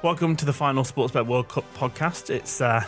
Welcome 0.00 0.36
to 0.36 0.44
the 0.44 0.52
final 0.52 0.84
Sportsbet 0.84 1.26
World 1.26 1.48
Cup 1.48 1.64
podcast. 1.74 2.30
It's 2.30 2.60
uh, 2.60 2.84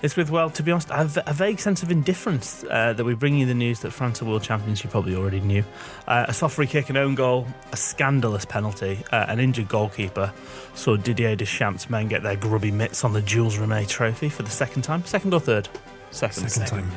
it's 0.00 0.16
with, 0.16 0.30
well, 0.30 0.48
to 0.48 0.62
be 0.62 0.72
honest, 0.72 0.88
a 0.90 1.32
vague 1.34 1.60
sense 1.60 1.82
of 1.82 1.90
indifference 1.90 2.64
uh, 2.70 2.94
that 2.94 3.04
we 3.04 3.14
bring 3.14 3.36
you 3.36 3.44
the 3.44 3.52
news 3.52 3.80
that 3.80 3.90
France 3.90 4.22
are 4.22 4.24
world 4.24 4.42
champions. 4.42 4.82
You 4.82 4.88
probably 4.88 5.14
already 5.14 5.40
knew. 5.40 5.62
Uh, 6.08 6.24
a 6.26 6.32
soft 6.32 6.56
free 6.56 6.66
kick, 6.66 6.88
an 6.88 6.96
own 6.96 7.14
goal, 7.16 7.46
a 7.70 7.76
scandalous 7.76 8.46
penalty, 8.46 9.04
uh, 9.12 9.26
an 9.28 9.40
injured 9.40 9.68
goalkeeper 9.68 10.32
saw 10.74 10.96
Didier 10.96 11.36
Deschamps' 11.36 11.90
men 11.90 12.08
get 12.08 12.22
their 12.22 12.36
grubby 12.36 12.70
mitts 12.70 13.04
on 13.04 13.12
the 13.12 13.20
Jules 13.20 13.58
Rimet 13.58 13.88
trophy 13.88 14.30
for 14.30 14.42
the 14.42 14.50
second 14.50 14.82
time. 14.82 15.04
Second 15.04 15.34
or 15.34 15.40
third? 15.40 15.68
Second. 16.12 16.48
Second 16.48 16.66
time. 16.66 16.90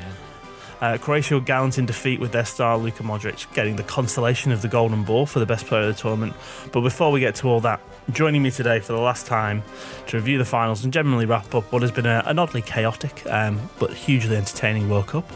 Uh, 0.85 0.99
Croatia 0.99 1.33
were 1.33 1.41
gallant 1.41 1.79
in 1.79 1.87
defeat 1.87 2.19
with 2.19 2.31
their 2.31 2.45
star 2.45 2.77
Luka 2.77 3.01
Modric 3.01 3.51
getting 3.55 3.75
the 3.75 3.81
consolation 3.81 4.51
of 4.51 4.61
the 4.61 4.67
Golden 4.67 5.03
Ball 5.03 5.25
for 5.25 5.39
the 5.39 5.45
best 5.47 5.65
player 5.65 5.81
of 5.81 5.95
the 5.95 5.99
tournament. 5.99 6.35
But 6.71 6.81
before 6.81 7.11
we 7.11 7.19
get 7.19 7.33
to 7.35 7.47
all 7.47 7.59
that, 7.61 7.81
joining 8.11 8.43
me 8.43 8.51
today 8.51 8.79
for 8.79 8.93
the 8.93 8.99
last 8.99 9.25
time 9.25 9.63
to 10.05 10.17
review 10.17 10.37
the 10.37 10.45
finals 10.45 10.83
and 10.83 10.93
generally 10.93 11.25
wrap 11.25 11.55
up 11.55 11.71
what 11.73 11.81
has 11.81 11.91
been 11.91 12.05
a, 12.05 12.21
an 12.27 12.37
oddly 12.37 12.61
chaotic 12.61 13.25
um, 13.25 13.59
but 13.79 13.95
hugely 13.95 14.35
entertaining 14.35 14.87
World 14.87 15.07
Cup 15.07 15.27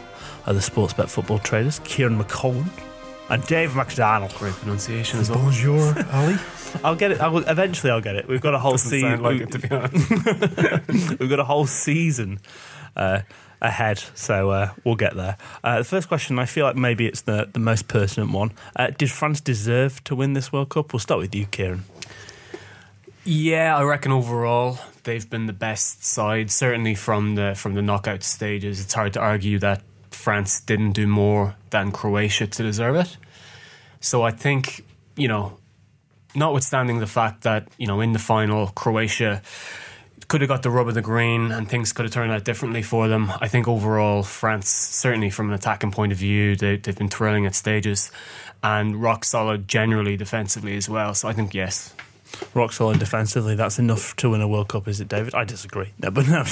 are 0.46 0.52
the 0.52 0.60
Sportsbet 0.60 1.10
football 1.10 1.40
traders 1.40 1.80
Kieran 1.80 2.16
McCollum 2.16 2.68
and 3.28 3.44
Dave 3.48 3.74
McDonald. 3.74 4.32
Great 4.34 4.54
pronunciation 4.54 5.18
as 5.18 5.30
well. 5.30 5.40
Bonjour, 5.40 5.96
Oli. 6.12 6.36
I'll 6.84 6.94
get 6.94 7.10
it. 7.10 7.20
I 7.20 7.26
will, 7.26 7.42
eventually, 7.48 7.90
I'll 7.90 8.00
get 8.00 8.14
it. 8.14 8.28
We've 8.28 8.40
got 8.40 8.54
a 8.54 8.60
whole 8.60 8.78
season. 8.78 9.10
sound 9.10 9.22
like 9.24 9.40
it, 9.40 9.50
to 9.50 9.58
be 9.58 9.68
honest. 9.68 11.18
We've 11.18 11.28
got 11.28 11.40
a 11.40 11.44
whole 11.44 11.66
season 11.66 12.38
uh, 12.94 13.22
ahead, 13.60 14.02
so 14.14 14.50
uh, 14.50 14.70
we'll 14.84 14.96
get 14.96 15.16
there. 15.16 15.36
Uh, 15.62 15.78
the 15.78 15.84
first 15.84 16.08
question, 16.08 16.38
I 16.38 16.46
feel 16.46 16.66
like 16.66 16.76
maybe 16.76 17.06
it's 17.06 17.22
the, 17.22 17.48
the 17.52 17.58
most 17.58 17.88
pertinent 17.88 18.32
one. 18.32 18.52
Uh, 18.76 18.88
did 18.88 19.10
France 19.10 19.40
deserve 19.40 20.02
to 20.04 20.14
win 20.14 20.32
this 20.32 20.52
World 20.52 20.70
Cup? 20.70 20.92
We'll 20.92 21.00
start 21.00 21.20
with 21.20 21.34
you, 21.34 21.46
Kieran. 21.46 21.84
Yeah, 23.24 23.76
I 23.76 23.82
reckon 23.82 24.12
overall 24.12 24.78
they've 25.04 25.28
been 25.28 25.46
the 25.46 25.52
best 25.52 26.04
side. 26.04 26.50
Certainly 26.50 26.94
from 26.94 27.34
the 27.34 27.54
from 27.54 27.74
the 27.74 27.82
knockout 27.82 28.22
stages, 28.22 28.80
it's 28.80 28.94
hard 28.94 29.12
to 29.12 29.20
argue 29.20 29.58
that 29.58 29.82
France 30.10 30.60
didn't 30.60 30.92
do 30.92 31.06
more 31.06 31.54
than 31.68 31.92
Croatia 31.92 32.46
to 32.46 32.62
deserve 32.62 32.96
it. 32.96 33.16
So 34.00 34.22
I 34.22 34.30
think 34.30 34.84
you 35.16 35.28
know, 35.28 35.58
notwithstanding 36.34 36.98
the 36.98 37.06
fact 37.06 37.42
that 37.42 37.68
you 37.76 37.86
know 37.86 38.00
in 38.00 38.12
the 38.12 38.18
final 38.18 38.68
Croatia 38.68 39.42
could 40.30 40.40
have 40.42 40.48
got 40.48 40.62
the 40.62 40.70
rub 40.70 40.86
of 40.86 40.94
the 40.94 41.02
green 41.02 41.50
and 41.50 41.68
things 41.68 41.92
could 41.92 42.04
have 42.04 42.12
turned 42.14 42.30
out 42.30 42.44
differently 42.44 42.82
for 42.82 43.08
them. 43.08 43.32
I 43.40 43.48
think 43.48 43.66
overall 43.66 44.22
France, 44.22 44.70
certainly 44.70 45.28
from 45.28 45.48
an 45.48 45.54
attacking 45.54 45.90
point 45.90 46.12
of 46.12 46.18
view, 46.18 46.54
they, 46.54 46.76
they've 46.76 46.96
been 46.96 47.08
thrilling 47.08 47.46
at 47.46 47.56
stages 47.56 48.12
and 48.62 49.02
rock 49.02 49.24
solid 49.24 49.66
generally 49.66 50.16
defensively 50.16 50.76
as 50.76 50.88
well. 50.88 51.14
So 51.14 51.28
I 51.28 51.32
think 51.32 51.52
yes. 51.52 51.92
Rock 52.54 52.72
solid 52.72 53.00
defensively, 53.00 53.56
that's 53.56 53.80
enough 53.80 54.14
to 54.16 54.30
win 54.30 54.40
a 54.40 54.46
World 54.46 54.68
Cup, 54.68 54.86
is 54.86 55.00
it, 55.00 55.08
David? 55.08 55.34
I 55.34 55.42
disagree. 55.42 55.88
No, 55.98 56.12
but 56.12 56.28
no. 56.28 56.44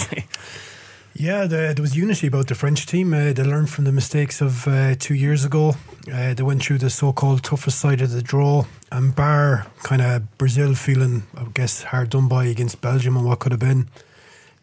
Yeah, 1.14 1.42
the, 1.42 1.72
there 1.72 1.80
was 1.80 1.96
unity 1.96 2.26
about 2.26 2.48
the 2.48 2.56
French 2.56 2.84
team. 2.84 3.14
Uh, 3.14 3.32
they 3.32 3.44
learned 3.44 3.70
from 3.70 3.84
the 3.84 3.92
mistakes 3.92 4.40
of 4.40 4.66
uh, 4.66 4.96
two 4.96 5.14
years 5.14 5.44
ago. 5.44 5.76
Uh, 6.12 6.34
they 6.34 6.42
went 6.42 6.64
through 6.64 6.78
the 6.78 6.90
so-called 6.90 7.44
toughest 7.44 7.78
side 7.78 8.00
of 8.00 8.10
the 8.10 8.22
draw, 8.22 8.64
and 8.90 9.14
bar 9.14 9.66
kind 9.82 10.02
of 10.02 10.38
Brazil 10.38 10.74
feeling, 10.74 11.24
I 11.36 11.44
guess, 11.54 11.82
hard 11.82 12.10
done 12.10 12.28
by 12.28 12.44
against 12.44 12.80
Belgium 12.80 13.16
and 13.16 13.26
what 13.26 13.38
could 13.40 13.52
have 13.52 13.60
been. 13.60 13.88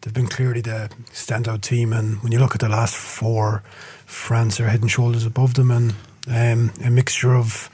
They've 0.02 0.14
been 0.14 0.28
clearly 0.28 0.62
the 0.62 0.90
standout 1.12 1.62
team, 1.62 1.92
and 1.94 2.22
when 2.22 2.32
you 2.32 2.40
look 2.40 2.54
at 2.54 2.62
the 2.62 2.70
last 2.70 2.96
four, 2.96 3.64
France 4.06 4.60
are 4.60 4.70
head 4.70 4.82
and 4.82 4.92
shoulders 4.92 5.26
above 5.26 5.56
them, 5.56 5.72
and 5.72 5.96
um, 6.28 6.72
a 6.84 6.90
mixture 6.90 7.34
of 7.34 7.70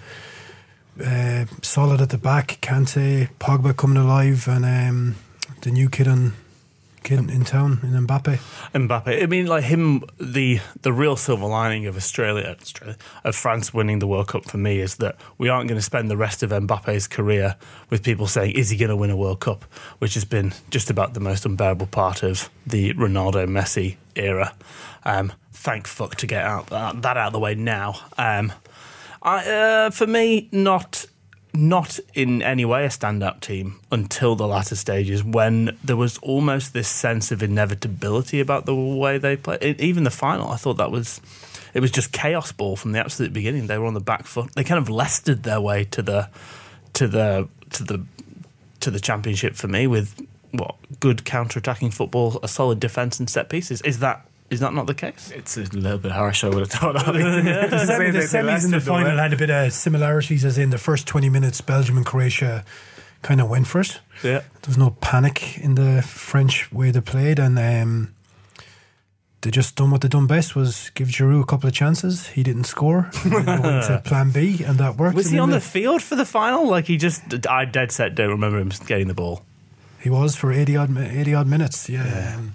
uh, 1.04 1.46
solid 1.62 2.02
at 2.02 2.10
the 2.10 2.18
back, 2.18 2.60
Kante, 2.62 3.30
Pogba 3.40 3.76
coming 3.76 3.98
alive, 3.98 4.48
and 4.48 4.66
um, 4.66 5.16
the 5.62 5.72
new 5.72 5.90
kid 5.90 6.08
on 6.08 6.34
kid 7.04 7.30
in 7.30 7.44
town 7.44 7.80
in 7.84 8.08
Mbappe. 8.08 8.40
Mbappe. 8.74 9.24
I 9.24 9.26
mean, 9.26 9.48
like 9.48 9.64
him, 9.64 10.04
the 10.20 10.60
the 10.82 10.94
real 10.94 11.16
silver 11.16 11.46
lining 11.46 11.88
of 11.88 11.96
Australia, 11.96 12.56
Australia, 12.60 12.98
of 13.24 13.36
France 13.36 13.74
winning 13.74 14.00
the 14.00 14.08
World 14.08 14.28
Cup 14.28 14.46
for 14.46 14.58
me 14.58 14.80
is 14.80 14.96
that 14.98 15.16
we 15.38 15.50
aren't 15.50 15.68
going 15.68 15.80
to 15.80 15.84
spend 15.84 16.10
the 16.10 16.18
rest 16.18 16.44
of 16.44 16.52
Mbappe's 16.52 17.08
career 17.08 17.56
with 17.90 18.04
people 18.04 18.28
saying, 18.28 18.52
"Is 18.52 18.70
he 18.70 18.78
going 18.78 18.90
to 18.90 18.96
win 18.96 19.10
a 19.10 19.18
World 19.18 19.40
Cup?" 19.40 19.66
Which 20.00 20.14
has 20.14 20.26
been 20.26 20.54
just 20.70 20.90
about 20.90 21.14
the 21.14 21.20
most 21.20 21.46
unbearable 21.46 21.88
part 21.88 22.24
of 22.24 22.50
the 22.66 22.94
Ronaldo 22.94 23.48
Messi 23.48 23.98
era. 24.16 24.54
Um, 25.04 25.34
thank 25.52 25.88
fuck 25.88 26.16
to 26.16 26.28
get 26.28 26.44
out 26.44 26.68
that, 26.68 27.02
that 27.02 27.18
out 27.18 27.28
of 27.28 27.34
the 27.34 27.40
way 27.40 27.56
now. 27.56 27.96
Um, 28.18 28.52
I, 29.22 29.48
uh, 29.48 29.90
for 29.92 30.08
me, 30.08 30.50
not 30.52 31.06
not 31.54 32.00
in 32.14 32.42
any 32.42 32.64
way 32.64 32.86
a 32.86 32.90
stand-up 32.90 33.42
team 33.42 33.80
until 33.92 34.36
the 34.36 34.48
latter 34.48 34.76
stages 34.76 35.24
when 35.24 35.78
there 35.84 35.98
was 35.98 36.18
almost 36.20 36.74
this 36.74 36.88
sense 36.88 37.32
of 37.32 37.44
inevitability 37.44 38.40
about 38.40 38.66
the 38.66 38.76
way 38.76 39.18
they 39.18 39.36
played. 39.36 39.62
E- 39.62 39.76
Even 39.80 40.04
the 40.04 40.12
final, 40.12 40.50
I 40.50 40.56
thought 40.56 40.78
that 40.78 40.92
was 40.92 41.20
it 41.74 41.80
was 41.80 41.92
just 41.92 42.12
chaos 42.12 42.52
ball 42.52 42.76
from 42.76 42.92
the 42.94 43.00
absolute 43.00 43.34
beginning. 43.34 43.68
They 43.68 43.78
were 43.78 43.86
on 43.86 43.94
the 43.94 44.00
back 44.00 44.26
foot. 44.26 44.54
They 44.56 44.64
kind 44.64 44.78
of 44.80 44.90
Leicestered 44.90 45.44
their 45.44 45.60
way 45.62 45.84
to 45.86 46.02
the 46.02 46.30
to 46.94 47.08
the 47.08 47.48
to 47.72 47.84
the 47.84 48.06
to 48.82 48.92
the 48.92 49.00
championship 49.00 49.56
for 49.56 49.68
me 49.68 49.88
with 49.88 50.20
what 50.52 50.76
good 51.00 51.24
counter-attacking 51.24 51.92
football, 51.92 52.40
a 52.44 52.48
solid 52.48 52.80
defense 52.80 53.20
and 53.20 53.30
set 53.30 53.48
pieces. 53.50 53.82
Is 53.82 54.00
that 54.00 54.26
is 54.52 54.60
that 54.60 54.74
not 54.74 54.86
the 54.86 54.94
case? 54.94 55.32
It's 55.34 55.56
a 55.58 55.62
little 55.62 55.98
bit 55.98 56.12
harsh, 56.12 56.44
I 56.44 56.50
would 56.50 56.60
have 56.60 56.70
thought. 56.70 56.96
Of 57.08 57.16
it. 57.16 57.70
The, 57.72 57.86
semi, 57.86 58.12
the 58.12 58.20
semis 58.20 58.66
and 58.66 58.74
the 58.74 58.82
final 58.82 59.18
had 59.18 59.32
a 59.32 59.38
bit 59.38 59.50
of 59.50 59.72
similarities, 59.72 60.44
as 60.44 60.58
in 60.58 60.70
the 60.70 60.78
first 60.78 61.08
20 61.08 61.30
minutes, 61.30 61.62
Belgium 61.62 61.96
and 61.96 62.06
Croatia 62.06 62.66
kind 63.22 63.40
of 63.40 63.50
went 63.50 63.68
for 63.68 63.80
it. 63.80 64.02
Yeah. 64.24 64.40
There 64.40 64.68
was 64.68 64.78
no 64.78 64.92
panic 65.00 65.58
in 65.58 65.76
the 65.76 66.02
French 66.02 66.70
way 66.70 66.92
they 66.92 67.00
played, 67.00 67.40
and 67.40 67.58
um, 67.58 68.14
they 69.40 69.52
just 69.52 69.78
done 69.78 69.90
what 69.90 70.02
they 70.02 70.10
done 70.10 70.28
best 70.28 70.54
was 70.54 70.92
give 70.96 71.08
Giroud 71.08 71.44
a 71.44 71.46
couple 71.46 71.70
of 71.70 71.74
chances. 71.74 72.28
He 72.28 72.44
didn't 72.44 72.66
score. 72.66 73.10
They 73.24 73.30
went 73.30 73.46
to 73.48 74.02
Plan 74.04 74.32
B, 74.32 74.66
and 74.66 74.78
that 74.80 74.98
worked. 74.98 75.16
Was 75.16 75.28
And 75.28 75.36
he 75.36 75.40
on 75.40 75.52
the 75.52 75.62
field 75.62 76.02
for 76.02 76.18
the 76.18 76.26
final? 76.26 76.68
Like 76.68 76.88
he 76.88 76.98
just, 76.98 77.48
I 77.48 77.64
dead 77.64 77.94
set 77.94 78.16
don't 78.16 78.30
remember 78.32 78.60
him 78.60 78.72
getting 78.86 79.08
the 79.08 79.14
ball. 79.14 79.46
He 80.02 80.10
was 80.10 80.36
for 80.36 80.52
80 80.52 80.76
odd, 80.76 80.98
80 80.98 81.34
odd 81.36 81.48
minutes. 81.48 81.88
Yeah. 81.88 82.36
Um, 82.36 82.54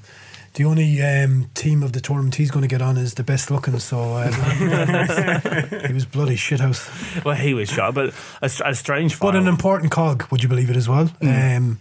the 0.56 0.64
only 0.64 1.02
um, 1.02 1.50
team 1.52 1.82
of 1.82 1.92
the 1.92 2.00
tournament 2.00 2.34
he's 2.34 2.50
going 2.50 2.62
to 2.62 2.68
get 2.68 2.80
on 2.80 2.96
is 2.96 3.14
the 3.14 3.22
best 3.22 3.50
looking, 3.50 3.78
so 3.78 4.14
uh, 4.14 4.30
he 5.86 5.92
was 5.92 6.06
bloody 6.06 6.36
shithouse. 6.36 7.24
Well, 7.24 7.36
he 7.36 7.52
was 7.52 7.68
shot, 7.68 7.94
but 7.94 8.14
a, 8.40 8.50
a 8.64 8.74
strange 8.74 9.20
But 9.20 9.36
an 9.36 9.48
important 9.48 9.92
cog, 9.92 10.24
would 10.30 10.42
you 10.42 10.48
believe 10.48 10.70
it 10.70 10.76
as 10.76 10.88
well? 10.88 11.08
Mm. 11.20 11.56
Um, 11.56 11.80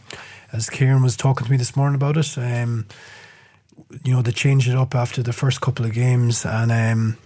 as 0.51 0.69
Kieran 0.69 1.01
was 1.03 1.15
talking 1.15 1.45
to 1.45 1.51
me 1.51 1.55
this 1.55 1.77
morning 1.77 1.95
about 1.95 2.17
it, 2.17 2.37
um, 2.37 2.85
you 4.03 4.13
know, 4.13 4.21
they 4.21 4.31
changed 4.31 4.67
it 4.67 4.75
up 4.75 4.93
after 4.93 5.23
the 5.23 5.33
first 5.33 5.61
couple 5.61 5.85
of 5.85 5.93
games, 5.93 6.45
and 6.45 6.69
um, 6.69 7.17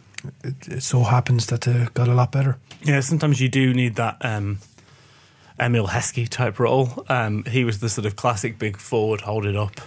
it, 0.43 0.67
it 0.67 0.83
so 0.83 1.01
happens 1.01 1.47
that 1.47 1.61
they 1.61 1.87
got 1.95 2.07
a 2.07 2.13
lot 2.13 2.31
better. 2.31 2.57
Yeah, 2.83 2.99
sometimes 2.99 3.41
you 3.41 3.49
do 3.49 3.73
need 3.73 3.95
that 3.95 4.17
um, 4.21 4.59
Emile 5.59 5.87
Heskey 5.87 6.29
type 6.29 6.59
role. 6.59 7.03
Um, 7.09 7.43
he 7.45 7.63
was 7.63 7.79
the 7.79 7.89
sort 7.89 8.05
of 8.05 8.15
classic 8.15 8.59
big 8.59 8.77
forward, 8.77 9.21
hold 9.21 9.47
it 9.47 9.55
up. 9.55 9.81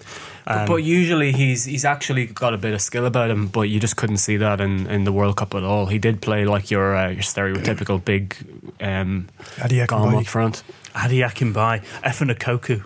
Um, 0.47 0.67
but 0.67 0.77
usually 0.77 1.33
he's 1.33 1.65
he's 1.65 1.85
actually 1.85 2.27
got 2.27 2.55
a 2.55 2.59
bit 2.59 2.75
of 2.75 2.81
skill 2.81 3.07
about 3.07 3.31
him, 3.31 3.47
but 3.47 3.63
you 3.63 3.79
just 3.79 3.97
couldn't 3.97 4.17
see 4.17 4.37
that 4.39 4.61
in, 4.61 4.87
in 4.89 5.05
the 5.05 5.13
World 5.13 5.37
Cup 5.37 5.55
at 5.55 5.63
all. 5.63 5.87
He 5.87 5.99
did 5.99 6.21
play 6.21 6.45
like 6.45 6.71
your 6.71 6.97
uh, 6.97 7.11
your 7.11 7.23
stereotypical 7.23 8.05
big 8.05 8.37
um, 8.81 9.29
Adi 9.63 9.77
golem 9.81 9.87
Akinbaye. 9.87 10.21
up 10.21 10.27
front. 10.27 10.63
Adi 10.95 11.21
Okoku. 11.21 12.83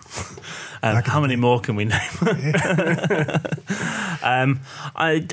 Um, 0.83 1.01
how 1.03 1.19
many 1.19 1.35
more 1.35 1.59
can 1.59 1.75
we 1.75 1.85
name? 1.85 1.99
um, 4.21 4.59
I, 4.95 5.27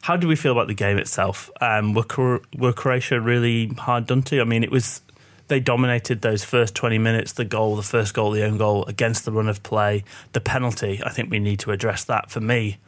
how 0.00 0.16
do 0.16 0.26
we 0.26 0.36
feel 0.36 0.52
about 0.52 0.68
the 0.68 0.74
game 0.74 0.96
itself? 0.96 1.50
Um, 1.60 1.92
were, 1.92 2.40
were 2.56 2.72
Croatia 2.72 3.20
really 3.20 3.68
hard 3.76 4.06
done 4.06 4.22
to? 4.22 4.40
I 4.40 4.44
mean, 4.44 4.64
it 4.64 4.70
was 4.70 5.02
they 5.50 5.60
dominated 5.60 6.22
those 6.22 6.44
first 6.44 6.74
20 6.74 6.96
minutes 6.98 7.32
the 7.32 7.44
goal 7.44 7.76
the 7.76 7.82
first 7.82 8.14
goal 8.14 8.30
the 8.30 8.42
own 8.42 8.56
goal 8.56 8.84
against 8.86 9.24
the 9.24 9.32
run 9.32 9.48
of 9.48 9.62
play 9.62 10.02
the 10.32 10.40
penalty 10.40 11.02
i 11.04 11.10
think 11.10 11.30
we 11.30 11.38
need 11.38 11.58
to 11.58 11.70
address 11.70 12.04
that 12.04 12.30
for 12.30 12.40
me. 12.40 12.78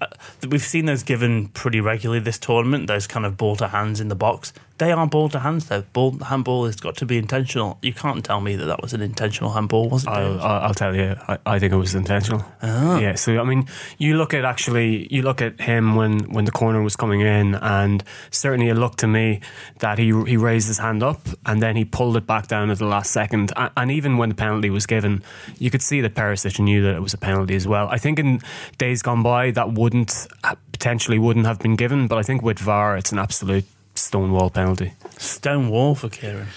Uh, 0.00 0.06
we've 0.48 0.62
seen 0.62 0.86
those 0.86 1.02
given 1.02 1.48
pretty 1.48 1.78
regularly 1.78 2.20
this 2.20 2.38
tournament 2.38 2.86
those 2.86 3.06
kind 3.06 3.26
of 3.26 3.36
ball 3.36 3.54
to 3.54 3.68
hands 3.68 4.00
in 4.00 4.08
the 4.08 4.14
box 4.14 4.52
they 4.80 4.92
are 4.92 5.06
ball 5.06 5.28
to 5.28 5.38
hands 5.38 5.66
though 5.66 5.82
ball 5.92 6.18
handball 6.24 6.66
has 6.66 6.76
got 6.76 6.96
to 6.96 7.06
be 7.06 7.16
intentional 7.16 7.78
you 7.82 7.92
can't 7.92 8.24
tell 8.24 8.40
me 8.40 8.56
that 8.56 8.66
that 8.66 8.82
was 8.82 8.92
an 8.92 9.00
intentional 9.00 9.52
handball 9.52 9.88
was 9.88 10.04
it 10.04 10.10
I'll, 10.40 10.40
I'll 10.40 10.74
tell 10.74 10.94
you, 10.94 11.16
I, 11.28 11.38
I 11.46 11.58
think 11.58 11.72
it 11.72 11.76
was 11.76 11.94
intentional. 11.94 12.44
Ah. 12.62 12.98
Yeah, 12.98 13.14
so 13.14 13.38
I 13.38 13.44
mean, 13.44 13.66
you 13.98 14.16
look 14.16 14.34
at 14.34 14.44
actually, 14.44 15.12
you 15.14 15.22
look 15.22 15.42
at 15.42 15.60
him 15.60 15.94
when, 15.94 16.32
when 16.32 16.44
the 16.44 16.50
corner 16.50 16.82
was 16.82 16.96
coming 16.96 17.20
in, 17.20 17.54
and 17.56 18.02
certainly 18.30 18.68
it 18.68 18.74
looked 18.74 18.98
to 19.00 19.06
me 19.06 19.40
that 19.80 19.98
he 19.98 20.06
he 20.26 20.36
raised 20.36 20.68
his 20.68 20.78
hand 20.78 21.02
up 21.02 21.20
and 21.46 21.62
then 21.62 21.76
he 21.76 21.84
pulled 21.84 22.16
it 22.16 22.26
back 22.26 22.48
down 22.48 22.70
at 22.70 22.78
the 22.78 22.86
last 22.86 23.10
second. 23.12 23.52
And, 23.56 23.70
and 23.76 23.90
even 23.90 24.18
when 24.18 24.28
the 24.28 24.34
penalty 24.34 24.70
was 24.70 24.86
given, 24.86 25.22
you 25.58 25.70
could 25.70 25.82
see 25.82 26.00
that 26.00 26.14
Perisic 26.14 26.58
knew 26.58 26.82
that 26.82 26.96
it 26.96 27.00
was 27.00 27.14
a 27.14 27.18
penalty 27.18 27.54
as 27.54 27.66
well. 27.66 27.88
I 27.88 27.98
think 27.98 28.18
in 28.18 28.40
days 28.78 29.02
gone 29.02 29.22
by 29.22 29.50
that 29.52 29.72
wouldn't 29.72 30.26
uh, 30.44 30.54
potentially 30.72 31.18
wouldn't 31.18 31.46
have 31.46 31.58
been 31.58 31.76
given, 31.76 32.06
but 32.06 32.18
I 32.18 32.22
think 32.22 32.42
with 32.42 32.58
VAR 32.58 32.96
it's 32.96 33.12
an 33.12 33.18
absolute 33.18 33.64
stonewall 34.00 34.50
penalty. 34.50 34.92
stone 35.18 35.70
wall 35.70 35.94
for 35.94 36.08
kieran 36.08 36.48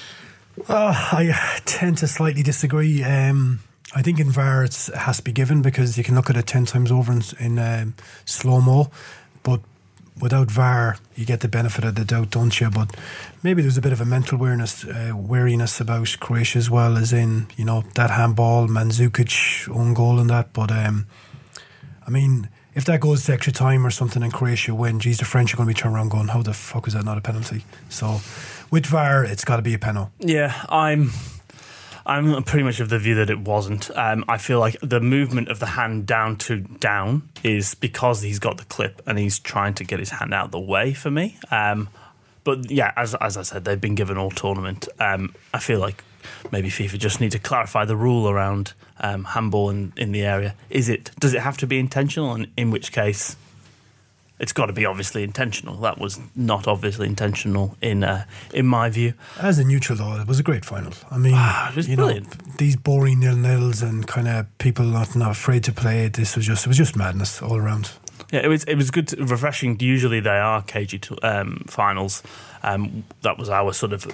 Uh, 0.69 0.93
I 1.11 1.59
tend 1.65 1.97
to 1.97 2.07
slightly 2.07 2.43
disagree. 2.43 3.03
Um, 3.03 3.59
I 3.95 4.01
think 4.01 4.19
in 4.19 4.31
VAR 4.31 4.63
it 4.63 4.89
has 4.95 5.17
to 5.17 5.23
be 5.23 5.31
given 5.31 5.61
because 5.61 5.97
you 5.97 6.03
can 6.03 6.15
look 6.15 6.29
at 6.29 6.37
it 6.37 6.45
10 6.45 6.65
times 6.65 6.91
over 6.91 7.11
in, 7.11 7.23
in 7.39 7.59
um, 7.59 7.95
slow 8.25 8.61
mo. 8.61 8.89
But 9.41 9.61
without 10.19 10.51
VAR, 10.51 10.97
you 11.15 11.25
get 11.25 11.39
the 11.39 11.47
benefit 11.47 11.83
of 11.83 11.95
the 11.95 12.05
doubt, 12.05 12.29
don't 12.29 12.59
you? 12.59 12.69
But 12.69 12.95
maybe 13.41 13.61
there's 13.61 13.77
a 13.77 13.81
bit 13.81 13.93
of 13.93 14.01
a 14.01 14.05
mental 14.05 14.37
weariness, 14.37 14.85
uh, 14.85 15.13
wariness 15.15 15.81
about 15.81 16.15
Croatia 16.19 16.59
as 16.59 16.69
well, 16.69 16.97
as 16.97 17.13
in, 17.13 17.47
you 17.57 17.65
know, 17.65 17.83
that 17.95 18.11
handball, 18.11 18.67
Mandzukic 18.67 19.69
own 19.75 19.93
goal 19.93 20.19
and 20.19 20.29
that. 20.29 20.53
But, 20.53 20.71
um, 20.71 21.07
I 22.05 22.09
mean, 22.09 22.49
if 22.75 22.85
that 22.85 22.99
goes 22.99 23.25
to 23.25 23.33
extra 23.33 23.53
time 23.53 23.85
or 23.85 23.91
something 23.91 24.23
and 24.23 24.33
Croatia 24.33 24.73
win, 24.73 24.99
geez, 24.99 25.19
the 25.19 25.25
French 25.25 25.53
are 25.53 25.57
going 25.57 25.67
to 25.67 25.73
be 25.73 25.79
turning 25.79 25.95
around 25.95 26.09
going, 26.09 26.27
how 26.27 26.41
the 26.41 26.53
fuck 26.53 26.87
is 26.87 26.93
that 26.93 27.05
not 27.05 27.17
a 27.17 27.21
penalty? 27.21 27.65
So 27.89 28.21
with 28.71 28.85
VAR, 28.85 29.23
it's 29.23 29.45
got 29.45 29.57
to 29.57 29.61
be 29.61 29.73
a 29.73 29.79
penalty. 29.79 30.11
Yeah, 30.19 30.65
I'm. 30.69 31.11
I'm 32.05 32.43
pretty 32.43 32.65
much 32.65 32.81
of 32.81 32.89
the 32.89 32.99
view 32.99 33.15
that 33.15 33.29
it 33.29 33.39
wasn't. 33.39 33.89
Um, 33.95 34.25
I 34.27 34.37
feel 34.37 34.59
like 34.59 34.75
the 34.81 34.99
movement 34.99 35.47
of 35.47 35.59
the 35.59 35.67
hand 35.67 36.05
down 36.05 36.35
to 36.39 36.59
down 36.59 37.29
is 37.43 37.75
because 37.75 38.21
he's 38.21 38.39
got 38.39 38.57
the 38.57 38.65
clip 38.65 39.01
and 39.07 39.17
he's 39.17 39.39
trying 39.39 39.73
to 39.75 39.85
get 39.85 39.99
his 39.99 40.09
hand 40.09 40.33
out 40.33 40.47
of 40.47 40.51
the 40.51 40.59
way 40.59 40.93
for 40.93 41.09
me. 41.09 41.37
Um, 41.49 41.87
but 42.43 42.69
yeah, 42.69 42.91
as 42.97 43.15
as 43.15 43.37
I 43.37 43.43
said, 43.43 43.63
they've 43.63 43.79
been 43.79 43.95
given 43.95 44.17
all 44.17 44.31
tournament. 44.31 44.89
Um, 44.99 45.33
I 45.53 45.59
feel 45.59 45.79
like 45.79 46.03
maybe 46.51 46.69
FIFA 46.69 46.97
just 46.99 47.19
need 47.21 47.31
to 47.31 47.39
clarify 47.39 47.85
the 47.85 47.95
rule 47.95 48.29
around 48.29 48.73
um, 48.99 49.23
handball 49.25 49.69
in, 49.69 49.93
in 49.97 50.11
the 50.11 50.21
area. 50.23 50.55
Is 50.69 50.89
it 50.89 51.11
does 51.19 51.33
it 51.33 51.41
have 51.41 51.57
to 51.57 51.67
be 51.67 51.79
intentional? 51.79 52.33
And 52.33 52.47
in 52.57 52.71
which 52.71 52.91
case, 52.91 53.35
it's 54.39 54.51
got 54.53 54.65
to 54.65 54.73
be 54.73 54.85
obviously 54.85 55.23
intentional. 55.23 55.75
That 55.77 55.99
was 55.99 56.19
not 56.35 56.67
obviously 56.67 57.07
intentional 57.07 57.77
in 57.81 58.03
uh, 58.03 58.25
in 58.53 58.65
my 58.65 58.89
view. 58.89 59.13
As 59.39 59.59
a 59.59 59.63
neutral, 59.63 59.97
though, 59.97 60.19
it 60.19 60.27
was 60.27 60.39
a 60.39 60.43
great 60.43 60.65
final. 60.65 60.91
I 61.11 61.17
mean, 61.17 61.33
Ah, 61.35 61.69
it 61.69 61.75
was 61.75 61.87
you 61.87 61.95
brilliant. 61.95 62.45
know, 62.47 62.53
these 62.57 62.75
boring 62.75 63.19
nil 63.19 63.35
nils 63.35 63.81
and 63.81 64.05
kind 64.07 64.27
of 64.27 64.45
people 64.57 64.85
not 64.85 65.15
not 65.15 65.31
afraid 65.31 65.63
to 65.65 65.71
play. 65.71 66.07
This 66.09 66.35
was 66.35 66.45
just 66.47 66.65
it 66.65 66.67
was 66.69 66.77
just 66.77 66.95
madness 66.95 67.41
all 67.41 67.55
around. 67.57 67.91
Yeah, 68.33 68.39
it 68.43 68.47
was 68.47 68.63
it 68.63 68.75
was 68.75 68.89
good, 68.89 69.09
to, 69.09 69.23
refreshing. 69.23 69.79
Usually 69.79 70.19
they 70.19 70.39
are 70.39 70.63
cagey 70.63 70.97
to, 70.97 71.17
um, 71.21 71.65
finals. 71.67 72.23
Um, 72.63 73.03
that 73.21 73.37
was 73.37 73.47
our 73.47 73.73
sort 73.73 73.93
of 73.93 74.07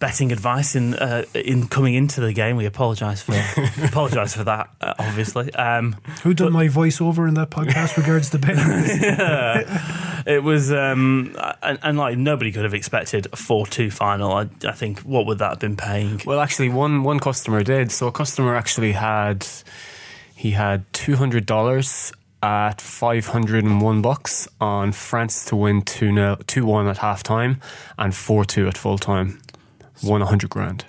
betting 0.00 0.32
advice 0.32 0.74
in 0.74 0.94
uh, 0.94 1.22
in 1.36 1.68
coming 1.68 1.94
into 1.94 2.20
the 2.20 2.32
game. 2.32 2.56
We 2.56 2.66
apologise 2.66 3.22
for 3.22 3.34
apologise 3.84 4.34
for 4.34 4.42
that, 4.42 4.70
uh, 4.80 4.94
obviously. 4.98 5.54
Um, 5.54 5.94
Who 6.24 6.34
done 6.34 6.52
my 6.52 6.66
voiceover 6.66 7.28
in 7.28 7.34
that 7.34 7.50
podcast 7.50 7.96
regards 7.96 8.30
the 8.30 8.38
betting? 10.24 10.34
it 10.34 10.42
was 10.42 10.72
um, 10.72 11.36
and, 11.62 11.78
and 11.80 11.96
like 11.96 12.18
nobody 12.18 12.50
could 12.50 12.64
have 12.64 12.74
expected 12.74 13.28
a 13.32 13.36
four 13.36 13.68
two 13.68 13.92
final. 13.92 14.32
I, 14.32 14.48
I 14.66 14.72
think 14.72 14.98
what 15.00 15.26
would 15.26 15.38
that 15.38 15.50
have 15.50 15.60
been 15.60 15.76
paying? 15.76 16.20
Well, 16.26 16.40
actually, 16.40 16.70
one 16.70 17.04
one 17.04 17.20
customer 17.20 17.62
did. 17.62 17.92
So 17.92 18.08
a 18.08 18.12
customer 18.12 18.56
actually 18.56 18.92
had 18.92 19.46
he 20.34 20.50
had 20.50 20.92
two 20.92 21.14
hundred 21.14 21.46
dollars 21.46 22.12
at 22.42 22.80
five 22.80 23.26
hundred 23.26 23.64
and 23.64 23.80
one 23.80 24.00
bucks 24.02 24.48
on 24.60 24.92
France 24.92 25.44
to 25.46 25.56
win 25.56 25.82
two 25.82 26.12
0 26.14 26.38
two 26.46 26.64
one 26.64 26.86
at 26.88 26.98
half 26.98 27.22
time 27.22 27.60
and 27.98 28.14
four 28.14 28.44
two 28.44 28.66
at 28.68 28.78
full 28.78 28.98
time. 28.98 29.40
Won 30.02 30.22
a 30.22 30.26
hundred 30.26 30.50
grand. 30.50 30.84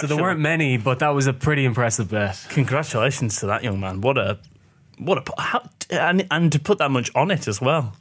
So 0.00 0.06
there 0.06 0.16
weren't 0.22 0.40
many, 0.40 0.78
but 0.78 1.00
that 1.00 1.10
was 1.10 1.26
a 1.26 1.32
pretty 1.32 1.64
impressive 1.64 2.10
bet. 2.10 2.46
Congratulations 2.50 3.40
to 3.40 3.46
that 3.46 3.62
young 3.62 3.80
man. 3.80 4.00
What 4.00 4.16
a 4.16 4.38
what 4.98 5.18
a 5.18 5.40
how, 5.40 5.68
and 5.90 6.26
and 6.30 6.50
to 6.52 6.58
put 6.58 6.78
that 6.78 6.90
much 6.90 7.10
on 7.14 7.30
it 7.30 7.46
as 7.48 7.60
well. 7.60 7.94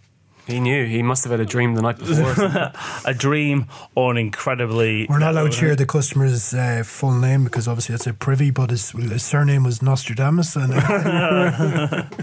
He 0.47 0.59
knew. 0.59 0.85
He 0.85 1.01
must 1.01 1.23
have 1.23 1.31
had 1.31 1.39
a 1.39 1.45
dream 1.45 1.73
the 1.73 1.81
night 1.81 1.97
before. 1.97 2.71
a 3.05 3.13
dream 3.13 3.65
or 3.95 4.11
an 4.11 4.17
incredibly. 4.17 5.07
We're 5.09 5.19
not 5.19 5.31
allowed 5.31 5.51
to 5.51 5.57
share 5.57 5.75
the 5.75 5.87
customer's 5.87 6.53
uh, 6.53 6.83
full 6.85 7.13
name 7.13 7.43
because 7.43 7.67
obviously 7.67 7.93
that's 7.93 8.05
a 8.05 8.13
privy, 8.13 8.51
but 8.51 8.69
his, 8.69 8.91
his 8.91 9.23
surname 9.23 9.63
was 9.63 9.81
Nostradamus. 9.81 10.55
And 10.55 10.73
uh, 10.75 12.03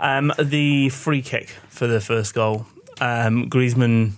Um, 0.00 0.32
the 0.38 0.88
free 0.90 1.22
kick 1.22 1.48
for 1.68 1.86
the 1.86 2.00
first 2.00 2.34
goal. 2.34 2.66
Um, 3.00 3.48
Griezmann 3.48 4.12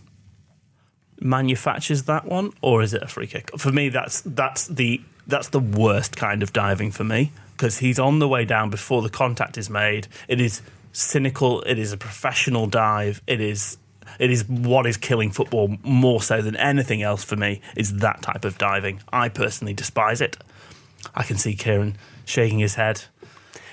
manufactures 1.20 2.04
that 2.04 2.24
one, 2.24 2.52
or 2.62 2.82
is 2.82 2.94
it 2.94 3.02
a 3.02 3.08
free 3.08 3.26
kick? 3.26 3.50
For 3.58 3.72
me, 3.72 3.88
that's 3.88 4.22
that's 4.22 4.66
the 4.66 5.00
that's 5.26 5.48
the 5.48 5.60
worst 5.60 6.16
kind 6.16 6.42
of 6.42 6.52
diving 6.52 6.90
for 6.90 7.04
me 7.04 7.32
because 7.52 7.78
he's 7.78 7.98
on 7.98 8.18
the 8.18 8.28
way 8.28 8.44
down 8.44 8.70
before 8.70 9.02
the 9.02 9.10
contact 9.10 9.58
is 9.58 9.68
made. 9.68 10.06
It 10.28 10.40
is 10.40 10.62
cynical. 10.98 11.62
It 11.62 11.78
is 11.78 11.92
a 11.92 11.96
professional 11.96 12.66
dive. 12.66 13.22
It 13.26 13.40
is. 13.40 13.78
It 14.18 14.30
is 14.30 14.48
what 14.48 14.86
is 14.86 14.96
killing 14.96 15.30
football 15.30 15.76
more 15.82 16.20
so 16.22 16.40
than 16.42 16.56
anything 16.56 17.02
else 17.02 17.22
for 17.22 17.36
me. 17.36 17.60
Is 17.76 17.98
that 17.98 18.22
type 18.22 18.44
of 18.44 18.58
diving? 18.58 19.00
I 19.12 19.28
personally 19.28 19.74
despise 19.74 20.20
it. 20.20 20.36
I 21.14 21.22
can 21.22 21.36
see 21.36 21.54
Kieran 21.54 21.96
shaking 22.24 22.58
his 22.58 22.74
head. 22.74 23.04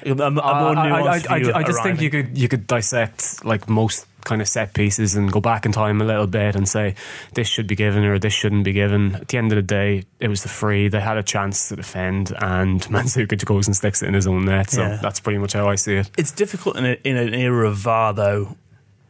A, 0.05 0.11
a 0.11 0.29
more 0.31 0.41
Uh, 0.41 0.75
I, 0.75 0.99
I- 0.99 1.21
I- 1.29 1.57
I 1.59 1.63
just 1.63 1.81
think 1.83 2.01
you 2.01 2.09
could 2.11 2.37
you 2.37 2.47
could 2.47 2.67
dissect 2.67 3.43
like 3.43 3.67
most 3.69 4.05
kind 4.25 4.41
of 4.41 4.47
set 4.49 4.73
pieces 4.73 5.15
and 5.15 5.31
go 5.31 5.39
back 5.39 5.65
in 5.65 5.71
time 5.71 6.01
a 6.01 6.03
little 6.05 6.27
bit 6.27 6.55
and 6.55 6.67
say 6.67 6.95
this 7.33 7.47
should 7.47 7.67
be 7.67 7.75
given 7.75 8.03
or 8.03 8.19
this 8.19 8.33
shouldn't 8.33 8.65
be 8.65 8.73
given. 8.73 9.15
At 9.15 9.29
the 9.29 9.37
end 9.37 9.51
of 9.53 9.55
the 9.55 9.61
day, 9.61 10.03
it 10.19 10.27
was 10.27 10.43
the 10.43 10.49
free. 10.49 10.89
They 10.89 10.99
had 10.99 11.17
a 11.17 11.23
chance 11.23 11.69
to 11.69 11.77
defend, 11.77 12.33
and 12.41 12.81
Mandzukic 12.89 13.45
goes 13.45 13.67
and 13.67 13.75
sticks 13.75 14.03
it 14.03 14.07
in 14.07 14.13
his 14.13 14.27
own 14.27 14.45
net. 14.45 14.71
So 14.71 14.81
Yeah. 14.81 14.99
that's 15.01 15.21
pretty 15.21 15.37
much 15.39 15.53
how 15.53 15.69
I 15.69 15.75
see 15.75 15.95
it. 15.95 16.11
It's 16.17 16.31
difficult 16.31 16.75
in, 16.75 16.85
a, 16.85 16.97
in 17.03 17.15
an 17.15 17.33
era 17.33 17.69
of 17.69 17.77
VAR, 17.77 18.13
though, 18.13 18.57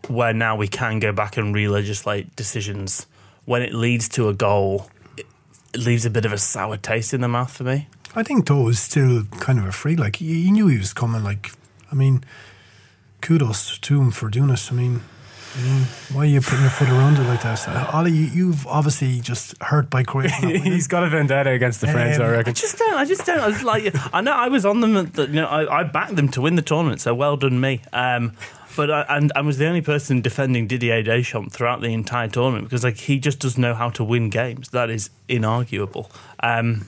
where 0.08 0.34
now 0.34 0.56
we 0.56 0.68
can 0.68 1.00
go 1.00 1.12
back 1.12 1.38
and 1.38 1.56
re-legislate 1.56 2.36
decisions. 2.36 3.08
When 3.46 3.62
it 3.64 3.74
leads 3.74 4.08
to 4.10 4.30
a 4.30 4.34
goal, 4.34 4.90
it, 5.18 5.26
it 5.74 5.80
leaves 5.80 6.06
a 6.06 6.10
bit 6.10 6.26
of 6.26 6.32
a 6.34 6.38
sour 6.38 6.78
taste 6.78 7.14
in 7.14 7.22
the 7.22 7.28
mouth 7.28 7.52
for 7.52 7.64
me. 7.64 7.88
I 8.16 8.24
think 8.24 8.48
though 8.48 8.62
it 8.62 8.66
was 8.66 8.80
still 8.80 9.24
kind 9.40 9.60
of 9.60 9.66
a 9.66 9.72
free. 9.72 9.96
Like 9.96 10.16
he, 10.18 10.44
he 10.44 10.52
knew 10.52 10.68
he 10.68 10.78
was 10.78 10.94
coming. 10.94 11.24
Like 11.24 11.52
I 11.92 11.96
mean, 11.96 12.24
kudos 13.26 13.78
to 13.80 14.02
him 14.02 14.12
for 14.12 14.30
doing 14.30 14.50
it. 14.52 14.68
I 14.72 14.76
mean. 14.76 15.02
you 15.58 15.64
know, 15.66 15.84
Why 16.14 16.22
are 16.22 16.26
you 16.26 16.42
putting 16.42 16.62
your 16.62 16.70
foot 16.70 16.90
around 16.90 17.18
it 17.18 17.24
like 17.24 17.42
that? 17.44 17.68
Uh, 17.68 17.90
Oli, 18.00 18.12
you, 18.12 18.26
you've 18.26 18.68
obviously 18.68 19.20
just 19.22 19.56
hurt 19.62 19.90
by 19.90 20.04
Croatia. 20.04 20.36
He's 20.64 20.88
got 20.88 21.04
a 21.04 21.10
vendetta 21.10 21.50
against 21.52 21.82
the 21.82 21.88
French, 21.88 22.18
Um, 22.18 22.24
I 22.24 22.28
I 22.28 22.32
reckon. 22.32 22.54
just 22.54 22.78
don't. 22.78 22.94
I 22.94 23.06
just 23.06 23.26
don't. 23.26 23.40
I 23.40 23.48
was 23.48 23.64
like, 23.64 23.96
I 24.14 24.22
know 24.22 24.34
I 24.34 24.48
was 24.50 24.66
on 24.66 24.82
them. 24.82 24.96
At 24.98 25.14
the, 25.14 25.28
you 25.28 25.34
know, 25.42 25.48
I, 25.48 25.80
I 25.80 25.84
backed 25.84 26.16
them 26.16 26.30
to 26.30 26.42
win 26.42 26.56
the 26.56 26.62
tournament. 26.62 27.02
So 27.02 27.16
well 27.16 27.36
done 27.38 27.60
me. 27.60 27.82
Um, 27.94 28.34
but 28.76 28.92
I, 28.92 29.06
and 29.18 29.32
I 29.36 29.42
was 29.42 29.58
the 29.58 29.66
only 29.68 29.82
person 29.82 30.22
defending 30.22 30.68
Didier 30.68 31.02
Deschamps 31.02 31.56
throughout 31.56 31.80
the 31.82 31.94
entire 31.94 32.28
tournament 32.28 32.66
because 32.66 32.84
like 32.84 32.98
he 32.98 33.18
just 33.20 33.40
doesn't 33.40 33.62
know 33.62 33.74
how 33.74 33.90
to 33.92 34.04
win 34.04 34.30
games. 34.30 34.70
That 34.70 34.90
is 34.90 35.10
inarguable. 35.30 36.12
Um, 36.42 36.86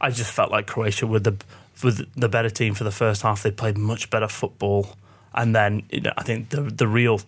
I 0.00 0.10
just 0.10 0.30
felt 0.32 0.52
like 0.52 0.68
Croatia 0.68 1.08
were 1.08 1.18
the 1.18 1.36
were 1.82 1.90
the 2.16 2.28
better 2.28 2.50
team 2.50 2.74
for 2.74 2.84
the 2.84 2.92
first 2.92 3.22
half. 3.22 3.42
They 3.42 3.50
played 3.50 3.76
much 3.76 4.10
better 4.10 4.28
football, 4.28 4.96
and 5.34 5.54
then 5.54 5.82
you 5.90 6.00
know, 6.00 6.12
I 6.16 6.22
think 6.22 6.50
the 6.50 6.62
the 6.62 6.88
real 6.88 7.20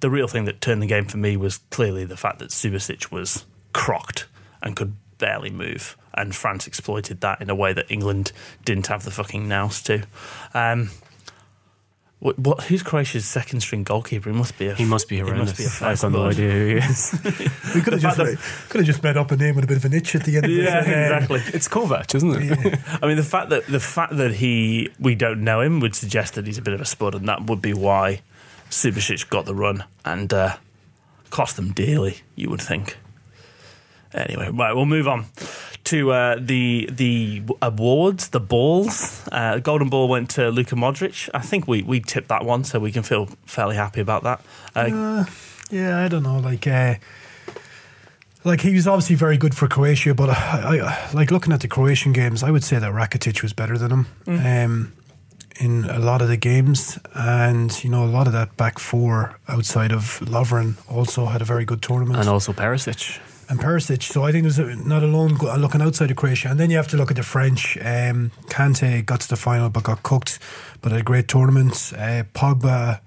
the 0.00 0.10
real 0.10 0.28
thing 0.28 0.44
that 0.44 0.60
turned 0.60 0.82
the 0.82 0.86
game 0.86 1.06
for 1.06 1.16
me 1.16 1.36
was 1.36 1.58
clearly 1.70 2.04
the 2.04 2.16
fact 2.16 2.38
that 2.38 2.50
Subasic 2.50 3.10
was 3.10 3.44
crocked 3.72 4.26
and 4.62 4.76
could 4.76 4.94
barely 5.18 5.50
move, 5.50 5.96
and 6.14 6.34
France 6.34 6.66
exploited 6.66 7.20
that 7.20 7.40
in 7.40 7.50
a 7.50 7.54
way 7.54 7.72
that 7.72 7.90
England 7.90 8.32
didn't 8.64 8.86
have 8.86 9.04
the 9.04 9.10
fucking 9.10 9.48
nous 9.48 9.82
to. 9.82 10.04
Um, 10.54 10.90
what, 12.20 12.38
what? 12.38 12.64
Who's 12.64 12.82
Croatia's 12.82 13.24
second 13.26 13.60
string 13.60 13.84
goalkeeper? 13.84 14.30
He 14.30 14.36
must 14.36 14.58
be 14.58 14.66
a. 14.66 14.74
He 14.74 14.84
must 14.84 15.08
be 15.08 15.16
he 15.16 15.20
horrendous. 15.22 15.50
must 15.50 15.58
be 15.58 15.64
a 15.64 15.66
I've 15.66 15.98
fast 16.00 16.02
got 16.02 16.12
no 16.12 16.26
idea 16.26 16.50
who 16.50 16.66
he 16.66 16.72
is. 16.74 17.20
we 17.74 17.80
could 17.80 17.92
have 17.92 18.02
just 18.02 18.18
could 18.68 18.78
have 18.78 18.86
just 18.86 19.02
made 19.04 19.16
up 19.16 19.30
a 19.30 19.36
name 19.36 19.54
with 19.54 19.64
a 19.64 19.66
bit 19.68 19.76
of 19.76 19.84
an 19.84 19.92
itch 19.94 20.14
at 20.16 20.24
the 20.24 20.36
end. 20.36 20.46
of 20.46 20.50
Yeah, 20.50 20.80
it. 20.84 21.12
Exactly. 21.12 21.40
it's 21.54 21.68
Kovac, 21.68 22.14
isn't 22.16 22.34
it? 22.34 22.78
I 23.02 23.06
mean, 23.06 23.16
the 23.16 23.22
fact 23.22 23.50
that 23.50 23.66
the 23.66 23.78
fact 23.80 24.16
that 24.16 24.34
he 24.34 24.90
we 24.98 25.14
don't 25.14 25.44
know 25.44 25.60
him 25.60 25.78
would 25.80 25.94
suggest 25.94 26.34
that 26.34 26.46
he's 26.46 26.58
a 26.58 26.62
bit 26.62 26.74
of 26.74 26.80
a 26.80 26.84
spud, 26.84 27.14
and 27.14 27.28
that 27.28 27.44
would 27.46 27.62
be 27.62 27.72
why 27.72 28.20
Subasic 28.68 29.28
got 29.30 29.46
the 29.46 29.54
run 29.54 29.84
and 30.04 30.32
uh, 30.34 30.56
cost 31.30 31.54
them 31.56 31.70
dearly. 31.72 32.18
You 32.34 32.50
would 32.50 32.60
think. 32.62 32.96
Anyway, 34.12 34.48
right, 34.52 34.72
we'll 34.72 34.86
move 34.86 35.06
on 35.06 35.26
to 35.90 36.12
uh, 36.12 36.36
the 36.40 36.88
the 36.90 37.42
awards, 37.60 38.28
the 38.28 38.40
balls. 38.40 39.22
Uh, 39.32 39.58
Golden 39.58 39.88
Ball 39.88 40.08
went 40.08 40.30
to 40.30 40.50
Luka 40.50 40.74
Modric. 40.76 41.28
I 41.34 41.40
think 41.40 41.66
we 41.68 41.82
we 41.82 42.00
tipped 42.00 42.28
that 42.28 42.44
one, 42.44 42.64
so 42.64 42.78
we 42.78 42.92
can 42.92 43.02
feel 43.02 43.26
fairly 43.46 43.76
happy 43.76 44.00
about 44.00 44.22
that. 44.22 44.40
Uh, 44.76 44.90
Uh, 44.94 45.24
yeah, 45.70 46.04
I 46.04 46.08
don't 46.08 46.22
know. 46.22 46.38
Like, 46.50 46.66
uh, 46.66 46.94
like 48.44 48.60
he 48.62 48.72
was 48.74 48.86
obviously 48.86 49.16
very 49.16 49.36
good 49.36 49.54
for 49.54 49.68
Croatia, 49.68 50.14
but 50.14 50.28
I, 50.30 50.80
I 50.80 51.10
like 51.12 51.30
looking 51.30 51.52
at 51.52 51.60
the 51.60 51.68
Croatian 51.68 52.12
games. 52.12 52.42
I 52.42 52.50
would 52.50 52.64
say 52.64 52.78
that 52.78 52.92
Rakitic 52.92 53.42
was 53.42 53.52
better 53.52 53.76
than 53.78 53.90
him 53.90 54.06
um, 54.26 54.92
in 55.60 55.84
a 55.90 55.98
lot 55.98 56.22
of 56.22 56.28
the 56.28 56.36
games, 56.36 56.98
and 57.14 57.72
you 57.84 57.90
know 57.90 58.04
a 58.04 58.12
lot 58.18 58.26
of 58.26 58.32
that 58.32 58.56
back 58.56 58.78
four 58.78 59.38
outside 59.48 59.92
of 59.92 60.20
Lovren 60.24 60.74
also 60.88 61.26
had 61.26 61.42
a 61.42 61.44
very 61.44 61.64
good 61.64 61.82
tournament. 61.82 62.18
and 62.20 62.28
also 62.28 62.52
Perisic. 62.52 63.18
And 63.48 63.58
Perisic. 63.60 64.02
So 64.02 64.24
I 64.24 64.32
think 64.32 64.42
there's 64.44 64.58
a, 64.58 64.76
not 64.76 65.02
alone 65.02 65.34
looking 65.34 65.80
outside 65.82 66.10
of 66.10 66.16
Croatia, 66.16 66.48
and 66.50 66.58
then 66.60 66.70
you 66.70 66.76
have 66.76 66.88
to 66.88 66.96
look 66.96 67.10
at 67.10 67.16
the 67.16 67.22
French. 67.22 67.76
Um, 67.78 68.30
Kante 68.48 69.04
got 69.04 69.20
to 69.22 69.28
the 69.28 69.36
final 69.36 69.68
but 69.70 69.84
got 69.84 70.02
cooked, 70.02 70.38
but 70.82 70.92
had 70.92 71.00
a 71.00 71.04
great 71.04 71.28
tournament. 71.28 71.92
Uh, 71.96 72.24
Pogba 72.34 73.00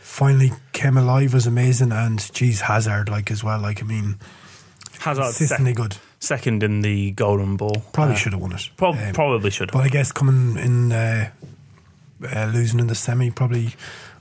finally 0.00 0.52
came 0.72 0.96
alive, 0.96 1.34
was 1.34 1.46
amazing, 1.46 1.92
and 1.92 2.32
geez, 2.32 2.62
Hazard 2.62 3.08
like 3.08 3.30
as 3.30 3.42
well. 3.42 3.58
Like 3.60 3.82
I 3.82 3.86
mean, 3.86 4.16
Hazard 5.00 5.22
consistently 5.24 5.72
sec- 5.72 5.76
good. 5.76 5.96
second 6.20 6.62
in 6.62 6.82
the 6.82 7.10
Golden 7.12 7.56
Ball. 7.56 7.82
Probably 7.92 8.14
Uh, 8.14 8.18
should 8.18 8.32
have 8.32 8.42
won 8.42 8.52
it. 8.52 8.70
prob- 8.76 8.96
Um, 8.96 9.12
probably 9.14 9.50
should 9.50 9.70
have. 9.70 9.72
But 9.72 9.84
I 9.84 9.88
guess 9.88 10.12
coming 10.12 10.56
in, 10.62 10.92
uh, 10.92 11.30
uh, 12.34 12.44
losing 12.52 12.78
in 12.78 12.86
the 12.86 12.94
semi 12.94 13.30
probably 13.30 13.74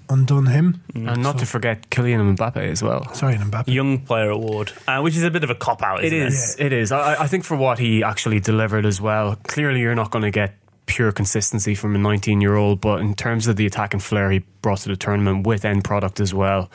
undone 0.09 0.47
him. 0.47 0.81
And 0.95 1.21
not 1.23 1.33
So- 1.35 1.39
to 1.39 1.45
forget 1.45 1.89
Kylian 1.89 2.35
Mbappe 2.35 2.57
as 2.57 2.81
well. 2.83 3.13
Sorry, 3.13 3.35
and 3.35 3.51
Mbappe. 3.51 3.67
Young 3.73 3.99
Player 3.99 4.29
Award, 4.29 4.71
uh, 4.87 4.99
which 5.01 5.15
is 5.15 5.23
a 5.23 5.31
bit 5.31 5.43
of 5.43 5.49
a 5.49 5.55
cop 5.55 5.81
out. 5.83 6.03
It 6.03 6.13
Isn't 6.13 6.27
is. 6.27 6.55
It 6.59 6.73
is. 6.73 6.91
I, 6.91 7.23
I 7.23 7.27
think 7.27 7.43
for 7.43 7.55
what 7.57 7.79
he 7.79 8.03
actually 8.03 8.39
delivered 8.39 8.85
as 8.85 8.99
well. 9.01 9.37
Clearly, 9.43 9.79
you're 9.81 9.95
not 9.95 10.11
going 10.11 10.23
to 10.23 10.31
get 10.31 10.55
pure 10.85 11.11
consistency 11.11 11.73
from 11.75 11.95
a 11.95 11.97
19 11.97 12.41
year 12.41 12.55
old, 12.55 12.81
but 12.81 12.99
in 12.99 13.15
terms 13.15 13.47
of 13.47 13.55
the 13.55 13.65
attack 13.65 13.93
and 13.93 14.03
flair 14.03 14.29
he 14.31 14.39
brought 14.61 14.79
to 14.79 14.89
the 14.89 14.97
tournament 14.97 15.45
with 15.47 15.63
end 15.63 15.83
product 15.83 16.19
as 16.19 16.33
well. 16.33 16.69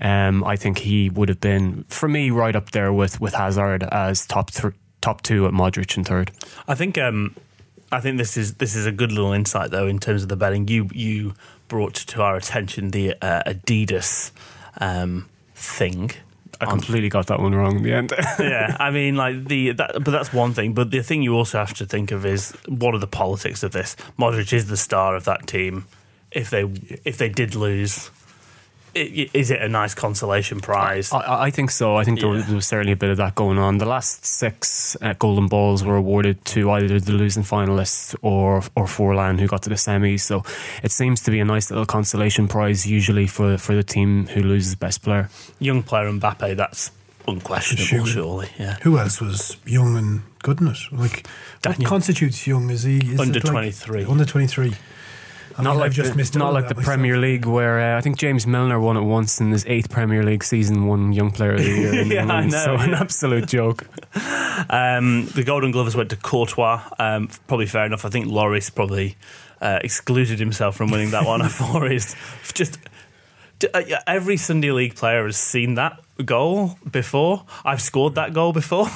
Um, 0.00 0.42
I 0.42 0.56
think 0.56 0.78
he 0.78 1.10
would 1.10 1.28
have 1.28 1.40
been, 1.40 1.84
for 1.88 2.08
me, 2.08 2.30
right 2.30 2.56
up 2.56 2.72
there 2.72 2.92
with, 2.92 3.20
with 3.20 3.34
Hazard 3.34 3.84
as 3.84 4.26
top 4.26 4.50
th- 4.50 4.74
top 5.00 5.22
two 5.22 5.46
at 5.46 5.52
Modric 5.52 5.96
and 5.96 6.04
third. 6.06 6.32
I 6.66 6.74
think 6.74 6.98
um, 6.98 7.36
I 7.92 8.00
think 8.00 8.18
this 8.18 8.36
is 8.36 8.54
this 8.54 8.74
is 8.74 8.84
a 8.86 8.90
good 8.92 9.12
little 9.12 9.32
insight 9.32 9.70
though 9.70 9.86
in 9.86 9.98
terms 10.00 10.22
of 10.24 10.28
the 10.28 10.36
betting. 10.36 10.66
You 10.66 10.88
you 10.92 11.34
brought 11.72 11.94
to 11.94 12.20
our 12.20 12.36
attention 12.36 12.90
the 12.90 13.14
uh, 13.22 13.42
Adidas 13.46 14.30
um, 14.78 15.26
thing. 15.54 16.10
I 16.60 16.66
completely 16.66 17.08
got 17.08 17.28
that 17.28 17.40
one 17.40 17.54
wrong 17.54 17.78
in 17.78 17.82
the 17.82 17.94
end. 17.94 18.12
yeah, 18.38 18.76
I 18.78 18.90
mean, 18.90 19.16
like 19.16 19.46
the 19.46 19.72
that, 19.72 19.92
but 20.04 20.10
that's 20.10 20.34
one 20.34 20.52
thing. 20.52 20.74
But 20.74 20.90
the 20.90 21.02
thing 21.02 21.22
you 21.22 21.34
also 21.34 21.56
have 21.56 21.72
to 21.74 21.86
think 21.86 22.10
of 22.10 22.26
is 22.26 22.50
what 22.68 22.94
are 22.94 22.98
the 22.98 23.06
politics 23.06 23.62
of 23.62 23.72
this? 23.72 23.96
Modric 24.18 24.52
is 24.52 24.68
the 24.68 24.76
star 24.76 25.16
of 25.16 25.24
that 25.24 25.46
team. 25.46 25.86
If 26.30 26.50
they 26.50 26.64
if 27.04 27.16
they 27.16 27.30
did 27.30 27.54
lose, 27.54 28.10
is 28.94 29.50
it 29.50 29.62
a 29.62 29.68
nice 29.68 29.94
consolation 29.94 30.60
prize? 30.60 31.12
I, 31.12 31.44
I 31.44 31.50
think 31.50 31.70
so. 31.70 31.96
I 31.96 32.04
think 32.04 32.20
there, 32.20 32.28
was, 32.28 32.40
Yeah. 32.40 32.46
there 32.46 32.54
was 32.56 32.66
certainly 32.66 32.92
a 32.92 32.96
bit 32.96 33.10
of 33.10 33.16
that 33.16 33.34
going 33.34 33.58
on. 33.58 33.78
The 33.78 33.86
last 33.86 34.24
six 34.26 34.96
uh, 35.00 35.14
golden 35.18 35.48
balls 35.48 35.82
were 35.84 35.96
awarded 35.96 36.44
to 36.46 36.70
either 36.72 37.00
the 37.00 37.12
losing 37.12 37.42
finalists 37.42 38.14
or 38.22 38.62
or 38.76 38.86
Forlan, 38.86 39.40
who 39.40 39.46
got 39.46 39.62
to 39.62 39.68
the 39.70 39.76
semis. 39.76 40.20
So 40.20 40.44
it 40.82 40.90
seems 40.92 41.20
to 41.22 41.30
be 41.30 41.40
a 41.40 41.44
nice 41.44 41.70
little 41.70 41.86
consolation 41.86 42.48
prize, 42.48 42.86
usually 42.86 43.26
for 43.26 43.56
for 43.58 43.74
the 43.74 43.82
team 43.84 44.26
who 44.28 44.42
loses 44.42 44.72
the 44.72 44.78
best 44.78 45.02
player. 45.02 45.28
Young 45.58 45.82
player 45.82 46.10
Mbappe, 46.10 46.56
that's 46.56 46.90
unquestionable, 47.28 47.84
Sure. 47.86 48.06
surely. 48.06 48.48
Yeah, 48.58 48.76
Who 48.82 48.98
else 48.98 49.20
was 49.20 49.56
young 49.64 49.96
and 49.96 50.22
good 50.42 50.60
in 50.60 50.68
it? 50.68 50.78
Like, 50.90 51.26
what 51.64 51.84
constitutes 51.84 52.46
young? 52.46 52.68
Is 52.70 52.82
he 52.82 52.98
is 52.98 53.20
Under 53.20 53.38
it 53.38 53.44
like- 53.44 53.52
23. 53.52 54.04
Under 54.04 54.24
twenty 54.24 54.46
three. 54.48 54.74
I 55.58 55.62
not 55.62 55.70
mean, 55.72 55.80
like 55.80 55.92
just 55.92 56.10
the, 56.12 56.16
missed 56.16 56.36
not 56.36 56.52
like 56.52 56.68
the 56.68 56.74
myself. 56.74 56.84
Premier 56.94 57.18
League, 57.18 57.44
where 57.46 57.94
uh, 57.94 57.98
I 57.98 58.00
think 58.00 58.18
James 58.18 58.46
Milner 58.46 58.78
won 58.80 58.96
it 58.96 59.02
once 59.02 59.40
in 59.40 59.50
his 59.52 59.64
eighth 59.66 59.90
Premier 59.90 60.22
League 60.22 60.44
season, 60.44 60.86
won 60.86 61.12
Young 61.12 61.30
Player 61.30 61.52
of 61.52 61.58
the 61.58 61.64
Year. 61.68 62.00
in 62.00 62.08
Yeah, 62.10 62.18
I 62.20 62.22
England. 62.42 62.52
know, 62.52 62.64
so 62.64 62.74
an 62.76 62.94
absolute 62.94 63.46
joke. 63.48 63.86
Um, 64.68 65.26
the 65.34 65.42
Golden 65.44 65.70
Glovers 65.70 65.96
went 65.96 66.10
to 66.10 66.16
Courtois. 66.16 66.82
Um, 66.98 67.28
probably 67.46 67.64
fair 67.66 67.86
enough. 67.86 68.04
I 68.04 68.10
think 68.10 68.26
Loris 68.26 68.68
probably 68.68 69.16
uh, 69.62 69.78
excluded 69.82 70.38
himself 70.38 70.76
from 70.76 70.90
winning 70.90 71.10
that 71.12 71.24
one 71.26 71.42
for 71.48 71.86
his 71.88 72.14
just. 72.52 72.78
uh, 73.72 73.82
Every 74.06 74.36
Sunday 74.36 74.70
League 74.70 74.94
player 74.94 75.24
has 75.24 75.38
seen 75.38 75.74
that 75.76 75.98
goal 76.26 76.78
before. 76.88 77.44
I've 77.64 77.80
scored 77.80 78.14
that 78.16 78.34
goal 78.34 78.52
before. 78.52 78.86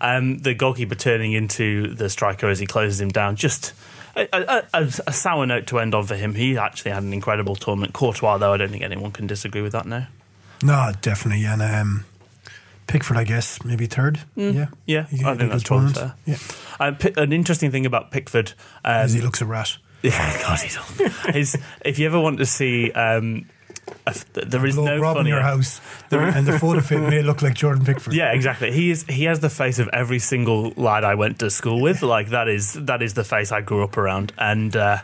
um, 0.00 0.38
the 0.38 0.54
goalkeeper 0.54 0.94
turning 0.94 1.32
into 1.32 1.92
the 1.94 2.08
striker 2.08 2.48
as 2.48 2.60
he 2.60 2.66
closes 2.66 3.00
him 3.00 3.08
down. 3.08 3.34
Just 3.36 3.74
a, 4.16 4.28
a, 4.32 4.62
a, 4.74 4.82
a 5.06 5.12
sour 5.12 5.46
note 5.46 5.66
to 5.68 5.78
end 5.78 5.94
on 5.94 6.04
for 6.06 6.14
him. 6.16 6.34
He 6.34 6.56
actually 6.56 6.90
had 6.92 7.02
an 7.02 7.12
incredible 7.12 7.54
tournament. 7.56 7.92
Courtois, 7.92 8.38
though, 8.38 8.52
I 8.52 8.56
don't 8.56 8.70
think 8.70 8.82
anyone 8.82 9.12
can 9.12 9.26
disagree 9.26 9.62
with 9.62 9.72
that 9.72 9.86
now. 9.86 10.08
No, 10.62 10.92
definitely. 11.02 11.44
And 11.44 11.60
um, 11.62 12.04
Pickford, 12.86 13.16
I 13.16 13.24
guess, 13.24 13.62
maybe 13.64 13.86
third. 13.86 14.20
Yeah, 14.36 14.68
Yeah, 14.86 15.06
He 15.06 15.24
I 15.24 15.34
think 15.36 15.50
that's 15.50 15.64
probably 15.64 15.92
fair. 15.92 16.14
Yeah, 16.24 16.36
Um, 16.80 16.96
Pi- 16.96 17.12
an 17.16 17.32
interesting 17.32 17.70
thing 17.70 17.84
about 17.86 18.10
Pickford. 18.10 18.52
Um, 18.84 18.92
as 18.94 19.12
he 19.12 19.20
looks 19.20 19.40
a 19.40 19.46
rat. 19.46 19.76
Yeah, 20.02 20.40
God, 20.42 20.60
he 20.60 20.68
does. 20.68 21.16
His, 21.34 21.58
if 21.84 21.98
you 21.98 22.06
ever 22.06 22.20
want 22.20 22.38
to 22.38 22.46
see, 22.46 22.92
um, 22.92 23.46
there 24.32 24.66
is 24.66 24.74
Blow 24.76 24.84
no 24.84 24.98
robbing 24.98 25.20
funnier. 25.20 25.34
your 25.34 25.42
house, 25.42 25.80
and 26.10 26.46
the 26.46 26.58
photo 26.58 26.80
fit 26.80 27.00
may 27.00 27.22
look 27.22 27.42
like 27.42 27.54
Jordan 27.54 27.84
Pickford. 27.84 28.14
Yeah, 28.14 28.32
exactly. 28.32 28.72
He 28.72 28.90
is. 28.90 29.04
He 29.04 29.24
has 29.24 29.40
the 29.40 29.50
face 29.50 29.78
of 29.78 29.88
every 29.92 30.18
single 30.18 30.70
lad 30.76 31.04
I 31.04 31.14
went 31.14 31.38
to 31.40 31.50
school 31.50 31.80
with. 31.80 32.02
Like 32.02 32.28
that 32.30 32.48
is 32.48 32.74
that 32.74 33.02
is 33.02 33.14
the 33.14 33.24
face 33.24 33.52
I 33.52 33.60
grew 33.60 33.82
up 33.84 33.96
around, 33.96 34.32
and 34.38 34.74
uh, 34.76 34.98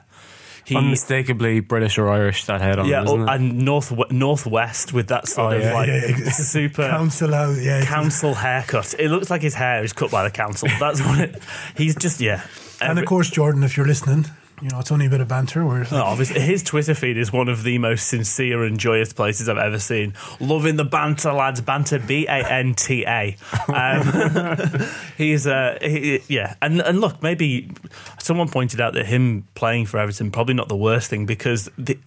he. 0.65 0.77
Unmistakably 0.77 1.61
British 1.61 1.99
or 1.99 2.09
Irish, 2.09 2.45
that 2.47 2.61
head 2.61 2.79
on, 2.79 2.87
yeah, 2.87 3.03
isn't 3.05 3.21
oh, 3.21 3.25
it? 3.25 3.29
and 3.35 3.59
north 3.65 3.93
northwest 4.11 4.93
with 4.93 5.09
that 5.09 5.27
sort 5.29 5.55
Oh, 5.55 5.57
of 5.57 5.63
yeah. 5.63 5.75
like 5.75 5.89
Yeah, 5.89 6.01
ex- 6.05 6.37
super 6.49 6.89
Council 6.89 7.33
house. 7.33 7.61
Yeah, 7.61 7.85
council 7.85 8.35
haircut. 8.35 8.95
It 8.99 9.09
looks 9.09 9.31
like 9.31 9.43
his 9.43 9.55
hair 9.55 9.83
is 9.85 9.93
cut 9.93 10.11
by 10.11 10.25
the 10.25 10.31
council. 10.31 10.69
That's 10.79 11.01
what 11.01 11.19
it. 11.21 11.43
He's 11.77 11.95
just 11.97 12.21
yeah. 12.21 12.45
and 12.81 12.99
of 12.99 13.05
course, 13.07 13.31
Jordan, 13.31 13.63
if 13.65 13.77
you're 13.77 13.87
listening, 13.87 14.27
you 14.63 14.71
know 14.71 14.79
it's 14.79 14.93
only 14.93 15.07
a 15.07 15.11
bit 15.11 15.21
of 15.21 15.27
banter. 15.27 15.67
We're 15.67 15.85
No, 15.91 16.05
obviously, 16.05 16.41
his 16.41 16.63
Twitter 16.63 16.95
feed 16.95 17.19
is 17.19 17.33
one 17.33 17.49
of 17.49 17.65
the 17.65 17.79
most 17.79 18.07
sincere 18.07 18.63
and 18.63 18.79
joyous 18.79 19.13
places 19.13 19.49
I've 19.49 19.59
ever 19.59 19.81
seen. 19.81 20.15
Loving 20.39 20.77
the 20.77 20.85
banter, 20.85 21.33
lads. 21.33 21.61
Banter, 21.61 21.99
B 21.99 22.27
A 22.27 22.49
N 22.49 22.75
T 22.75 23.05
A. 23.05 23.37
Um, 23.73 24.67
He's, 25.17 25.47
uh, 25.47 25.79
he, 25.81 26.21
yeah. 26.29 26.57
And, 26.61 26.81
and 26.81 27.01
look, 27.01 27.23
maybe 27.23 27.71
someone 28.19 28.49
pointed 28.49 28.81
out 28.81 28.93
that 28.95 29.07
him 29.07 29.47
playing 29.55 29.87
for 29.87 29.99
Everton 29.99 30.31
probably 30.31 30.55
not 30.55 30.69
the 30.69 30.77
worst 30.77 31.09
thing 31.09 31.27
because 31.27 31.71
the, 31.79 31.99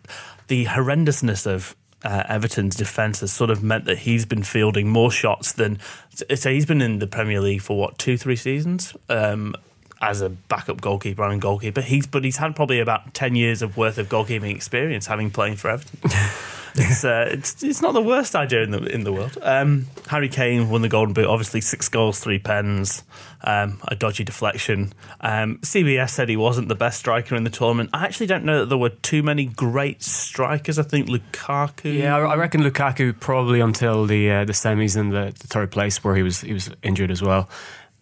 the 0.48 0.66
horrendousness 0.66 1.48
of 1.48 1.76
uh, 2.04 2.24
Everton's 2.28 2.76
defence 2.76 3.22
has 3.22 3.32
sort 3.34 3.50
of 3.50 3.64
meant 3.64 3.86
that 3.86 4.00
he's 4.00 4.26
been 4.26 4.44
fielding 4.44 4.90
more 4.90 5.12
shots 5.12 5.54
than. 5.54 5.80
So 6.36 6.52
he's 6.52 6.66
been 6.66 6.82
in 6.82 7.00
the 7.00 7.08
Premier 7.08 7.42
League 7.42 7.62
for 7.62 7.78
what, 7.78 7.98
two, 7.98 8.18
three 8.18 8.36
seasons? 8.36 8.96
Um, 9.10 9.56
as 10.02 10.22
a 10.22 10.30
backup 10.30 10.82
goalkeeper 10.82 11.24
and 11.24 11.42
goalkeeper. 11.42 11.82
He's 11.82 12.08
but 12.08 12.24
he's 12.24 12.38
had 12.38 12.56
probably 12.56 12.80
about 12.80 13.14
ten 13.14 13.36
years 13.36 13.62
of 13.62 13.78
worth 13.78 13.98
of 13.98 14.10
goalkeeping 14.10 14.56
experience 14.56 15.08
having 15.08 15.32
played 15.32 15.60
for 15.60 15.70
Everton. 15.70 16.00
it's, 16.75 17.06
uh, 17.06 17.30
it's 17.32 17.64
it's 17.64 17.82
not 17.82 17.94
the 17.94 18.02
worst 18.02 18.36
idea 18.36 18.64
in 18.64 18.72
the 18.72 18.84
in 18.86 19.04
the 19.04 19.14
world. 19.14 19.38
Um, 19.42 19.88
Harry 20.08 20.30
Kane 20.30 20.70
won 20.70 20.82
the 20.82 20.90
Golden 20.90 21.14
Boot. 21.14 21.25
Obviously, 21.25 21.62
six 21.62 21.88
goals, 21.88 22.20
three 22.20 22.40
pens, 22.40 23.04
um, 23.44 23.80
a 23.88 23.96
dodgy 23.96 24.24
deflection. 24.24 24.94
Um, 25.22 25.58
CBS 25.60 26.10
said 26.10 26.28
he 26.30 26.38
wasn't 26.38 26.68
the 26.68 26.75
best 26.75 27.00
striker 27.00 27.36
in 27.36 27.44
the 27.44 27.50
tournament. 27.50 27.92
I 27.94 28.06
actually 28.06 28.28
don't 28.28 28.44
know 28.44 28.60
that 28.60 28.66
there 28.68 28.78
were 28.78 28.90
too 28.90 29.24
many 29.24 29.46
great 29.46 30.04
strikers. 30.04 30.78
I 30.78 30.84
think 30.84 31.08
Lukaku. 31.08 31.98
Yeah, 31.98 32.18
I 32.18 32.22
I 32.22 32.36
reckon 32.36 32.62
Lukaku 32.62 33.18
probably 33.20 33.62
until 33.62 34.06
the 34.06 34.30
uh, 34.30 34.46
the 34.46 34.54
semis 34.54 34.98
and 34.98 35.12
the, 35.12 35.34
the 35.40 35.48
third 35.48 35.72
place 35.72 36.04
where 36.04 36.16
he 36.16 36.24
was 36.24 36.42
he 36.42 36.54
was 36.54 36.70
injured 36.84 37.12
as 37.12 37.22
well. 37.22 37.50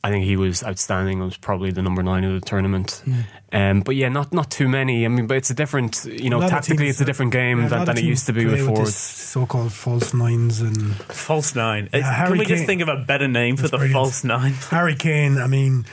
I 0.05 0.09
think 0.09 0.25
he 0.25 0.35
was 0.35 0.63
outstanding. 0.63 1.21
It 1.21 1.25
was 1.25 1.37
probably 1.37 1.71
the 1.71 1.81
number 1.81 2.03
nine 2.03 2.25
of 2.25 2.33
the 2.33 2.45
tournament. 2.45 3.01
Um, 3.53 3.81
but 3.81 3.95
yeah, 3.95 4.09
not 4.09 4.33
not 4.33 4.51
too 4.51 4.67
many. 4.67 5.05
I 5.05 5.07
mean, 5.07 5.27
but 5.27 5.37
it's 5.37 5.49
a 5.49 5.53
different. 5.53 6.03
You 6.05 6.29
know, 6.29 6.37
A 6.37 6.39
lot 6.39 6.45
of 6.47 6.49
tactically, 6.51 6.89
it's 6.89 6.99
a 6.99 7.05
different 7.05 7.31
game 7.31 7.61
Yeah, 7.61 7.67
than, 7.69 7.85
than 7.85 7.97
it 7.99 8.03
used 8.03 8.25
to 8.25 8.33
be 8.33 8.41
teams 8.41 8.51
with 8.51 8.59
play 8.65 8.67
forwards. 8.75 8.95
so-called 8.95 9.71
false 9.71 10.13
nines 10.13 10.59
and 10.59 10.95
false 10.95 11.55
nine. 11.55 11.87
Yeah, 11.93 11.99
It- 11.99 12.03
Harry 12.03 12.29
Can 12.31 12.37
we 12.39 12.45
just 12.45 12.65
think 12.65 12.81
of 12.81 12.89
a 12.89 12.97
better 12.97 13.27
name 13.29 13.55
for 13.55 13.63
the 13.69 13.77
brilliant. 13.77 13.93
false 13.93 14.23
nine? 14.25 14.53
Harry 14.71 14.95
Kane. 14.95 15.37
I 15.37 15.47
mean, 15.47 15.85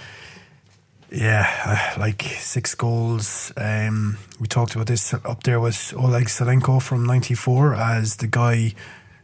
yeah, 1.13 1.47
uh, 1.97 2.01
like 2.01 2.23
six 2.23 2.75
goals. 2.75 3.53
Um, 3.57 4.17
we 4.41 4.47
talked 4.49 4.75
about 4.75 4.87
this 4.87 5.13
up 5.15 5.43
there 5.45 5.61
with 5.61 5.93
Oleg 5.97 6.27
Salenko 6.27 6.81
from 6.83 7.05
'94 7.07 7.75
as 7.75 8.17
the 8.17 8.27
guy 8.27 8.75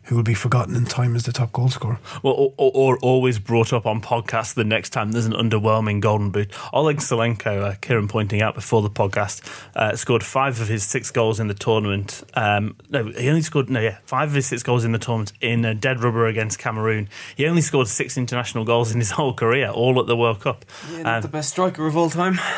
who 0.06 0.16
will 0.16 0.22
be 0.22 0.34
forgotten 0.34 0.74
in 0.76 0.84
time 0.84 1.16
as 1.16 1.24
the 1.24 1.32
top 1.32 1.52
goal 1.52 1.68
scorer. 1.68 1.98
Well, 2.22 2.34
or, 2.34 2.54
or, 2.56 2.72
or 2.74 2.98
always 2.98 3.38
brought 3.38 3.72
up 3.72 3.86
on 3.86 4.00
podcasts 4.00 4.54
the 4.54 4.64
next 4.64 4.90
time 4.90 5.12
there's 5.12 5.26
an 5.26 5.32
underwhelming 5.32 6.00
golden 6.00 6.30
boot. 6.30 6.52
Oleg 6.72 6.98
Salenko, 6.98 7.62
uh, 7.62 7.74
Kieran 7.80 8.08
pointing 8.08 8.40
out 8.40 8.54
before 8.54 8.82
the 8.82 8.90
podcast, 8.90 9.42
uh, 9.74 9.96
scored 9.96 10.22
five 10.22 10.60
of 10.60 10.68
his 10.68 10.84
six 10.84 11.10
goals 11.10 11.40
in 11.40 11.48
the 11.48 11.54
tournament. 11.54 12.22
Um, 12.34 12.76
no, 12.90 13.04
he 13.04 13.28
only 13.28 13.42
scored 13.42 13.68
no, 13.68 13.80
yeah, 13.80 13.98
five 14.06 14.28
of 14.28 14.34
his 14.34 14.46
six 14.46 14.62
goals 14.62 14.84
in 14.84 14.92
the 14.92 14.98
tournament 14.98 15.32
in 15.40 15.64
a 15.64 15.74
dead 15.74 16.02
rubber 16.02 16.26
against 16.26 16.58
Cameroon. 16.58 17.08
He 17.36 17.46
only 17.46 17.62
scored 17.62 17.88
six 17.88 18.16
international 18.16 18.64
goals 18.64 18.92
in 18.92 18.98
his 19.00 19.10
whole 19.12 19.34
career, 19.34 19.70
all 19.70 20.00
at 20.00 20.06
the 20.06 20.16
World 20.16 20.40
Cup. 20.40 20.64
Yeah, 20.92 21.16
um, 21.16 21.22
the 21.22 21.28
best 21.28 21.50
striker 21.50 21.86
of 21.86 21.96
all 21.96 22.10
time. 22.10 22.38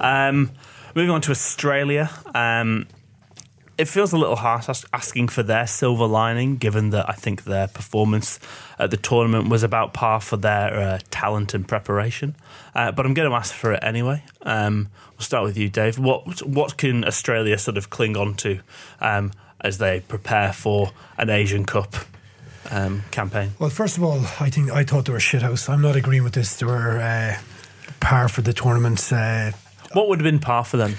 Um, 0.00 0.50
moving 0.94 1.10
on 1.10 1.20
to 1.22 1.30
Australia. 1.30 2.10
Um, 2.34 2.86
it 3.80 3.88
feels 3.88 4.12
a 4.12 4.18
little 4.18 4.36
harsh 4.36 4.68
asking 4.92 5.28
for 5.28 5.42
their 5.42 5.66
silver 5.66 6.06
lining, 6.06 6.56
given 6.56 6.90
that 6.90 7.08
I 7.08 7.14
think 7.14 7.44
their 7.44 7.66
performance 7.68 8.38
at 8.78 8.90
the 8.90 8.96
tournament 8.96 9.48
was 9.48 9.62
about 9.62 9.94
par 9.94 10.20
for 10.20 10.36
their 10.36 10.74
uh, 10.74 10.98
talent 11.10 11.54
and 11.54 11.66
preparation. 11.66 12.36
Uh, 12.74 12.92
but 12.92 13.06
I'm 13.06 13.14
going 13.14 13.30
to 13.30 13.34
ask 13.34 13.54
for 13.54 13.72
it 13.72 13.82
anyway. 13.82 14.22
Um, 14.42 14.88
we'll 15.12 15.24
start 15.24 15.44
with 15.44 15.56
you, 15.56 15.68
Dave. 15.68 15.98
What 15.98 16.42
what 16.46 16.76
can 16.76 17.04
Australia 17.04 17.56
sort 17.58 17.78
of 17.78 17.88
cling 17.88 18.16
on 18.16 18.34
to 18.34 18.60
um, 19.00 19.32
as 19.60 19.78
they 19.78 20.00
prepare 20.00 20.52
for 20.52 20.90
an 21.16 21.30
Asian 21.30 21.64
Cup 21.64 21.94
um, 22.70 23.02
campaign? 23.10 23.52
Well, 23.58 23.70
first 23.70 23.96
of 23.96 24.02
all, 24.04 24.20
I 24.38 24.50
think 24.50 24.70
I 24.70 24.84
thought 24.84 25.06
they 25.06 25.12
were 25.12 25.18
shithouse. 25.18 25.68
I'm 25.68 25.82
not 25.82 25.96
agreeing 25.96 26.24
with 26.24 26.34
this. 26.34 26.56
They 26.56 26.66
were 26.66 27.00
uh, 27.00 27.38
par 28.00 28.28
for 28.28 28.42
the 28.42 28.52
tournament. 28.52 29.10
Uh, 29.12 29.52
What 29.92 30.08
would 30.08 30.20
have 30.20 30.30
been 30.32 30.38
par 30.38 30.64
for 30.64 30.76
them? 30.76 30.94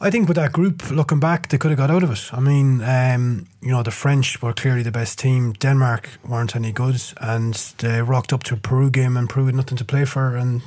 I 0.00 0.10
think 0.10 0.28
with 0.28 0.36
that 0.36 0.52
group, 0.52 0.90
looking 0.90 1.20
back, 1.20 1.48
they 1.48 1.56
could 1.56 1.70
have 1.70 1.78
got 1.78 1.90
out 1.90 2.02
of 2.02 2.10
it. 2.10 2.34
I 2.34 2.40
mean, 2.40 2.82
um, 2.82 3.46
you 3.62 3.70
know, 3.70 3.82
the 3.82 3.90
French 3.90 4.42
were 4.42 4.52
clearly 4.52 4.82
the 4.82 4.90
best 4.90 5.18
team. 5.18 5.52
Denmark 5.54 6.18
weren't 6.26 6.56
any 6.56 6.72
good, 6.72 7.00
and 7.20 7.54
they 7.78 8.02
rocked 8.02 8.32
up 8.32 8.42
to 8.44 8.54
a 8.54 8.56
Peru 8.56 8.90
game, 8.90 9.16
and 9.16 9.30
Peru 9.30 9.46
had 9.46 9.54
nothing 9.54 9.78
to 9.78 9.84
play 9.84 10.04
for, 10.04 10.36
and 10.36 10.62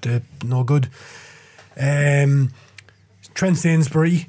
they 0.00 0.22
no 0.42 0.64
good. 0.64 0.88
Um, 1.78 2.52
Trent 3.34 3.58
Sainsbury 3.58 4.28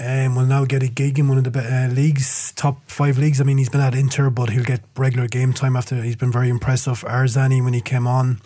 um, 0.00 0.36
will 0.36 0.46
now 0.46 0.64
get 0.64 0.82
a 0.82 0.88
gig 0.88 1.18
in 1.18 1.28
one 1.28 1.38
of 1.38 1.44
the 1.44 1.58
uh, 1.58 1.92
leagues, 1.92 2.52
top 2.52 2.80
five 2.86 3.18
leagues. 3.18 3.40
I 3.40 3.44
mean, 3.44 3.58
he's 3.58 3.68
been 3.68 3.80
at 3.80 3.94
Inter, 3.94 4.30
but 4.30 4.50
he'll 4.50 4.64
get 4.64 4.80
regular 4.96 5.26
game 5.26 5.52
time 5.52 5.76
after. 5.76 6.02
He's 6.02 6.16
been 6.16 6.32
very 6.32 6.48
impressive. 6.48 7.00
Arzani, 7.00 7.62
when 7.62 7.74
he 7.74 7.80
came 7.80 8.06
on, 8.06 8.40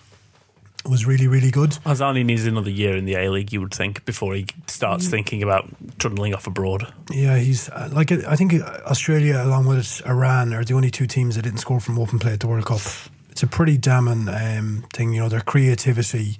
was 0.88 1.06
really, 1.06 1.28
really 1.28 1.50
good. 1.50 1.70
Arzani 1.84 2.24
needs 2.24 2.46
another 2.46 2.70
year 2.70 2.96
in 2.96 3.04
the 3.04 3.14
A 3.14 3.30
League, 3.30 3.52
you 3.52 3.60
would 3.60 3.74
think, 3.74 4.04
before 4.04 4.34
he 4.34 4.46
starts 4.66 5.06
thinking 5.08 5.42
about 5.42 5.68
trundling 5.98 6.34
off 6.34 6.46
abroad. 6.46 6.92
Yeah, 7.10 7.38
he's 7.38 7.68
uh, 7.70 7.88
like 7.92 8.12
I 8.12 8.36
think 8.36 8.54
Australia, 8.86 9.42
along 9.42 9.66
with 9.66 10.02
Iran, 10.06 10.52
are 10.54 10.64
the 10.64 10.74
only 10.74 10.90
two 10.90 11.06
teams 11.06 11.36
that 11.36 11.42
didn't 11.42 11.60
score 11.60 11.80
from 11.80 11.98
open 11.98 12.18
play 12.18 12.32
at 12.32 12.40
the 12.40 12.48
World 12.48 12.66
Cup. 12.66 12.80
It's 13.30 13.42
a 13.42 13.46
pretty 13.46 13.78
damning 13.78 14.28
um, 14.28 14.84
thing, 14.92 15.12
you 15.12 15.20
know. 15.20 15.28
Their 15.28 15.40
creativity 15.40 16.38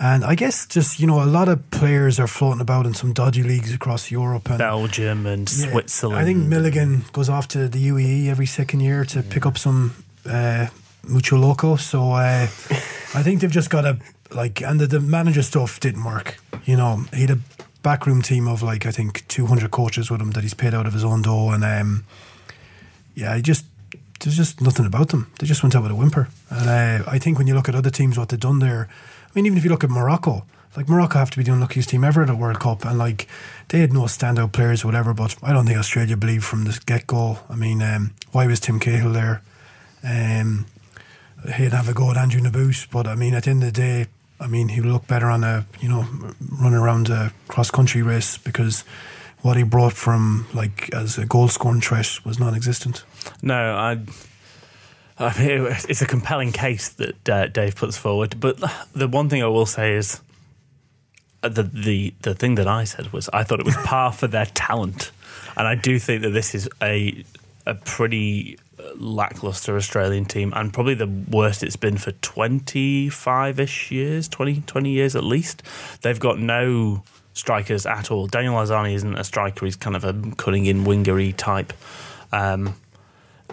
and 0.00 0.24
I 0.24 0.34
guess 0.34 0.66
just, 0.66 0.98
you 0.98 1.06
know, 1.06 1.22
a 1.22 1.24
lot 1.24 1.48
of 1.48 1.70
players 1.70 2.18
are 2.18 2.26
floating 2.26 2.60
about 2.60 2.86
in 2.86 2.94
some 2.94 3.12
dodgy 3.12 3.42
leagues 3.42 3.72
across 3.72 4.10
Europe. 4.10 4.48
And 4.48 4.58
Belgium 4.58 5.26
and 5.26 5.50
yeah, 5.52 5.70
Switzerland. 5.70 6.20
I 6.20 6.24
think 6.24 6.46
Milligan 6.46 7.04
goes 7.12 7.28
off 7.28 7.48
to 7.48 7.68
the 7.68 7.88
UAE 7.88 8.28
every 8.28 8.46
second 8.46 8.80
year 8.80 9.04
to 9.06 9.22
pick 9.22 9.46
up 9.46 9.56
some 9.56 9.94
uh, 10.26 10.66
mucho 11.04 11.36
loco. 11.36 11.76
So 11.76 12.12
uh, 12.12 12.48
I 13.14 13.22
think 13.22 13.40
they've 13.40 13.50
just 13.50 13.70
got 13.70 13.82
to, 13.82 13.98
like, 14.32 14.60
and 14.60 14.80
the, 14.80 14.86
the 14.86 15.00
manager 15.00 15.42
stuff 15.42 15.78
didn't 15.78 16.04
work. 16.04 16.38
You 16.64 16.76
know, 16.76 17.04
he 17.14 17.22
had 17.22 17.30
a 17.30 17.38
backroom 17.82 18.22
team 18.22 18.48
of, 18.48 18.62
like, 18.62 18.86
I 18.86 18.90
think 18.90 19.26
200 19.28 19.70
coaches 19.70 20.10
with 20.10 20.20
him 20.20 20.32
that 20.32 20.42
he's 20.42 20.54
paid 20.54 20.74
out 20.74 20.86
of 20.86 20.92
his 20.92 21.04
own 21.04 21.22
dough. 21.22 21.50
And 21.50 21.64
um, 21.64 22.04
yeah, 23.14 23.36
he 23.36 23.42
just, 23.42 23.66
there's 24.20 24.36
just 24.36 24.60
nothing 24.60 24.84
about 24.84 25.10
them. 25.10 25.30
They 25.38 25.46
just 25.46 25.62
went 25.62 25.76
out 25.76 25.82
with 25.82 25.92
a 25.92 25.94
whimper. 25.94 26.28
And 26.50 26.68
uh, 26.68 27.08
I 27.08 27.18
think 27.18 27.38
when 27.38 27.46
you 27.46 27.54
look 27.54 27.68
at 27.68 27.74
other 27.74 27.90
teams, 27.90 28.18
what 28.18 28.30
they've 28.30 28.40
done 28.40 28.58
there, 28.58 28.88
I 28.90 29.30
mean, 29.34 29.46
even 29.46 29.58
if 29.58 29.64
you 29.64 29.70
look 29.70 29.84
at 29.84 29.90
Morocco, 29.90 30.44
like 30.76 30.88
Morocco 30.88 31.18
have 31.18 31.30
to 31.30 31.36
be 31.36 31.44
the 31.44 31.52
unluckiest 31.52 31.90
team 31.90 32.04
ever 32.04 32.22
at 32.22 32.30
a 32.30 32.34
World 32.34 32.58
Cup, 32.58 32.84
and 32.84 32.98
like 32.98 33.28
they 33.68 33.80
had 33.80 33.92
no 33.92 34.02
standout 34.02 34.52
players 34.52 34.82
or 34.82 34.88
whatever. 34.88 35.14
But 35.14 35.36
I 35.42 35.52
don't 35.52 35.66
think 35.66 35.78
Australia 35.78 36.16
believed 36.16 36.44
from 36.44 36.64
the 36.64 36.80
get 36.84 37.06
go. 37.06 37.38
I 37.48 37.54
mean, 37.54 37.80
um, 37.82 38.14
why 38.32 38.46
was 38.46 38.60
Tim 38.60 38.80
Cahill 38.80 39.12
there? 39.12 39.42
Um, 40.02 40.66
he'd 41.56 41.72
have 41.72 41.88
a 41.88 41.94
go 41.94 42.10
at 42.10 42.16
Andrew 42.16 42.40
Nabbout, 42.40 42.86
but 42.90 43.06
I 43.06 43.14
mean, 43.14 43.34
at 43.34 43.44
the 43.44 43.50
end 43.50 43.62
of 43.62 43.72
the 43.72 43.80
day, 43.80 44.06
I 44.40 44.46
mean, 44.46 44.68
he 44.68 44.80
would 44.80 44.90
look 44.90 45.06
better 45.06 45.30
on 45.30 45.44
a 45.44 45.66
you 45.80 45.88
know 45.88 46.06
run 46.60 46.74
around 46.74 47.08
a 47.08 47.32
cross 47.48 47.70
country 47.70 48.02
race 48.02 48.38
because 48.38 48.84
what 49.42 49.56
he 49.56 49.62
brought 49.62 49.92
from 49.92 50.46
like 50.54 50.92
as 50.94 51.18
a 51.18 51.26
goal 51.26 51.48
scoring 51.48 51.80
threat 51.80 52.18
was 52.24 52.38
non-existent. 52.38 53.04
No, 53.42 53.54
I 53.54 54.00
I 55.18 55.38
mean, 55.38 55.66
it's 55.88 56.02
a 56.02 56.06
compelling 56.06 56.52
case 56.52 56.88
that 56.90 57.28
uh, 57.28 57.46
Dave 57.46 57.76
puts 57.76 57.96
forward. 57.96 58.40
But 58.40 58.58
the 58.94 59.06
one 59.06 59.28
thing 59.28 59.42
I 59.42 59.46
will 59.46 59.66
say 59.66 59.94
is 59.94 60.20
uh, 61.42 61.48
the 61.48 61.62
the 61.62 62.14
the 62.22 62.34
thing 62.34 62.56
that 62.56 62.66
I 62.66 62.84
said 62.84 63.12
was 63.12 63.28
I 63.32 63.44
thought 63.44 63.60
it 63.60 63.66
was 63.66 63.76
par 63.84 64.12
for 64.12 64.26
their 64.26 64.46
talent, 64.46 65.12
and 65.56 65.68
I 65.68 65.74
do 65.74 65.98
think 65.98 66.22
that 66.22 66.30
this 66.30 66.54
is 66.54 66.68
a 66.82 67.24
a 67.66 67.74
pretty 67.74 68.58
lackluster 68.96 69.76
Australian 69.76 70.24
team 70.24 70.52
and 70.54 70.72
probably 70.72 70.94
the 70.94 71.06
worst 71.30 71.62
it's 71.62 71.76
been 71.76 71.98
for 71.98 72.12
25ish 72.12 73.90
years 73.90 74.28
20 74.28 74.62
20 74.62 74.90
years 74.90 75.16
at 75.16 75.24
least 75.24 75.62
they've 76.02 76.20
got 76.20 76.38
no 76.38 77.02
strikers 77.32 77.86
at 77.86 78.10
all 78.10 78.26
Daniel 78.26 78.54
Arzani 78.54 78.94
isn't 78.94 79.16
a 79.16 79.24
striker 79.24 79.64
he's 79.64 79.76
kind 79.76 79.96
of 79.96 80.04
a 80.04 80.12
cutting 80.36 80.66
in 80.66 80.84
wingery 80.84 81.34
type 81.36 81.72
um, 82.32 82.74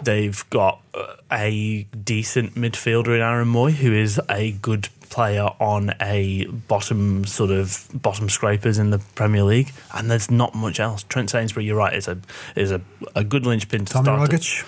They've 0.02 0.48
got 0.50 0.82
a 1.30 1.86
decent 2.04 2.54
midfielder 2.54 3.14
in 3.14 3.20
Aaron 3.20 3.48
Mooy, 3.48 3.72
who 3.72 3.92
is 3.92 4.20
a 4.28 4.52
good 4.52 4.88
player 5.10 5.48
on 5.60 5.94
a 6.00 6.46
bottom 6.46 7.24
sort 7.24 7.50
of 7.50 7.88
bottom 7.94 8.28
scrapers 8.28 8.78
in 8.78 8.90
the 8.90 8.98
Premier 9.14 9.44
League, 9.44 9.72
and 9.94 10.10
there's 10.10 10.30
not 10.30 10.54
much 10.54 10.80
else. 10.80 11.04
Trent 11.04 11.30
Sainsbury, 11.30 11.66
you're 11.66 11.76
right, 11.76 11.94
is 11.94 12.08
a 12.08 12.18
is 12.56 12.72
a, 12.72 12.80
a 13.14 13.22
good 13.22 13.46
linchpin 13.46 13.84
to 13.84 13.92
Tommy 13.92 14.04
start. 14.04 14.30
Rogic. 14.30 14.64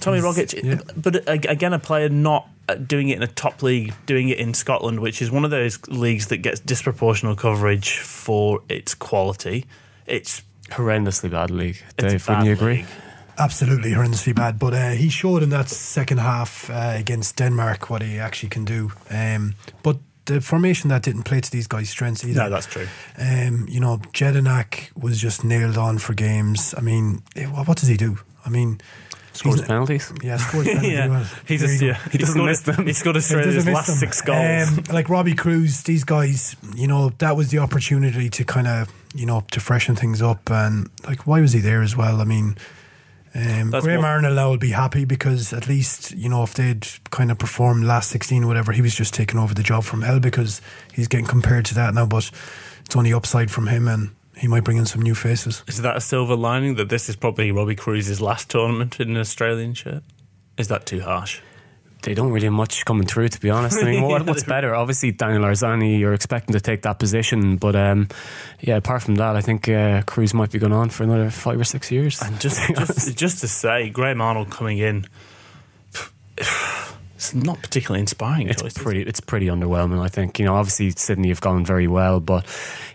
Tommy 0.00 0.20
Rogic, 0.20 0.62
yeah. 0.62 0.80
but 0.96 1.28
again, 1.28 1.72
a 1.72 1.78
player 1.78 2.08
not 2.08 2.48
uh, 2.68 2.74
doing 2.74 3.08
it 3.08 3.16
in 3.16 3.22
a 3.22 3.28
top 3.28 3.62
league, 3.62 3.94
doing 4.06 4.28
it 4.28 4.38
in 4.38 4.54
Scotland, 4.54 5.00
which 5.00 5.22
is 5.22 5.30
one 5.30 5.44
of 5.44 5.50
those 5.50 5.86
leagues 5.88 6.26
that 6.28 6.38
gets 6.38 6.60
disproportional 6.60 7.36
coverage 7.36 7.98
for 7.98 8.62
its 8.68 8.94
quality. 8.94 9.66
It's 10.06 10.42
horrendously 10.70 11.30
bad 11.30 11.50
league. 11.50 11.82
Dave, 11.96 12.26
wouldn't 12.26 12.46
you 12.46 12.52
agree? 12.52 12.78
League 12.78 12.86
absolutely 13.40 13.92
horrendously 13.92 14.34
bad. 14.34 14.58
But 14.58 14.74
uh, 14.74 14.90
he 14.90 15.08
showed 15.08 15.42
in 15.42 15.48
that 15.50 15.68
second 15.68 16.18
half 16.18 16.70
uh, 16.70 16.92
against 16.94 17.36
Denmark 17.36 17.90
what 17.90 18.02
he 18.02 18.18
actually 18.18 18.50
can 18.50 18.64
do. 18.64 18.92
Um, 19.10 19.54
but 19.82 19.96
the 20.26 20.40
formation 20.40 20.90
that 20.90 21.02
didn't 21.02 21.24
play 21.24 21.40
to 21.40 21.50
these 21.50 21.66
guys' 21.66 21.90
strengths 21.90 22.24
either. 22.24 22.42
No, 22.42 22.50
that's 22.50 22.66
true. 22.66 22.86
Um, 23.18 23.66
you 23.68 23.80
know, 23.80 23.98
Jedinak 24.12 24.90
was 24.96 25.18
just 25.18 25.44
nailed 25.44 25.76
on 25.76 25.98
for 25.98 26.14
games. 26.14 26.74
I 26.76 26.82
mean, 26.82 27.22
eh, 27.34 27.46
what 27.46 27.78
does 27.78 27.88
he 27.88 27.96
do? 27.96 28.18
I 28.44 28.50
mean, 28.50 28.80
scores 29.32 29.62
penalties. 29.62 30.12
Yeah, 30.22 30.36
scores 30.36 30.66
penalties. 30.66 30.92
yeah. 30.92 31.08
Well. 31.08 31.26
He 31.46 31.56
just 31.56 31.82
yeah, 31.82 31.98
he 32.10 32.18
doesn't 32.18 32.44
miss 32.44 32.62
them. 32.62 32.86
He 32.86 32.92
scored 32.92 33.16
Australia's 33.16 33.66
last 33.66 33.86
them. 33.86 33.96
six 33.96 34.20
goals. 34.20 34.78
Um, 34.78 34.84
like 34.92 35.08
Robbie 35.08 35.34
Kruse, 35.34 35.82
these 35.84 36.04
guys, 36.04 36.56
you 36.74 36.86
know, 36.86 37.10
that 37.18 37.36
was 37.36 37.50
the 37.50 37.58
opportunity 37.58 38.28
to 38.30 38.44
kind 38.44 38.66
of 38.66 38.92
you 39.14 39.26
know 39.26 39.44
to 39.52 39.60
freshen 39.60 39.96
things 39.96 40.22
up. 40.22 40.50
And 40.50 40.88
like, 41.06 41.26
why 41.26 41.40
was 41.40 41.52
he 41.52 41.60
there 41.60 41.82
as 41.82 41.96
well? 41.96 42.20
I 42.20 42.24
mean 42.24 42.56
um, 43.34 43.70
Graham 43.70 44.04
Arnold 44.04 44.34
now 44.34 44.50
will 44.50 44.58
be 44.58 44.70
happy 44.70 45.04
because 45.04 45.52
at 45.52 45.68
least 45.68 46.10
you 46.12 46.28
know 46.28 46.42
if 46.42 46.54
they'd 46.54 46.86
kind 47.10 47.30
of 47.30 47.38
performed 47.38 47.84
last 47.84 48.10
sixteen, 48.10 48.48
whatever, 48.48 48.72
he 48.72 48.82
was 48.82 48.94
just 48.94 49.14
taking 49.14 49.38
over 49.38 49.54
the 49.54 49.62
job 49.62 49.84
from 49.84 50.02
Hell 50.02 50.18
because 50.18 50.60
he's 50.92 51.06
getting 51.06 51.26
compared 51.26 51.64
to 51.66 51.74
that 51.74 51.94
now. 51.94 52.06
But 52.06 52.30
it's 52.84 52.96
only 52.96 53.12
upside 53.12 53.50
from 53.50 53.68
him, 53.68 53.86
and 53.86 54.10
he 54.40 54.48
might 54.48 54.64
bring 54.64 54.78
in 54.78 54.86
some 54.86 55.02
new 55.02 55.14
faces. 55.14 55.62
Is 55.68 55.82
that 55.82 55.96
a 55.96 56.00
silver 56.00 56.34
lining 56.34 56.76
that 56.76 56.88
this 56.88 57.08
is 57.08 57.16
probably 57.16 57.52
Robbie 57.52 57.76
Kruse's 57.76 58.20
last 58.20 58.48
tournament 58.48 58.98
in 58.98 59.10
an 59.10 59.16
Australian 59.18 59.74
shirt? 59.74 60.02
Is 60.56 60.68
that 60.68 60.86
too 60.86 61.00
harsh? 61.00 61.40
they 62.02 62.14
don't 62.14 62.32
really 62.32 62.46
have 62.46 62.54
much 62.54 62.84
coming 62.84 63.06
through, 63.06 63.28
to 63.28 63.40
be 63.40 63.50
honest. 63.50 63.82
I 63.82 63.84
mean, 63.84 64.02
what, 64.02 64.22
what's 64.26 64.44
better? 64.44 64.74
Obviously, 64.74 65.12
Daniel 65.12 65.42
Arzani, 65.42 65.98
you're 65.98 66.14
expecting 66.14 66.54
to 66.54 66.60
take 66.60 66.82
that 66.82 66.98
position, 66.98 67.56
but 67.56 67.76
um, 67.76 68.08
yeah, 68.60 68.76
apart 68.76 69.02
from 69.02 69.16
that, 69.16 69.36
I 69.36 69.40
think 69.40 69.68
uh, 69.68 70.02
Kruse 70.02 70.34
might 70.34 70.50
be 70.50 70.58
going 70.58 70.72
on 70.72 70.90
for 70.90 71.02
another 71.02 71.30
five 71.30 71.60
or 71.60 71.64
six 71.64 71.90
years. 71.90 72.20
And 72.22 72.40
just, 72.40 72.60
just, 72.68 73.16
just 73.16 73.40
to 73.40 73.48
say, 73.48 73.90
Graham 73.90 74.20
Arnold 74.20 74.50
coming 74.50 74.78
in. 74.78 75.06
It's 77.20 77.34
not 77.34 77.60
particularly 77.60 78.00
inspiring. 78.00 78.48
It's 78.48 78.62
choice, 78.62 78.72
pretty. 78.72 79.02
It's 79.02 79.20
pretty 79.20 79.48
underwhelming. 79.48 80.00
I 80.00 80.08
think 80.08 80.38
you 80.38 80.46
know. 80.46 80.54
Obviously, 80.54 80.90
Sydney 80.92 81.28
have 81.28 81.42
gone 81.42 81.66
very 81.66 81.86
well, 81.86 82.18
but 82.18 82.46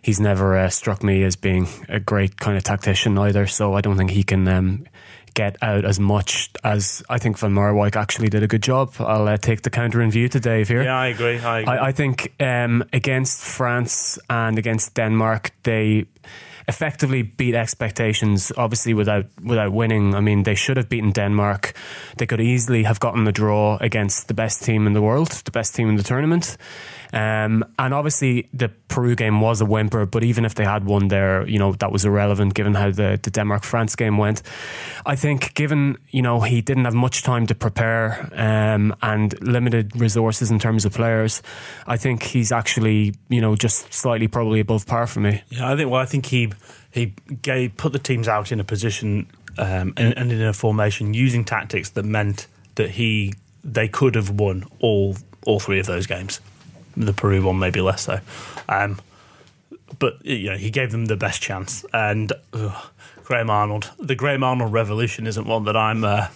he's 0.02 0.20
never 0.20 0.58
uh, 0.58 0.70
struck 0.70 1.04
me 1.04 1.22
as 1.24 1.36
being 1.36 1.68
a 1.90 2.00
great 2.00 2.38
kind 2.38 2.58
of 2.58 2.64
tactician 2.64 3.20
either. 3.20 3.46
So 3.46 3.76
I 3.76 3.82
don't 3.82 3.98
think 3.98 4.10
he 4.10 4.24
can 4.24 4.48
um, 4.48 4.88
get 5.36 5.58
out 5.62 5.86
as 5.86 6.00
much 6.00 6.50
as 6.64 7.04
I 7.08 7.20
think 7.20 7.38
Van 7.38 7.54
Marwijk 7.54 7.96
actually 7.96 8.30
did 8.30 8.42
a 8.42 8.48
good 8.48 8.64
job. 8.64 8.96
I'll 8.98 9.28
uh, 9.28 9.38
take 9.38 9.62
the 9.62 9.70
counter 9.70 10.02
in 10.02 10.10
view 10.10 10.28
to 10.30 10.40
Dave 10.40 10.70
here. 10.70 10.82
Yeah, 10.82 10.98
I 10.98 11.08
agree. 11.10 11.38
I, 11.38 11.60
agree. 11.60 11.74
I, 11.74 11.86
I 11.90 11.92
think 11.92 12.34
um, 12.40 12.84
against 12.92 13.44
France 13.44 14.18
and 14.28 14.58
against 14.58 14.96
Denmark, 14.96 15.52
they 15.62 16.08
effectively 16.68 17.22
beat 17.22 17.56
expectations. 17.56 18.52
Obviously, 18.58 18.94
without 18.94 19.26
without 19.44 19.72
winning, 19.72 20.16
I 20.16 20.20
mean, 20.20 20.44
they 20.44 20.56
should 20.56 20.78
have 20.78 20.90
beaten 20.90 21.12
Denmark. 21.12 21.74
They 22.18 22.26
could 22.26 22.42
easily 22.42 22.84
have 22.84 23.00
gotten 23.00 23.24
the 23.24 23.32
draw 23.32 23.78
against 23.82 24.28
the 24.28 24.34
best 24.34 24.64
team 24.64 24.88
in 24.88 24.94
the 24.94 25.02
world, 25.02 25.32
the 25.46 25.52
best 25.52 25.76
team 25.76 25.90
in 25.90 25.96
the 25.96 26.04
tournament. 26.04 26.58
Um, 27.14 27.64
and 27.78 27.94
obviously, 27.94 28.50
the 28.54 28.70
Peru 28.88 29.16
game 29.16 29.42
was 29.42 29.62
a 29.62 29.66
whimper, 29.66 30.06
but 30.06 30.24
even 30.24 30.46
if 30.46 30.56
they 30.56 30.66
had 30.66 30.86
won 30.86 31.08
there, 31.08 31.48
you 31.48 31.60
know, 31.60 31.74
that 31.74 31.92
was 31.92 32.06
irrelevant 32.06 32.54
given 32.54 32.74
how 32.74 32.92
the, 32.92 33.20
the 33.22 33.32
Denmark 33.32 33.64
France 33.64 33.96
game 33.96 34.18
went. 34.18 34.42
I 35.06 35.16
think, 35.16 35.54
given, 35.54 35.98
you 36.10 36.22
know, 36.22 36.42
he 36.42 36.62
didn't 36.62 36.86
have 36.86 36.94
much 36.94 37.24
time 37.24 37.48
to 37.48 37.56
prepare 37.56 38.30
um, 38.34 38.96
and 39.02 39.40
limited 39.42 39.96
resources 40.00 40.52
in 40.52 40.60
terms 40.60 40.86
of 40.86 40.94
players, 40.94 41.42
I 41.88 41.98
think 41.98 42.24
he's 42.24 42.52
actually, 42.52 43.16
you 43.30 43.42
know, 43.42 43.56
just 43.56 43.94
slightly 43.94 44.28
probably 44.28 44.60
above 44.60 44.86
par 44.86 45.08
for 45.08 45.20
me. 45.20 45.44
Yeah, 45.50 45.72
I 45.72 45.76
think, 45.76 45.90
well, 45.90 46.02
I 46.02 46.06
think 46.06 46.26
he, 46.28 46.52
he 46.92 47.14
gave, 47.42 47.78
put 47.78 47.94
the 47.94 48.00
teams 48.00 48.28
out 48.28 48.52
in 48.52 48.60
a 48.60 48.64
position 48.64 49.28
um, 49.58 49.94
and, 49.98 50.18
and 50.18 50.32
in 50.32 50.42
a 50.42 50.54
formation 50.54 51.14
using 51.14 51.44
tactics 51.44 51.90
that 51.92 52.06
meant 52.06 52.48
that 52.76 52.92
he 52.92 53.34
they 53.64 53.88
could 53.88 54.16
have 54.16 54.30
won 54.30 54.66
all 54.80 55.16
all 55.46 55.60
three 55.60 55.80
of 55.80 55.86
those 55.86 56.06
games 56.06 56.40
the 56.96 57.14
Peru 57.14 57.44
one 57.44 57.60
maybe 57.60 57.82
less 57.82 58.04
so. 58.04 58.20
Um, 58.70 59.00
but 60.00 60.24
you 60.26 60.52
know, 60.52 60.58
he 60.58 60.70
gave 60.70 60.92
them 60.92 61.06
the 61.06 61.16
best 61.16 61.42
chance. 61.42 61.86
And 61.94 62.34
ugh, 62.54 62.86
Graham 63.24 63.50
Arnold, 63.50 63.92
the 64.00 64.16
Graham 64.16 64.44
Arnold 64.44 64.74
revolution 64.74 65.28
isn't 65.28 65.48
one 65.48 65.66
that 65.66 65.78
I'm 65.78 66.04
uh, 66.04 66.28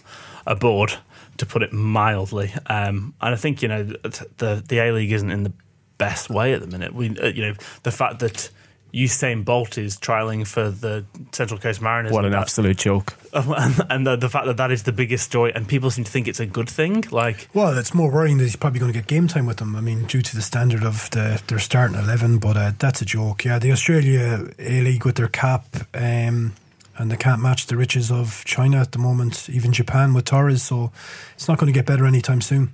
aboard, 0.45 0.93
to 1.38 1.45
put 1.45 1.63
it 1.63 1.74
mildly. 1.74 2.54
Um, 2.67 3.13
and 3.22 3.34
I 3.34 3.36
think 3.36 3.62
you 3.62 3.67
know 3.67 3.84
the 3.84 4.63
the 4.67 4.80
A 4.80 4.91
League 4.91 5.12
isn't 5.12 5.32
in 5.32 5.43
the 5.43 5.54
best 5.98 6.30
way 6.30 6.54
at 6.54 6.62
the 6.62 6.67
minute. 6.67 6.93
We 6.93 7.17
uh, 7.17 7.28
you 7.28 7.48
know 7.48 7.54
the 7.84 7.91
fact 7.91 8.19
that 8.19 8.50
Usain 8.93 9.45
Bolt 9.45 9.78
is 9.78 9.97
trialing 9.97 10.47
for 10.47 10.69
the 10.71 11.06
Central 11.32 11.60
Coast 11.60 11.82
Mariners. 11.82 12.12
What 12.12 12.25
an 12.25 12.32
That- 12.32 12.41
absolute 12.41 12.78
joke. 12.78 13.15
and, 13.34 13.75
and 13.89 14.08
the, 14.08 14.15
the 14.15 14.30
fact 14.30 14.47
that 14.47 14.58
that 14.58 14.71
is 14.71 14.84
the 14.84 14.91
biggest 14.91 15.23
story, 15.25 15.54
and 15.54 15.67
people 15.67 15.91
seem 15.91 16.04
to 16.04 16.12
think 16.12 16.28
it's 16.28 16.39
a 16.39 16.45
good 16.47 16.67
thing. 16.69 17.04
Like, 17.12 17.47
Well, 17.54 17.78
it's 17.78 17.93
more 17.93 18.12
worrying 18.12 18.38
that 18.39 18.45
he's 18.45 18.56
probably 18.56 18.80
going 18.80 18.91
to 18.91 18.97
get 18.97 19.08
game 19.08 19.28
time 19.28 19.45
with 19.45 19.58
them. 19.58 19.75
I 19.75 19.82
mean, 19.82 20.06
due 20.06 20.21
to 20.23 20.36
the 20.36 20.41
standard 20.41 20.84
of 20.84 21.10
the 21.12 21.41
their 21.47 21.60
starting 21.60 21.95
eleven, 21.97 22.39
but 22.39 22.58
uh, 22.58 22.71
that's 22.80 23.02
a 23.02 23.06
joke. 23.06 23.45
Yeah, 23.45 23.60
the 23.60 23.71
Australia 23.71 24.47
A 24.58 24.82
League 24.82 25.06
with 25.06 25.15
their 25.15 25.28
cap, 25.28 25.65
um, 25.93 26.54
and 26.97 27.12
they 27.12 27.17
can't 27.17 27.41
match 27.41 27.67
the 27.67 27.78
riches 27.78 28.12
of 28.12 28.43
China 28.45 28.78
at 28.82 28.91
the 28.93 28.99
moment. 28.99 29.47
Even 29.49 29.71
Japan 29.71 30.13
with 30.15 30.25
Torres, 30.25 30.63
so 30.63 30.91
it's 31.36 31.47
not 31.47 31.60
going 31.60 31.71
to 31.71 31.78
get 31.78 31.86
better 31.86 32.06
anytime 32.08 32.41
soon. 32.41 32.73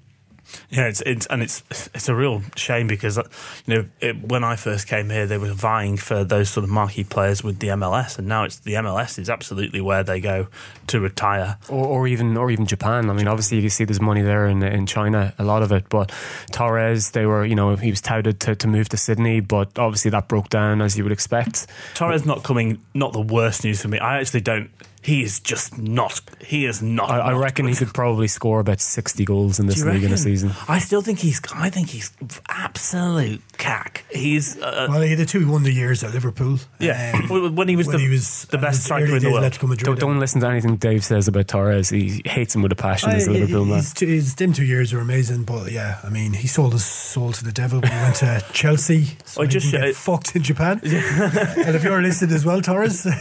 Yeah, 0.70 0.88
it's, 0.88 1.02
it's 1.02 1.26
and 1.28 1.42
it's 1.42 1.64
it's 1.94 2.10
a 2.10 2.16
real 2.16 2.42
shame 2.56 2.88
because 2.88 3.18
uh, 3.18 3.24
you 3.66 3.76
know 3.76 3.86
it, 4.00 4.22
when 4.30 4.44
I 4.44 4.56
first 4.56 4.88
came 4.88 5.10
here, 5.10 5.26
they 5.26 5.38
were 5.38 5.54
vying 5.54 5.98
for 5.98 6.24
those 6.24 6.50
sort 6.50 6.64
of 6.64 6.70
marquee 6.70 7.04
players 7.04 7.44
with 7.44 7.60
the 7.60 7.68
MLS, 7.70 8.18
and 8.18 8.28
now 8.28 8.44
it's 8.44 8.60
the 8.60 8.74
MLS 8.74 9.20
is 9.20 9.30
absolutely 9.30 9.82
where 9.82 10.04
they 10.04 10.20
go 10.20 10.48
to 10.88 11.00
retire. 11.00 11.58
Or, 11.70 11.86
or 11.86 12.08
even 12.08 12.38
or 12.38 12.52
even 12.52 12.66
Japan. 12.66 13.10
I 13.10 13.14
mean, 13.14 13.28
obviously 13.28 13.58
you 13.58 13.64
can 13.64 13.70
see 13.70 13.86
there's 13.86 14.02
money 14.02 14.22
there 14.22 14.48
in 14.48 14.64
in 14.64 14.86
China, 14.86 15.34
a 15.38 15.44
lot 15.44 15.64
of 15.64 15.72
it. 15.72 15.90
But 15.90 16.12
Torres, 16.52 17.12
they 17.12 17.26
were, 17.26 17.46
you 17.46 17.56
know, 17.56 17.76
he 17.76 17.90
was 17.90 18.02
touted 18.02 18.40
to, 18.42 18.56
to 18.56 18.68
move 18.68 18.90
to 18.90 18.98
Sydney, 18.98 19.40
but 19.40 19.78
obviously 19.78 20.12
that 20.12 20.28
broke 20.28 20.50
down 20.50 20.82
as 20.82 20.98
you 20.98 21.04
would 21.04 21.14
expect. 21.14 21.68
Torres 21.94 22.26
not 22.26 22.44
coming, 22.44 22.82
not 22.94 23.14
the 23.14 23.22
worst 23.22 23.64
news 23.64 23.82
for 23.82 23.88
me. 23.88 24.00
I 24.00 24.20
actually 24.20 24.42
don't. 24.42 24.70
He 25.06 25.22
is 25.22 25.40
just 25.40 25.78
not. 25.78 26.20
He 26.44 26.66
is 26.66 26.82
not. 26.82 27.12
I, 27.12 27.20
I 27.20 27.32
not 27.34 27.40
reckon 27.42 27.68
he 27.68 27.76
could 27.76 27.94
probably 27.94 28.28
score 28.28 28.60
about 28.60 28.82
60 28.82 29.24
goals 29.24 29.60
in 29.60 29.68
this 29.68 29.76
Do 29.76 29.86
you 29.86 29.92
league 29.92 30.04
in 30.04 30.12
a 30.12 30.18
season. 30.18 30.52
I 30.68 30.80
still 30.80 31.02
think 31.02 31.20
he's. 31.20 31.40
I 31.54 31.70
think 31.70 31.90
he's 31.90 32.12
absolute 32.50 33.42
cack. 33.60 34.04
He's. 34.10 34.58
Uh, 34.60 34.88
Well, 34.90 35.02
he 35.02 35.12
had 35.12 35.20
the 35.20 35.26
two 35.28 35.48
wonder 35.50 35.70
years 35.70 36.04
at 36.04 36.12
Liverpool. 36.12 36.58
yeah, 36.80 37.22
Um, 37.30 37.56
when 37.56 37.68
he 37.68 37.76
was 37.76 37.86
when 37.86 37.98
the, 37.98 38.02
he 38.04 38.10
was 38.10 38.46
the 38.46 38.58
best 38.58 38.84
striker 38.84 39.06
in 39.06 39.12
the 39.14 39.20
days 39.20 39.32
world. 39.32 39.44
Atletico 39.44 39.68
Madrid. 39.70 39.86
Don't, 39.86 40.00
don't 40.00 40.20
listen 40.20 40.42
to 40.42 40.48
anything 40.48 40.76
Dave 40.78 41.06
says 41.06 41.28
about 41.28 41.48
Torres. 41.48 41.90
He 41.90 42.24
hates 42.26 42.56
him 42.56 42.64
with 42.64 42.72
a 42.72 42.76
passion. 42.76 43.12
He's 43.12 43.28
a 43.28 43.32
I- 43.32 43.34
Liverpool 43.36 43.66
man. 43.66 43.78
his, 43.78 43.94
two- 43.94 44.08
his 44.08 44.34
them 44.36 44.54
two 44.54 44.66
years 44.66 44.92
were 44.92 45.02
amazing, 45.02 45.44
but 45.44 45.72
yeah, 45.72 46.00
I 46.04 46.10
mean, 46.10 46.34
he 46.34 46.48
sold 46.48 46.74
his 46.74 46.84
soul 46.86 47.32
to 47.32 47.44
the 47.44 47.52
devil 47.52 47.80
when 47.80 47.92
he 47.92 47.98
went 48.00 48.16
to 48.18 48.44
Chelsea. 48.54 49.18
So 49.26 49.42
I 49.42 49.46
he 49.46 49.52
just- 49.52 49.70
can 49.72 49.82
get 49.82 49.90
uh, 49.92 49.94
fucked 49.94 50.36
in 50.36 50.42
Japan. 50.44 50.80
and 50.84 51.76
if 51.76 51.84
you're 51.84 52.02
listed 52.02 52.32
as 52.32 52.44
well, 52.44 52.62
Torres. 52.62 53.06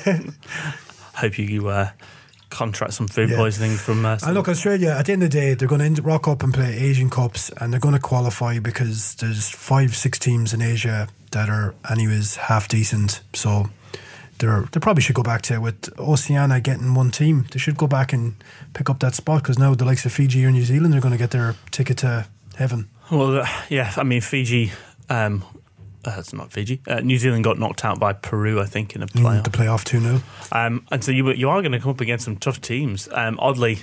Hope 1.14 1.38
you 1.38 1.68
uh, 1.68 1.90
contract 2.50 2.92
some 2.94 3.08
food 3.08 3.30
Yeah. 3.30 3.36
poisoning 3.36 3.76
from. 3.76 4.04
Uh, 4.04 4.18
And 4.22 4.34
look, 4.34 4.48
Australia, 4.48 4.90
at 4.90 5.06
the 5.06 5.12
end 5.12 5.22
of 5.22 5.30
the 5.30 5.38
day, 5.40 5.54
they're 5.54 5.68
going 5.68 5.94
to 5.94 6.02
rock 6.02 6.28
up 6.28 6.42
and 6.42 6.52
play 6.54 6.76
Asian 6.78 7.10
Cups 7.10 7.50
and 7.60 7.72
they're 7.72 7.80
going 7.80 7.94
to 7.94 8.00
qualify 8.00 8.58
because 8.58 9.14
there's 9.16 9.48
five, 9.48 9.94
six 9.96 10.18
teams 10.18 10.52
in 10.54 10.62
Asia 10.62 11.08
that 11.32 11.48
are, 11.48 11.74
anyways, 11.90 12.36
half 12.36 12.68
decent. 12.68 13.20
So 13.32 13.70
they're, 14.38 14.62
they 14.72 14.80
probably 14.80 15.02
should 15.02 15.14
go 15.16 15.22
back 15.22 15.42
to 15.42 15.58
with 15.60 15.88
Oceania 15.98 16.60
getting 16.60 16.94
one 16.94 17.10
team. 17.10 17.46
They 17.50 17.58
should 17.58 17.76
go 17.76 17.86
back 17.86 18.12
and 18.12 18.34
pick 18.72 18.88
up 18.90 19.00
that 19.00 19.14
spot 19.14 19.42
because 19.42 19.58
now 19.58 19.74
the 19.74 19.84
likes 19.84 20.04
of 20.06 20.12
Fiji 20.12 20.44
or 20.44 20.50
New 20.50 20.64
Zealand 20.64 20.94
are 20.94 21.00
going 21.00 21.12
to 21.12 21.18
get 21.18 21.30
their 21.30 21.54
ticket 21.70 21.98
to 21.98 22.26
heaven. 22.56 22.88
well, 23.10 23.38
uh, 23.40 23.48
yeah, 23.68 23.92
I 23.96 24.02
mean 24.04 24.20
Fiji. 24.20 24.72
Um, 25.08 25.44
uh, 26.06 26.16
it's 26.18 26.32
not 26.32 26.52
Fiji. 26.52 26.80
Uh, 26.86 27.00
New 27.00 27.18
Zealand 27.18 27.44
got 27.44 27.58
knocked 27.58 27.84
out 27.84 27.98
by 27.98 28.12
Peru, 28.12 28.60
I 28.60 28.66
think, 28.66 28.94
in 28.94 29.02
a 29.02 29.06
Mm, 29.06 29.22
playoff. 29.22 29.44
The 29.44 29.50
playoff 29.50 29.84
2 29.84 30.00
0. 30.00 30.20
Um, 30.52 30.86
and 30.90 31.02
so 31.04 31.12
you 31.12 31.30
you 31.32 31.48
are 31.48 31.60
going 31.62 31.72
to 31.72 31.80
come 31.80 31.90
up 31.90 32.00
against 32.00 32.24
some 32.24 32.36
tough 32.36 32.60
teams. 32.60 33.08
Um, 33.12 33.38
oddly, 33.40 33.78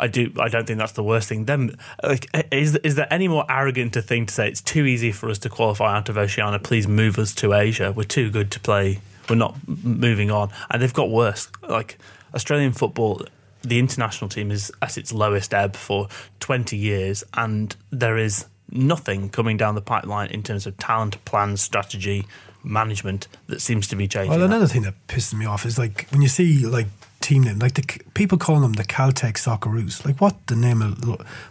I 0.00 0.08
do 0.08 0.32
I 0.40 0.48
don't 0.48 0.66
think 0.66 0.78
that's 0.78 0.92
the 0.92 1.04
worst 1.04 1.28
thing. 1.28 1.44
Them 1.46 1.76
like 2.02 2.26
is 2.50 2.76
is 2.76 2.94
there 2.96 3.06
any 3.12 3.28
more 3.28 3.44
arrogant 3.48 3.94
a 3.96 4.02
thing 4.02 4.26
to 4.26 4.34
say 4.34 4.48
it's 4.48 4.60
too 4.60 4.84
easy 4.84 5.12
for 5.12 5.30
us 5.30 5.38
to 5.40 5.48
qualify 5.48 5.96
out 5.96 6.08
of 6.08 6.16
Oceania? 6.18 6.58
Please 6.58 6.88
move 6.88 7.18
us 7.18 7.34
to 7.36 7.52
Asia. 7.52 7.92
We're 7.92 8.04
too 8.04 8.30
good 8.30 8.50
to 8.52 8.60
play. 8.60 9.00
We're 9.28 9.36
not 9.36 9.56
moving 9.66 10.30
on, 10.30 10.50
and 10.70 10.82
they've 10.82 10.92
got 10.92 11.10
worse. 11.10 11.48
Like 11.68 11.98
Australian 12.34 12.72
football. 12.72 13.22
The 13.64 13.78
international 13.78 14.28
team 14.28 14.50
is 14.50 14.72
at 14.82 14.98
its 14.98 15.12
lowest 15.12 15.54
ebb 15.54 15.76
for 15.76 16.08
20 16.40 16.76
years, 16.76 17.22
and 17.34 17.76
there 17.92 18.18
is 18.18 18.46
nothing 18.72 19.28
coming 19.28 19.56
down 19.56 19.74
the 19.74 19.82
pipeline 19.82 20.30
in 20.30 20.42
terms 20.42 20.66
of 20.66 20.76
talent, 20.78 21.22
plans, 21.24 21.60
strategy, 21.60 22.26
management 22.64 23.28
that 23.48 23.60
seems 23.60 23.88
to 23.88 23.96
be 23.96 24.08
changing. 24.08 24.30
Well, 24.30 24.40
that. 24.40 24.46
another 24.46 24.66
thing 24.66 24.82
that 24.82 24.94
pisses 25.08 25.34
me 25.34 25.46
off 25.46 25.66
is 25.66 25.78
like 25.78 26.06
when 26.10 26.22
you 26.22 26.28
see 26.28 26.64
like 26.66 26.86
team 27.20 27.44
name, 27.44 27.58
like 27.58 27.74
the 27.74 28.00
people 28.14 28.36
call 28.38 28.60
them 28.60 28.74
the 28.74 28.84
Caltex 28.84 29.38
Socceroos. 29.38 30.04
Like, 30.04 30.20
what 30.20 30.46
the 30.46 30.56
name 30.56 30.82
of 30.82 31.02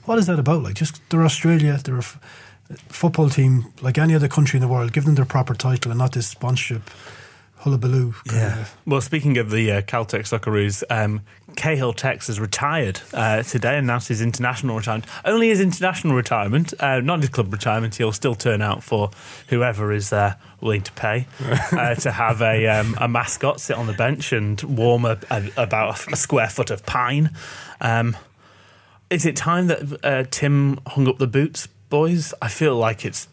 what 0.05 0.19
is 0.19 0.27
that 0.27 0.39
about? 0.39 0.63
Like, 0.63 0.75
just 0.75 1.01
they're 1.09 1.23
Australia, 1.23 1.79
they're 1.83 1.95
a 1.95 1.99
f- 1.99 2.19
football 2.89 3.29
team 3.29 3.73
like 3.81 3.97
any 3.97 4.13
other 4.13 4.27
country 4.27 4.57
in 4.57 4.61
the 4.61 4.67
world. 4.67 4.93
Give 4.93 5.05
them 5.05 5.15
their 5.15 5.25
proper 5.25 5.53
title 5.53 5.91
and 5.91 5.99
not 5.99 6.13
this 6.13 6.27
sponsorship 6.27 6.89
hullabaloo. 7.61 8.13
kinda- 8.27 8.67
Well, 8.85 9.01
speaking 9.01 9.37
of 9.37 9.49
the 9.51 9.71
uh, 9.71 9.81
Caltex 9.81 10.29
Socceroos, 10.29 10.83
um, 10.89 11.21
Cahill 11.55 11.93
Tex 11.93 12.27
has 12.27 12.39
retired 12.39 13.01
uh, 13.13 13.43
today, 13.43 13.77
announced 13.77 14.07
his 14.07 14.21
international 14.21 14.75
retirement. 14.77 15.05
Only 15.25 15.49
his 15.49 15.59
international 15.59 16.15
retirement, 16.15 16.73
uh, 16.79 17.01
not 17.01 17.19
his 17.19 17.29
club 17.29 17.51
retirement. 17.51 17.95
He'll 17.95 18.13
still 18.13 18.35
turn 18.35 18.61
out 18.61 18.83
for 18.83 19.11
whoever 19.49 19.91
is 19.91 20.13
uh, 20.13 20.35
willing 20.61 20.81
to 20.83 20.91
pay 20.93 21.27
uh, 21.71 21.95
to 21.95 22.11
have 22.11 22.41
a, 22.41 22.67
um, 22.67 22.95
a 22.99 23.07
mascot 23.07 23.59
sit 23.59 23.75
on 23.77 23.87
the 23.87 23.93
bench 23.93 24.31
and 24.31 24.61
warm 24.63 25.05
a, 25.05 25.17
a, 25.29 25.43
about 25.57 26.07
a 26.11 26.15
square 26.15 26.47
foot 26.49 26.71
of 26.71 26.85
pine. 26.85 27.31
Um, 27.81 28.15
is 29.09 29.25
it 29.25 29.35
time 29.35 29.67
that 29.67 30.05
uh, 30.05 30.23
Tim 30.31 30.79
hung 30.87 31.07
up 31.09 31.17
the 31.17 31.27
boots, 31.27 31.67
boys? 31.89 32.33
I 32.41 32.47
feel 32.47 32.77
like 32.77 33.03
it's 33.03 33.27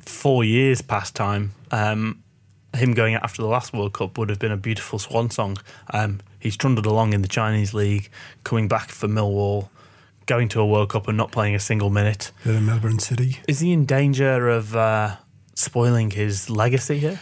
four 0.00 0.42
years 0.42 0.82
past 0.82 1.14
time. 1.14 1.52
Um, 1.70 2.22
him 2.74 2.94
going 2.94 3.14
out 3.14 3.22
after 3.22 3.42
the 3.42 3.48
last 3.48 3.72
World 3.72 3.92
Cup 3.92 4.18
would 4.18 4.28
have 4.28 4.38
been 4.38 4.52
a 4.52 4.56
beautiful 4.56 4.98
swan 4.98 5.30
song. 5.30 5.58
Um, 5.92 6.20
he's 6.38 6.56
trundled 6.56 6.86
along 6.86 7.12
in 7.12 7.22
the 7.22 7.28
Chinese 7.28 7.74
league, 7.74 8.10
coming 8.44 8.68
back 8.68 8.90
for 8.90 9.08
Millwall, 9.08 9.68
going 10.26 10.48
to 10.48 10.60
a 10.60 10.66
World 10.66 10.90
Cup 10.90 11.08
and 11.08 11.16
not 11.16 11.32
playing 11.32 11.54
a 11.54 11.60
single 11.60 11.90
minute. 11.90 12.32
They're 12.44 12.56
in 12.56 12.66
Melbourne 12.66 12.98
City. 12.98 13.38
Is 13.48 13.60
he 13.60 13.72
in 13.72 13.84
danger 13.84 14.48
of 14.48 14.76
uh, 14.76 15.16
spoiling 15.54 16.10
his 16.10 16.48
legacy 16.48 16.98
here? 16.98 17.20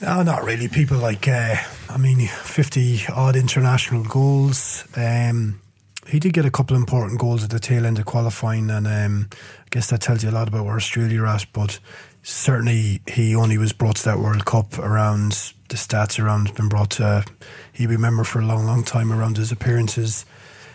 No, 0.00 0.22
not 0.22 0.44
really. 0.44 0.68
People 0.68 0.98
like, 0.98 1.26
uh, 1.26 1.56
I 1.88 1.96
mean, 1.96 2.26
50 2.26 3.06
odd 3.08 3.36
international 3.36 4.04
goals. 4.04 4.84
Um, 4.94 5.60
he 6.06 6.18
did 6.18 6.34
get 6.34 6.44
a 6.44 6.50
couple 6.50 6.76
of 6.76 6.82
important 6.82 7.18
goals 7.18 7.42
at 7.42 7.50
the 7.50 7.58
tail 7.58 7.86
end 7.86 7.98
of 7.98 8.04
qualifying, 8.04 8.70
and 8.70 8.86
um, 8.86 9.28
I 9.32 9.68
guess 9.70 9.90
that 9.90 10.02
tells 10.02 10.22
you 10.22 10.30
a 10.30 10.32
lot 10.32 10.48
about 10.48 10.64
where 10.64 10.76
Australia 10.76 11.22
are 11.22 11.26
at. 11.26 11.46
But 11.52 11.80
certainly, 12.26 13.00
he 13.06 13.34
only 13.34 13.56
was 13.56 13.72
brought 13.72 13.96
to 13.96 14.04
that 14.06 14.18
World 14.18 14.44
Cup 14.44 14.78
around 14.78 15.52
the 15.68 15.76
stats 15.76 16.22
around 16.22 16.54
been 16.54 16.68
brought 16.68 16.90
to. 16.90 17.24
He'll 17.72 17.88
be 17.88 17.96
remembered 17.96 18.26
for 18.26 18.40
a 18.40 18.44
long, 18.44 18.66
long 18.66 18.82
time 18.84 19.12
around 19.12 19.36
his 19.36 19.52
appearances. 19.52 20.26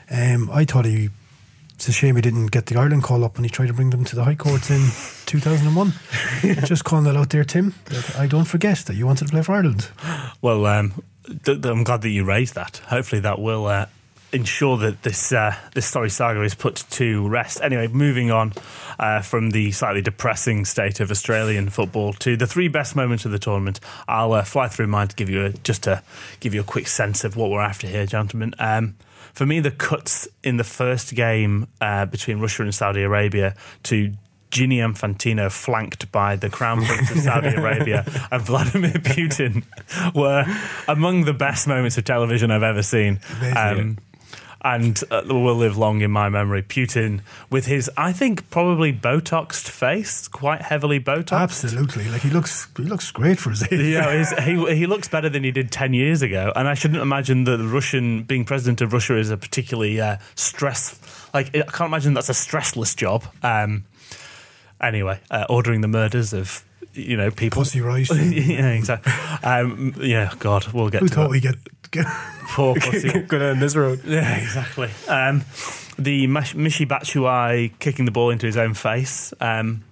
Um, 0.10 0.50
I 0.52 0.66
thought 0.66 0.86
he. 0.86 1.10
It's 1.76 1.88
a 1.88 1.92
shame 1.92 2.16
he 2.16 2.22
didn't 2.22 2.48
get 2.52 2.68
the 2.68 2.78
Ireland 2.78 3.02
call 3.02 3.24
up 3.24 3.36
when 3.38 3.44
he 3.44 3.50
tried 3.50 3.68
to 3.68 3.74
bring 3.74 3.90
them 3.90 4.06
to 4.06 4.16
the 4.16 4.24
High 4.24 4.36
Courts 4.36 4.70
in 4.70 4.82
2001. 5.26 5.94
Just 6.66 6.84
calling 6.84 7.06
that 7.06 7.18
out 7.18 7.32
there, 7.32 7.44
Tim. 7.44 7.74
I 8.20 8.28
don't 8.28 8.46
forget 8.46 8.78
that 8.80 8.96
you 8.96 9.08
wanted 9.08 9.26
to 9.26 9.32
play 9.32 9.42
for 9.42 9.54
Ireland. 9.54 9.90
Well, 10.44 10.68
um, 10.68 11.02
th- 11.26 11.60
th- 11.60 11.66
I'm 11.66 11.84
glad 11.84 12.04
that 12.04 12.10
you 12.10 12.24
raised 12.24 12.54
that. 12.54 12.78
Hopefully, 12.86 13.22
that 13.22 13.40
will 13.40 13.66
uh, 13.66 13.88
ensure 14.34 14.78
that 14.78 15.04
this 15.04 15.32
uh, 15.32 15.56
this 15.74 15.86
story 15.86 16.10
saga 16.10 16.42
is 16.44 16.56
put 16.56 16.84
to 16.92 17.28
rest. 17.28 17.60
Anyway, 17.62 17.88
moving 17.88 18.32
on 18.32 18.54
uh, 19.00 19.22
from 19.22 19.52
the 19.52 19.72
slightly 19.72 20.02
depressing 20.02 20.66
state 20.66 21.00
of 21.00 21.12
Australian 21.12 21.70
football 21.70 22.14
to 22.14 22.38
the 22.38 22.48
three 22.48 22.68
best 22.68 22.96
moments 22.96 23.26
of 23.26 23.32
the 23.32 23.40
tournament. 23.40 23.80
I'll 24.08 24.34
uh, 24.34 24.44
fly 24.44 24.68
through 24.68 24.88
mine 24.88 25.10
to 25.10 25.16
give 25.16 25.30
you 25.30 25.46
a, 25.46 25.50
just 25.50 25.84
to 25.84 26.04
give 26.40 26.54
you 26.54 26.62
a 26.62 26.66
quick 26.66 26.88
sense 26.88 27.24
of 27.24 27.36
what 27.36 27.50
we're 27.50 27.62
after 27.62 27.88
here, 27.88 28.06
gentlemen. 28.06 28.54
Um, 28.60 28.96
for 29.34 29.46
me, 29.46 29.60
the 29.60 29.72
cuts 29.72 30.28
in 30.44 30.58
the 30.58 30.64
first 30.64 31.16
game 31.16 31.68
uh, 31.80 32.06
between 32.06 32.40
Russia 32.40 32.64
and 32.64 32.76
Saudi 32.76 33.02
Arabia 33.02 33.56
to 33.84 34.14
Gianni 34.50 34.80
Infantino 34.80 35.50
flanked 35.50 36.12
by 36.12 36.36
the 36.36 36.50
Crown 36.50 36.84
Prince 36.84 37.12
of 37.12 37.20
Saudi 37.20 37.48
Arabia 37.56 38.04
and 38.30 38.42
Vladimir 38.42 38.92
Putin 38.92 39.64
were 40.16 40.46
among 40.88 41.24
the 41.24 41.34
best 41.34 41.68
moments 41.68 41.98
of 41.98 42.04
television 42.04 42.52
I've 42.52 42.64
ever 42.64 42.84
seen. 42.84 43.22
Um, 43.56 43.98
and 44.64 45.02
uh, 45.10 45.24
will 45.28 45.56
live 45.56 45.78
long 45.78 46.02
in 46.02 46.12
my 46.12 46.30
memory. 46.30 46.62
Putin, 46.62 47.22
with 47.50 47.66
his, 47.66 47.90
I 47.98 48.14
think, 48.14 48.50
probably 48.50 48.94
Botoxed 48.94 49.68
face, 49.68 50.28
quite 50.28 50.62
heavily 50.62 51.00
Botoxed. 51.00 51.40
Absolutely, 51.40 52.08
like 52.10 52.22
he 52.22 52.30
looks, 52.30 52.68
he 52.78 52.84
looks 52.84 53.12
great 53.12 53.40
for 53.40 53.50
his 53.50 53.64
age. 53.64 53.94
Know, 53.94 54.24
he 54.68 54.76
he 54.76 54.86
looks 54.86 55.08
better 55.08 55.30
than 55.30 55.44
he 55.44 55.52
did 55.52 55.72
ten 55.72 55.94
years 55.94 56.22
ago, 56.22 56.52
and 56.56 56.68
I 56.68 56.74
shouldn't 56.74 57.02
imagine 57.02 57.46
that 57.46 57.58
the 57.58 57.68
Russian 57.68 58.24
being 58.24 58.46
president 58.46 58.82
of 58.82 58.94
Russia 58.94 59.18
is 59.18 59.30
a 59.30 59.38
particularly 59.38 60.00
uh, 60.00 60.18
stress. 60.36 61.00
Like 61.34 61.56
I 61.56 61.62
can't 61.64 61.90
imagine 61.90 62.14
that's 62.14 62.30
a 62.30 62.34
stressless 62.34 62.96
job. 62.96 63.26
Um, 63.42 63.86
anyway, 64.80 65.20
uh, 65.30 65.46
ordering 65.50 65.82
the 65.82 65.88
murders 65.88 66.34
of 66.34 66.64
you 66.94 67.18
know 67.18 67.32
people. 67.32 67.62
Pussy 67.62 67.82
right. 67.82 68.08
yeah, 68.16 68.70
exactly. 68.70 69.14
Um, 69.44 69.96
yeah, 70.00 70.34
God, 70.40 70.68
we'll 70.74 70.90
get 70.90 71.02
Who 71.02 71.08
to 71.08 71.14
thought 71.14 71.24
that. 71.24 71.32
we 71.32 71.40
get? 71.40 71.56
Poor 72.50 72.76
pussy. 72.76 73.22
Go 73.22 73.40
down 73.40 73.60
this 73.60 73.76
road. 73.76 74.02
Yeah, 74.06 74.38
exactly. 74.38 74.90
Um, 75.08 75.44
the 75.98 76.28
Mish- 76.28 76.56
Michy 76.56 77.80
kicking 77.80 78.06
the 78.06 78.12
ball 78.12 78.30
into 78.30 78.46
his 78.46 78.58
own 78.58 78.74
face. 78.74 79.34
Um, 79.40 79.84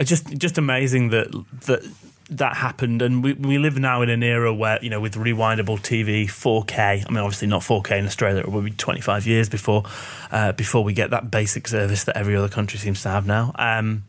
just 0.00 0.26
just 0.36 0.58
amazing 0.58 1.10
that 1.10 1.30
that 1.66 1.82
that 2.30 2.56
happened, 2.56 3.02
and 3.02 3.22
we, 3.22 3.34
we 3.34 3.58
live 3.58 3.78
now 3.78 4.02
in 4.02 4.10
an 4.10 4.22
era 4.22 4.52
where 4.52 4.78
you 4.82 4.90
know 4.90 5.00
with 5.00 5.14
rewindable 5.14 5.78
TV, 5.78 6.24
4K. 6.24 7.06
I 7.06 7.08
mean, 7.08 7.18
obviously 7.18 7.48
not 7.48 7.62
4K 7.62 7.98
in 7.98 8.06
Australia. 8.06 8.40
It 8.40 8.50
will 8.50 8.62
be 8.62 8.72
25 8.72 9.26
years 9.26 9.48
before 9.48 9.84
uh, 10.30 10.52
before 10.52 10.84
we 10.84 10.92
get 10.92 11.10
that 11.10 11.30
basic 11.30 11.68
service 11.68 12.04
that 12.04 12.16
every 12.16 12.36
other 12.36 12.48
country 12.48 12.78
seems 12.78 13.02
to 13.02 13.08
have 13.08 13.26
now. 13.26 13.52
Um, 13.54 14.04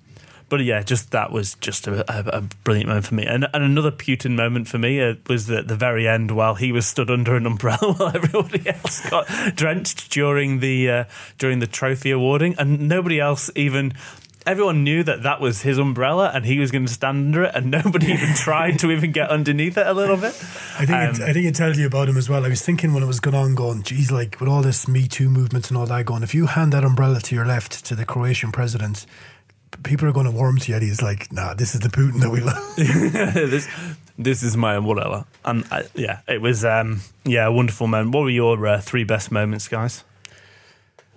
but 0.50 0.64
yeah, 0.64 0.82
just 0.82 1.12
that 1.12 1.32
was 1.32 1.56
just 1.56 1.88
a, 1.88 2.00
a, 2.12 2.38
a 2.38 2.42
brilliant 2.64 2.88
moment 2.88 3.06
for 3.06 3.16
me. 3.16 3.26
And, 3.26 3.48
and 3.54 3.64
another 3.64 3.92
Putin 3.92 4.36
moment 4.36 4.68
for 4.68 4.78
me 4.78 5.02
uh, 5.02 5.16
was 5.28 5.50
at 5.50 5.68
the 5.68 5.76
very 5.76 6.08
end 6.08 6.32
while 6.32 6.56
he 6.56 6.72
was 6.72 6.86
stood 6.88 7.10
under 7.10 7.36
an 7.36 7.46
umbrella 7.46 7.94
while 7.98 8.16
everybody 8.16 8.68
else 8.70 9.10
got 9.10 9.28
drenched 9.56 10.10
during 10.12 10.60
the 10.60 10.90
uh, 10.90 11.04
during 11.38 11.60
the 11.60 11.68
trophy 11.68 12.12
awarding, 12.12 12.56
and 12.58 12.88
nobody 12.88 13.20
else 13.20 13.50
even. 13.56 13.94
Everyone 14.46 14.86
knew 14.86 15.04
that 15.04 15.24
that 15.24 15.42
was 15.42 15.64
his 15.64 15.78
umbrella 15.78 16.32
and 16.34 16.46
he 16.46 16.58
was 16.58 16.72
going 16.72 16.86
to 16.86 16.94
stand 16.94 17.36
under 17.36 17.44
it, 17.44 17.52
and 17.54 17.70
nobody 17.70 18.14
even 18.14 18.30
tried 18.36 18.80
to 18.80 18.92
even 18.92 19.12
get 19.12 19.30
underneath 19.30 19.78
it 19.78 19.86
a 19.86 19.92
little 19.94 20.16
bit. 20.16 20.30
I 20.80 20.86
think 20.86 20.90
it, 20.90 21.22
Um, 21.22 21.30
I 21.30 21.34
think 21.34 21.46
it 21.48 21.56
tells 21.56 21.78
you 21.78 21.86
about 21.86 22.08
him 22.08 22.16
as 22.16 22.30
well. 22.30 22.46
I 22.46 22.48
was 22.48 22.62
thinking 22.62 22.94
when 22.94 23.04
it 23.04 23.08
was 23.08 23.20
going 23.20 23.36
on, 23.36 23.56
going, 23.56 23.84
geez, 23.84 24.10
like 24.10 24.40
with 24.40 24.48
all 24.48 24.62
this 24.62 24.88
Me 24.88 25.06
Too 25.06 25.30
movement 25.30 25.68
and 25.70 25.78
all 25.78 25.86
that 25.88 26.06
going, 26.06 26.24
if 26.24 26.34
you 26.34 26.46
hand 26.46 26.72
that 26.72 26.86
umbrella 26.86 27.20
to 27.20 27.36
your 27.36 27.46
left 27.46 27.84
to 27.88 27.94
the 27.94 28.06
Croatian 28.06 28.54
president, 28.54 29.06
people 29.88 30.08
are 30.08 30.12
going 30.12 30.26
to 30.26 30.32
warm 30.32 30.58
to 30.60 30.70
you. 30.70 30.76
And 30.76 30.84
he's 30.84 31.02
like, 31.02 31.32
nah, 31.32 31.54
this 31.54 31.74
is 31.74 31.82
the 31.82 31.90
Putin 31.90 32.20
that 32.22 32.30
we 32.30 32.42
love. 32.42 32.76
this 32.76 33.68
this 34.18 34.44
is 34.44 34.58
my 34.58 34.76
umbrella, 34.76 35.28
and 35.46 35.64
uh, 35.72 35.84
yeah, 35.96 36.22
it 36.28 36.42
was 36.42 36.66
um, 36.66 37.02
yeah 37.24 37.48
a 37.48 37.52
wonderful 37.52 37.88
moment. 37.88 38.14
What 38.14 38.24
were 38.24 38.30
your 38.30 38.66
uh, 38.68 38.82
three 38.82 39.04
best 39.04 39.32
moments, 39.32 39.68
guys? 39.68 40.04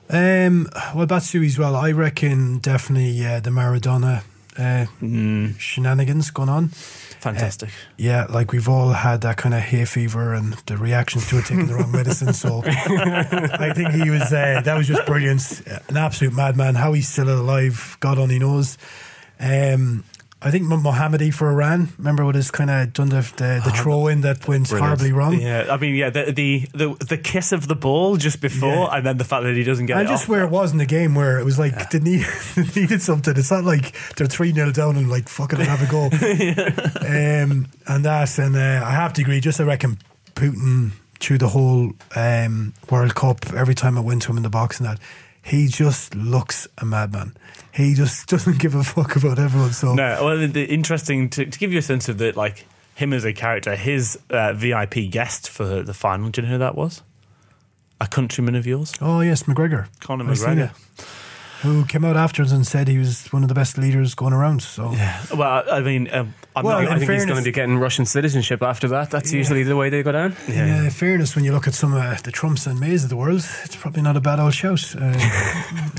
Um, 0.09 0.69
well, 0.95 1.07
Batshuayi 1.07 1.47
as 1.47 1.59
well. 1.59 1.77
I 1.77 1.93
reckon 1.93 2.59
definitely 2.59 3.25
uh, 3.25 3.41
the 3.41 3.51
Maradona 3.51 4.23
uh, 4.59 4.87
Mm, 5.01 5.59
shenanigans 5.59 6.31
going 6.31 6.49
on. 6.49 6.71
Fantastic. 7.21 7.71
Yeah, 7.97 8.27
like 8.29 8.53
we've 8.53 8.69
all 8.69 8.91
had 8.91 9.21
that 9.23 9.37
kind 9.37 9.55
of 9.55 9.61
hay 9.61 9.85
fever 9.85 10.35
and 10.35 10.55
the 10.67 10.77
reactions 10.77 11.29
to 11.29 11.39
it 11.39 11.47
taking 11.47 11.67
the 11.67 11.75
wrong 11.75 11.93
medicine. 11.93 12.33
So 12.33 12.63
I 12.67 13.73
think 13.75 13.91
he 13.91 14.11
was 14.11 14.33
uh, 14.33 14.63
that 14.65 14.77
was 14.77 14.87
just 14.87 15.07
brilliant. 15.07 15.63
An 15.89 15.97
absolute 15.97 16.35
madman. 16.35 16.75
How 16.75 16.93
he's 16.93 17.09
still 17.09 17.29
alive, 17.29 17.97
God 18.01 18.19
only 18.19 18.39
knows. 18.39 18.79
Um, 19.39 20.05
I 20.43 20.51
think 20.51 20.65
Mo- 20.65 20.79
Mohammadi 20.79 21.33
for 21.35 21.51
Iran. 21.51 21.89
Remember 21.99 22.25
what 22.25 22.35
his 22.35 22.51
kind 22.51 22.71
of 22.71 22.93
done 22.95 23.11
the 23.11 23.21
the, 23.37 23.61
the 23.63 23.71
throw 23.73 24.07
in 24.07 24.23
that 24.23 24.49
went 24.49 24.71
horribly 24.71 25.13
wrong. 25.13 25.39
Yeah, 25.39 25.67
I 25.71 25.77
mean, 25.77 25.95
yeah, 25.95 26.09
the 26.11 26.33
the 26.33 26.67
the, 26.73 26.95
the 27.05 27.19
kiss 27.19 27.53
of 27.53 27.69
the 27.69 27.77
ball 27.77 28.17
just 28.17 28.41
before, 28.41 28.69
Yeah. 28.89 28.97
and 28.97 29.07
then 29.07 29.17
the 29.19 29.25
fact 29.25 29.43
that 29.45 29.55
he 29.55 29.65
doesn't 29.65 29.85
get 29.87 29.99
And 29.99 30.07
it 30.09 30.11
just 30.11 30.25
off. 30.25 30.29
where 30.31 30.43
it 30.45 30.51
was 30.51 30.73
in 30.73 30.79
the 30.79 30.87
game, 30.87 31.15
where 31.15 31.39
it 31.39 31.45
was 31.45 31.59
like 31.59 31.91
they 31.91 31.99
need, 32.01 32.25
they 32.57 32.81
needed 32.81 33.03
something. 33.03 33.37
It's 33.37 33.51
not 33.51 33.65
like 33.65 33.95
they're 34.17 34.27
three 34.27 34.53
0 34.53 34.73
down 34.73 34.97
and 34.97 35.11
like 35.11 35.29
fucking 35.29 35.61
have 35.61 35.83
a 35.83 35.91
go. 35.91 36.05
um, 37.07 37.67
and 37.87 38.05
that, 38.05 38.39
and 38.39 38.57
uh, 38.57 38.83
I 38.85 38.93
have 38.93 39.13
to 39.15 39.23
agree. 39.23 39.41
Just 39.41 39.61
I 39.61 39.65
reckon 39.65 39.99
Putin 40.35 40.93
through 41.19 41.39
the 41.39 41.49
whole 41.49 41.93
um, 42.17 42.73
World 42.91 43.15
Cup, 43.15 43.53
every 43.53 43.75
time 43.75 43.99
I 43.99 44.01
went 44.01 44.23
to 44.23 44.31
him 44.31 44.39
in 44.39 44.43
the 44.43 44.49
box 44.51 44.81
and 44.81 44.89
that, 44.89 44.99
he 45.51 45.67
just 45.67 46.15
looks 46.15 46.69
a 46.79 46.85
madman. 46.85 47.37
He 47.75 47.95
just 47.95 48.27
doesn't 48.33 48.59
give 48.59 48.75
a 48.75 48.85
fuck 48.85 49.17
about 49.17 49.39
everyone. 49.39 49.73
So 49.73 49.95
No, 49.95 50.25
well, 50.25 50.49
the, 50.49 50.65
interesting 50.65 51.29
to, 51.31 51.45
to 51.45 51.59
give 51.59 51.73
you 51.73 51.81
a 51.81 51.83
sense 51.83 52.09
of 52.09 52.19
the 52.19 52.33
like 52.33 52.67
him 52.95 53.13
as 53.13 53.25
a 53.25 53.33
character. 53.33 53.75
His 53.75 54.19
uh, 54.31 54.53
VIP 54.53 55.11
guest 55.11 55.49
for 55.49 55.83
the 55.83 55.95
final. 55.95 56.31
Do 56.31 56.41
you 56.41 56.47
know 56.47 56.55
who 56.55 56.59
that 56.59 56.77
was? 56.77 57.03
A 58.01 58.07
countryman 58.07 58.55
of 58.55 58.67
yours, 58.67 58.95
oh 59.03 59.21
yes, 59.21 59.43
McGregor, 59.43 59.87
Conor 60.01 60.25
McGregor. 60.25 60.71
Who 61.63 61.85
came 61.85 62.05
out 62.05 62.17
afterwards 62.17 62.53
and 62.53 62.67
said 62.67 62.89
he 62.89 62.99
was 62.99 63.27
one 63.33 63.43
of 63.43 63.49
the 63.49 63.55
best 63.55 63.77
leaders 63.79 64.15
going 64.15 64.33
around. 64.33 64.63
So 64.63 64.93
Yeah. 64.93 65.23
Well, 65.35 65.65
I 65.71 65.81
mean, 65.81 66.09
um, 66.13 66.35
I'm 66.57 66.65
Well, 66.65 66.81
not. 66.83 66.91
I 66.91 66.95
in 66.95 66.99
think 67.01 67.11
he's 67.13 67.27
going 67.27 67.39
to 67.39 67.45
be 67.45 67.53
getting 67.53 67.79
Russian 67.79 68.07
citizenship 68.07 68.63
after 68.63 68.89
that. 68.89 69.11
That's 69.11 69.33
usually 69.33 69.63
the 69.63 69.77
way 69.77 69.89
they 69.91 70.03
go 70.03 70.13
down. 70.13 70.37
In 70.49 70.87
uh, 70.87 70.91
fairness, 70.91 71.37
when 71.37 71.45
you 71.45 71.53
look 71.53 71.67
at 71.67 71.75
some 71.75 71.93
of 71.95 72.23
the 72.23 72.33
Trumps 72.33 72.67
and 72.67 72.81
Mays 72.81 73.05
of 73.05 73.11
the 73.11 73.17
world, 73.17 73.45
it's 73.65 73.77
probably 73.77 74.03
not 74.03 74.17
a 74.17 74.21
bad 74.21 74.41
old 74.41 74.55
shout. 74.55 74.95
Uh, 74.99 75.15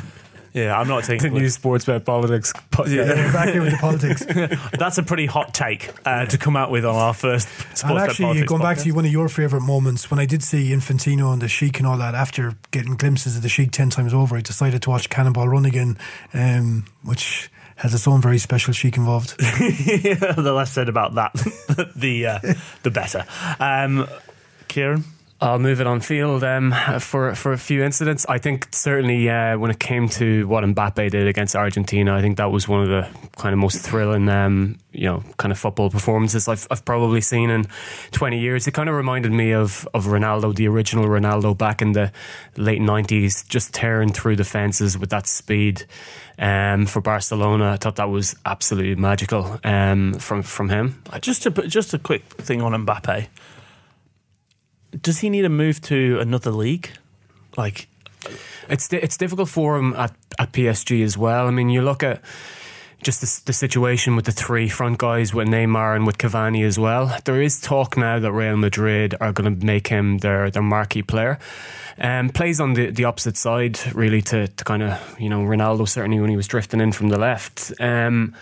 Yeah, 0.54 0.78
I'm 0.78 0.88
not 0.88 1.04
taking 1.06 1.34
The 1.34 1.40
new 1.40 1.48
Sportsbet 1.48 2.04
politics 2.04 2.52
podcast. 2.72 3.08
we're 3.08 3.34
back 3.34 3.50
here 3.50 3.62
with 3.62 3.72
the 3.72 3.78
politics. 3.78 4.26
That's 4.78 4.98
a 4.98 5.04
pretty 5.04 5.26
hot 5.26 5.54
take 5.54 5.94
uh, 6.06 6.26
to 6.26 6.38
come 6.38 6.58
out 6.58 6.72
with 6.72 6.86
on 6.86 6.96
our 6.96 7.14
first 7.14 7.48
sports 7.48 7.84
and 7.84 7.98
actually, 7.98 8.26
politics 8.26 8.50
going 8.50 8.62
back 8.62 8.78
to 8.80 8.92
one 8.92 9.06
of 9.06 9.12
your 9.12 9.30
favourite 9.30 9.64
moments, 9.64 10.12
when 10.12 10.20
I 10.20 10.26
did 10.26 10.44
see 10.44 10.72
Infantino 10.72 11.32
and 11.32 11.42
the 11.42 11.48
Sheik 11.48 11.80
and 11.80 11.88
all 11.88 11.98
that, 11.98 12.16
after 12.16 12.56
getting 12.72 12.96
glimpses 12.96 13.38
of 13.38 13.44
the 13.44 13.50
Sheik 13.50 13.72
10 13.72 13.90
times 13.92 14.14
over, 14.14 14.36
I 14.36 14.42
decided 14.42 14.82
to 14.84 14.90
watch 14.90 15.10
Cannonball 15.10 15.48
Run 15.48 15.66
again, 15.66 15.98
um, 16.34 16.86
which 17.04 17.50
has 17.78 17.94
its 17.94 18.08
own 18.08 18.22
very 18.22 18.38
special 18.38 18.74
Sheik 18.74 18.98
involved. 18.98 19.38
the 19.40 20.54
less 20.56 20.72
said 20.72 20.90
about 20.90 21.16
that, 21.16 21.34
the 21.96 22.28
uh, 22.28 22.40
the 22.84 22.92
better. 22.92 23.26
Um, 23.60 24.08
Kieran, 24.68 25.04
I'll 25.44 25.58
move 25.58 25.82
it 25.82 25.88
on 25.88 26.02
field 26.02 26.44
um, 26.44 26.72
for 27.00 27.34
for 27.34 27.52
a 27.52 27.58
few 27.58 27.84
incidents. 27.84 28.28
I 28.30 28.38
think 28.38 28.68
certainly 28.72 29.28
uh, 29.28 29.58
when 29.58 29.72
it 29.72 29.80
came 29.80 30.08
to 30.10 30.48
what 30.48 30.64
Mbappe 30.64 31.10
did 31.10 31.26
against 31.26 31.56
Argentina, 31.56 32.16
I 32.16 32.22
think 32.22 32.38
that 32.38 32.52
was 32.52 32.68
one 32.68 32.84
of 32.84 32.90
the 32.90 33.08
kind 33.38 33.52
of 33.52 33.58
most 33.58 33.80
thrilling, 33.80 34.30
um, 34.30 34.78
you 34.92 35.08
know, 35.08 35.24
kind 35.38 35.52
of 35.52 35.58
football 35.58 35.90
performances 35.90 36.48
I've, 36.48 36.68
I've 36.70 36.86
probably 36.86 37.22
seen 37.22 37.50
in 37.50 37.66
20 38.12 38.40
years. 38.40 38.68
It 38.68 38.76
kind 38.76 38.88
of 38.88 38.94
reminded 38.94 39.32
me 39.32 39.52
of 39.52 39.88
of 39.96 40.06
Ronaldo, 40.06 40.54
the 40.54 40.68
original 40.68 41.06
Ronaldo 41.06 41.58
back 41.58 41.82
in 41.82 41.94
the 41.94 42.12
late 42.56 42.82
90s, 42.82 43.48
just 43.48 43.74
tearing 43.74 44.14
through 44.14 44.36
the 44.36 44.44
fences 44.44 44.96
with 44.96 45.10
that 45.10 45.26
speed. 45.26 45.86
Um, 46.38 46.86
for 46.86 47.02
Barcelona, 47.02 47.72
I 47.72 47.78
thought 47.78 47.96
that 47.96 48.10
was 48.10 48.36
absolutely 48.46 48.96
magical 48.96 49.60
um, 49.64 50.14
from 50.14 50.44
from 50.44 50.70
him. 50.70 51.02
just 51.20 51.48
a 51.48 51.50
just 51.50 51.96
a 51.96 52.00
quick 52.00 52.26
thing 52.26 52.62
on 52.62 52.74
Mbappe. 52.86 53.28
Does 55.00 55.20
he 55.20 55.30
need 55.30 55.44
to 55.44 55.50
move 55.50 55.82
to 55.84 56.20
another 56.20 56.52
league? 56.52 56.92
Like, 57.58 57.88
It's 58.70 58.92
it's 58.94 59.18
difficult 59.18 59.50
for 59.50 59.78
him 59.78 59.94
at, 59.94 60.14
at 60.40 60.52
PSG 60.52 61.04
as 61.04 61.18
well. 61.18 61.48
I 61.48 61.52
mean, 61.52 61.70
you 61.70 61.82
look 61.82 62.04
at 62.04 62.22
just 63.02 63.22
the, 63.22 63.46
the 63.48 63.54
situation 63.54 64.16
with 64.16 64.26
the 64.26 64.32
three 64.32 64.70
front 64.70 65.00
guys 65.00 65.34
with 65.34 65.48
Neymar 65.48 65.96
and 65.96 66.06
with 66.06 66.18
Cavani 66.18 66.64
as 66.64 66.78
well. 66.78 67.18
There 67.26 67.42
is 67.42 67.60
talk 67.60 67.98
now 67.98 68.20
that 68.20 68.32
Real 68.32 68.58
Madrid 68.58 69.16
are 69.20 69.34
going 69.34 69.60
to 69.60 69.66
make 69.66 69.88
him 69.88 70.20
their 70.20 70.52
their 70.52 70.62
marquee 70.62 71.02
player. 71.04 71.40
Um, 71.98 72.30
plays 72.30 72.60
on 72.60 72.74
the, 72.74 72.90
the 72.90 73.06
opposite 73.06 73.38
side, 73.38 73.80
really, 73.94 74.22
to, 74.24 74.48
to 74.48 74.64
kind 74.64 74.82
of, 74.82 75.20
you 75.20 75.30
know, 75.30 75.42
Ronaldo 75.42 75.88
certainly 75.88 76.20
when 76.20 76.30
he 76.30 76.36
was 76.36 76.48
drifting 76.48 76.80
in 76.82 76.92
from 76.92 77.10
the 77.10 77.18
left. 77.18 77.72
Um, 77.80 78.34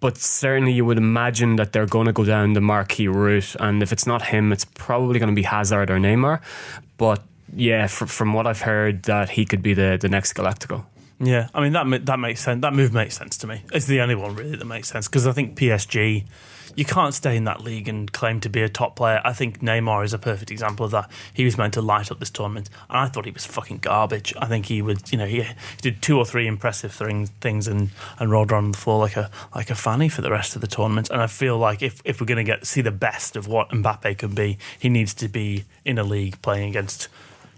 but 0.00 0.16
certainly 0.16 0.72
you 0.72 0.84
would 0.84 0.98
imagine 0.98 1.56
that 1.56 1.72
they're 1.72 1.86
going 1.86 2.06
to 2.06 2.12
go 2.12 2.24
down 2.24 2.52
the 2.52 2.60
marquee 2.60 3.08
route. 3.08 3.56
And 3.58 3.82
if 3.82 3.92
it's 3.92 4.06
not 4.06 4.22
him, 4.28 4.52
it's 4.52 4.64
probably 4.64 5.18
going 5.18 5.30
to 5.30 5.34
be 5.34 5.42
Hazard 5.42 5.90
or 5.90 5.98
Neymar. 5.98 6.40
But 6.96 7.22
yeah, 7.54 7.86
fr- 7.86 8.06
from 8.06 8.32
what 8.32 8.46
I've 8.46 8.60
heard, 8.60 9.04
that 9.04 9.30
he 9.30 9.44
could 9.44 9.62
be 9.62 9.74
the, 9.74 9.98
the 10.00 10.08
next 10.08 10.34
Galactico. 10.34 10.84
yeah, 11.20 11.48
I 11.54 11.60
mean 11.60 11.72
that 11.72 12.06
that 12.06 12.18
makes 12.18 12.40
sense. 12.40 12.62
That 12.62 12.74
move 12.74 12.92
makes 12.92 13.16
sense 13.16 13.36
to 13.38 13.46
me. 13.46 13.62
It's 13.72 13.86
the 13.86 14.00
only 14.00 14.14
one 14.14 14.36
really 14.36 14.56
that 14.56 14.64
makes 14.64 14.88
sense 14.88 15.08
because 15.08 15.26
I 15.26 15.32
think 15.32 15.56
PSG. 15.58 16.24
You 16.78 16.84
can't 16.84 17.12
stay 17.12 17.36
in 17.36 17.42
that 17.42 17.64
league 17.64 17.88
and 17.88 18.12
claim 18.12 18.38
to 18.38 18.48
be 18.48 18.62
a 18.62 18.68
top 18.68 18.94
player. 18.94 19.20
I 19.24 19.32
think 19.32 19.58
Neymar 19.58 20.04
is 20.04 20.12
a 20.12 20.18
perfect 20.18 20.52
example 20.52 20.86
of 20.86 20.92
that. 20.92 21.10
He 21.34 21.44
was 21.44 21.58
meant 21.58 21.74
to 21.74 21.82
light 21.82 22.12
up 22.12 22.20
this 22.20 22.30
tournament, 22.30 22.70
and 22.88 22.98
I 22.98 23.06
thought 23.06 23.24
he 23.24 23.32
was 23.32 23.44
fucking 23.44 23.78
garbage. 23.78 24.32
I 24.38 24.46
think 24.46 24.66
he 24.66 24.80
would, 24.80 25.10
you 25.10 25.18
know, 25.18 25.26
he, 25.26 25.44
did 25.82 26.00
two 26.00 26.16
or 26.16 26.24
three 26.24 26.46
impressive 26.46 26.92
things, 26.92 27.30
things 27.40 27.66
and, 27.66 27.90
and 28.20 28.30
rolled 28.30 28.52
around 28.52 28.66
on 28.66 28.70
the 28.70 28.78
floor 28.78 29.00
like 29.00 29.16
a 29.16 29.28
like 29.56 29.70
a 29.70 29.74
fanny 29.74 30.08
for 30.08 30.22
the 30.22 30.30
rest 30.30 30.54
of 30.54 30.60
the 30.60 30.68
tournament. 30.68 31.10
And 31.10 31.20
I 31.20 31.26
feel 31.26 31.58
like 31.58 31.82
if, 31.82 32.00
if 32.04 32.20
we're 32.20 32.28
going 32.28 32.36
to 32.36 32.44
get 32.44 32.64
see 32.64 32.80
the 32.80 32.92
best 32.92 33.34
of 33.34 33.48
what 33.48 33.70
Mbappe 33.70 34.16
can 34.16 34.36
be, 34.36 34.56
he 34.78 34.88
needs 34.88 35.14
to 35.14 35.26
be 35.26 35.64
in 35.84 35.98
a 35.98 36.04
league 36.04 36.40
playing 36.42 36.68
against 36.70 37.08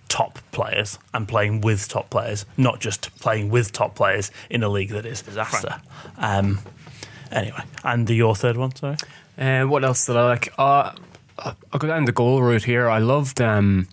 top 0.08 0.38
players 0.50 0.98
and 1.12 1.28
playing 1.28 1.60
with 1.60 1.88
top 1.88 2.08
players, 2.08 2.46
not 2.56 2.80
just 2.80 3.14
playing 3.20 3.50
with 3.50 3.70
top 3.70 3.94
players 3.94 4.30
in 4.48 4.62
a 4.62 4.68
league 4.70 4.88
that 4.90 5.04
is 5.04 5.20
disaster. 5.20 5.76
Um, 6.16 6.60
anyway, 7.30 7.62
and 7.84 8.06
the, 8.06 8.14
your 8.14 8.34
third 8.34 8.56
one, 8.56 8.74
sorry. 8.74 8.96
Uh, 9.38 9.64
what 9.64 9.84
else 9.84 10.06
did 10.06 10.16
I 10.16 10.24
like? 10.26 10.52
Uh, 10.58 10.92
I'll 11.38 11.78
go 11.78 11.88
down 11.88 12.04
the 12.04 12.12
goal 12.12 12.42
route 12.42 12.64
here. 12.64 12.88
I 12.88 12.98
loved. 12.98 13.40
Um, 13.40 13.88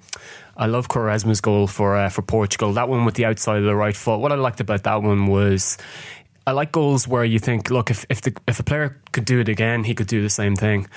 I 0.57 0.65
love 0.65 0.87
Quaresma's 0.87 1.39
goal 1.39 1.67
for 1.67 1.95
uh, 1.95 2.09
for 2.09 2.21
Portugal. 2.23 2.73
That 2.73 2.89
one 2.89 3.05
with 3.05 3.15
the 3.15 3.25
outside 3.25 3.59
of 3.59 3.63
the 3.63 3.75
right 3.75 3.95
foot. 3.95 4.19
What 4.19 4.31
I 4.31 4.35
liked 4.35 4.59
about 4.59 4.83
that 4.83 5.03
one 5.03 5.27
was, 5.27 5.77
I 6.45 6.51
like 6.51 6.71
goals 6.71 7.07
where 7.07 7.23
you 7.23 7.39
think, 7.39 7.69
look, 7.69 7.91
if 7.91 8.05
if 8.09 8.21
the 8.21 8.35
if 8.47 8.59
a 8.59 8.63
player 8.63 8.97
could 9.11 9.25
do 9.25 9.39
it 9.39 9.49
again, 9.49 9.83
he 9.83 9.93
could 9.93 10.07
do 10.07 10.21
the 10.21 10.29
same 10.29 10.55
thing. 10.55 10.87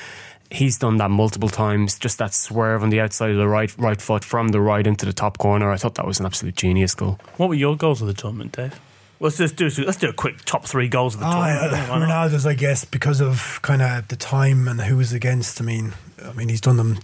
He's 0.50 0.78
done 0.78 0.96
that 0.96 1.10
multiple 1.10 1.48
times. 1.48 1.98
Just 1.98 2.18
that 2.18 2.34
swerve 2.34 2.82
on 2.82 2.90
the 2.90 3.00
outside 3.00 3.30
of 3.30 3.36
the 3.36 3.46
right 3.46 3.72
right 3.78 4.00
foot 4.00 4.24
from 4.24 4.48
the 4.48 4.60
right 4.60 4.86
into 4.86 5.06
the 5.06 5.12
top 5.12 5.38
corner. 5.38 5.70
I 5.70 5.76
thought 5.76 5.94
that 5.96 6.06
was 6.06 6.18
an 6.18 6.26
absolute 6.26 6.56
genius 6.56 6.94
goal. 6.94 7.20
What 7.36 7.50
were 7.50 7.54
your 7.54 7.76
goals 7.76 8.00
of 8.00 8.08
the 8.08 8.14
tournament, 8.14 8.52
Dave? 8.52 8.80
Let's 9.22 9.36
just 9.36 9.56
do 9.56 9.68
let's 9.84 9.98
do 9.98 10.08
a 10.08 10.12
quick 10.14 10.44
top 10.46 10.64
three 10.64 10.88
goals 10.88 11.14
of 11.14 11.20
the 11.20 11.26
Oh, 11.28 11.32
tournament. 11.32 11.90
uh, 11.90 11.94
Ronaldo's, 11.94 12.46
I 12.46 12.54
guess, 12.54 12.84
because 12.86 13.20
of 13.20 13.60
kind 13.62 13.82
of 13.82 14.08
the 14.08 14.16
time 14.16 14.66
and 14.66 14.80
who 14.80 14.96
was 14.96 15.12
against. 15.12 15.60
I 15.60 15.64
mean, 15.64 15.92
I 16.24 16.32
mean, 16.32 16.48
he's 16.48 16.60
done 16.62 16.78
them 16.78 16.98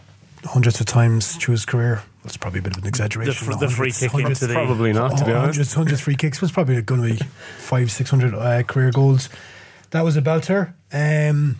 hundreds 0.44 0.80
of 0.80 0.86
times 0.86 1.36
through 1.36 1.52
his 1.52 1.66
career. 1.66 2.02
That's 2.24 2.36
probably 2.38 2.60
a 2.60 2.62
bit 2.62 2.76
of 2.76 2.82
an 2.82 2.88
exaggeration. 2.88 3.34
fr- 3.34 3.52
the 3.52 3.68
free 3.68 3.90
hundreds- 3.90 4.00
kick 4.00 4.10
hundreds- 4.12 4.42
into 4.42 4.54
the- 4.54 4.58
Probably 4.58 4.92
not, 4.94 5.18
to 5.18 5.24
be 5.26 5.32
honest. 5.32 5.44
Hundreds, 5.58 5.74
hundreds 5.74 6.00
free 6.00 6.16
kicks 6.16 6.40
was 6.40 6.50
probably 6.50 6.80
going 6.80 7.02
to 7.02 7.14
be 7.24 7.30
five, 7.58 7.90
six 7.92 8.08
hundred 8.08 8.34
uh, 8.34 8.62
career 8.62 8.90
goals. 8.90 9.28
That 9.90 10.00
was 10.02 10.16
a 10.16 10.22
belter. 10.22 10.72
Um, 10.92 11.56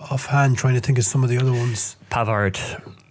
offhand, 0.00 0.56
trying 0.56 0.74
to 0.74 0.80
think 0.80 0.98
of 0.98 1.04
some 1.04 1.22
of 1.22 1.28
the 1.28 1.36
other 1.38 1.52
ones. 1.52 1.96
Pavard. 2.10 2.58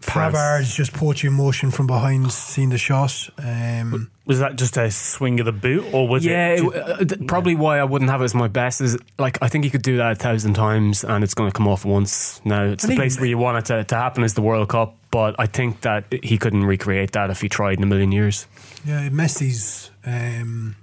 France. 0.01 0.35
Pavard's 0.35 0.75
just 0.75 0.93
poaching 0.93 1.33
motion 1.33 1.71
from 1.71 1.87
behind, 1.87 2.31
seeing 2.31 2.69
the 2.69 2.77
shot. 2.77 3.29
Um, 3.37 4.09
Was 4.25 4.39
that 4.39 4.55
just 4.55 4.75
a 4.77 4.89
swing 4.91 5.39
of 5.39 5.45
the 5.45 5.51
boot, 5.51 5.85
or 5.93 6.07
was 6.07 6.25
yeah, 6.25 6.49
it? 6.53 6.63
it, 6.63 6.75
uh, 6.75 6.97
th- 7.05 7.27
probably 7.27 7.55
why 7.55 7.79
I 7.79 7.83
wouldn't 7.83 8.09
have 8.09 8.21
it 8.21 8.25
as 8.25 8.33
my 8.35 8.47
best 8.47 8.81
is 8.81 8.97
like 9.19 9.37
I 9.41 9.47
think 9.47 9.63
you 9.65 9.71
could 9.71 9.81
do 9.83 9.97
that 9.97 10.11
a 10.13 10.15
thousand 10.15 10.53
times 10.55 11.03
and 11.03 11.23
it's 11.23 11.33
going 11.33 11.51
to 11.51 11.55
come 11.55 11.67
off 11.67 11.85
once. 11.85 12.41
Now 12.45 12.63
it's 12.63 12.83
And 12.83 12.91
the 12.93 12.95
place 12.97 13.17
where 13.19 13.27
you 13.29 13.37
want 13.37 13.57
it 13.59 13.65
to, 13.65 13.83
to 13.83 13.95
happen 13.95 14.23
is 14.23 14.33
the 14.33 14.41
World 14.41 14.69
Cup, 14.69 14.95
but 15.11 15.35
I 15.37 15.45
think 15.45 15.81
that 15.81 16.05
he 16.23 16.37
couldn't 16.37 16.63
recreate 16.65 17.11
that 17.11 17.29
if 17.29 17.41
he 17.41 17.49
tried 17.49 17.77
in 17.77 17.83
a 17.83 17.87
million 17.87 18.11
years. 18.11 18.47
yeah, 18.85 19.07
Messi's 19.09 19.91
um, 20.05 20.75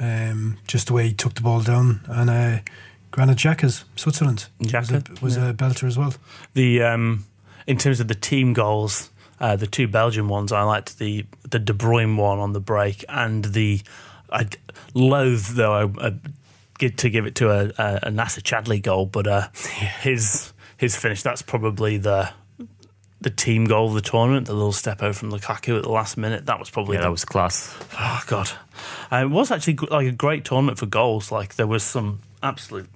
um, 0.00 0.58
just 0.66 0.88
the 0.88 0.92
way 0.94 1.06
he 1.08 1.12
took 1.12 1.34
the 1.34 1.42
ball 1.42 1.60
down, 1.60 2.00
and 2.08 2.28
uh, 2.30 2.58
Granit 3.12 3.38
Xhaka's 3.38 3.84
Switzerland 3.96 4.46
was, 4.58 4.70
a, 4.72 4.82
Xhaka, 4.82 5.22
was 5.22 5.36
a 5.36 5.54
belter 5.54 5.86
as 5.86 5.96
well. 5.96 6.14
the 6.54 6.82
um, 6.82 7.24
in 7.66 7.76
terms 7.76 8.00
of 8.00 8.08
the 8.08 8.14
team 8.14 8.52
goals, 8.52 9.10
uh, 9.40 9.56
the 9.56 9.66
two 9.66 9.88
Belgian 9.88 10.28
ones, 10.28 10.52
I 10.52 10.62
liked 10.62 10.98
the 10.98 11.26
the 11.48 11.58
De 11.58 11.72
Bruyne 11.72 12.16
one 12.16 12.38
on 12.38 12.52
the 12.52 12.60
break 12.60 13.04
and 13.08 13.44
the 13.44 13.80
I 14.30 14.48
loathe 14.94 15.46
though 15.54 15.72
I, 15.72 16.06
I 16.06 16.14
get 16.78 16.98
to 16.98 17.10
give 17.10 17.26
it 17.26 17.34
to 17.36 17.50
a, 17.50 17.64
a, 17.78 18.00
a 18.04 18.10
Nacer 18.10 18.42
Chadli 18.42 18.82
goal, 18.82 19.06
but 19.06 19.26
uh, 19.26 19.48
his 20.00 20.52
his 20.76 20.96
finish 20.96 21.22
that's 21.22 21.42
probably 21.42 21.98
the 21.98 22.30
the 23.20 23.30
team 23.30 23.64
goal 23.64 23.88
of 23.88 23.94
the 23.94 24.02
tournament. 24.02 24.46
The 24.46 24.52
little 24.52 24.72
step 24.72 25.02
out 25.02 25.14
from 25.16 25.32
Lukaku 25.32 25.78
at 25.78 25.84
the 25.84 25.90
last 25.90 26.16
minute 26.16 26.46
that 26.46 26.58
was 26.58 26.70
probably 26.70 26.96
Yeah, 26.96 27.02
the 27.02 27.06
that 27.06 27.12
was 27.12 27.24
class. 27.24 27.74
Oh 27.98 28.22
God, 28.26 28.50
uh, 29.10 29.16
it 29.16 29.30
was 29.30 29.50
actually 29.50 29.76
like 29.90 30.06
a 30.06 30.12
great 30.12 30.44
tournament 30.44 30.78
for 30.78 30.86
goals. 30.86 31.32
Like 31.32 31.56
there 31.56 31.66
was 31.66 31.82
some 31.82 32.20
absolute 32.42 32.88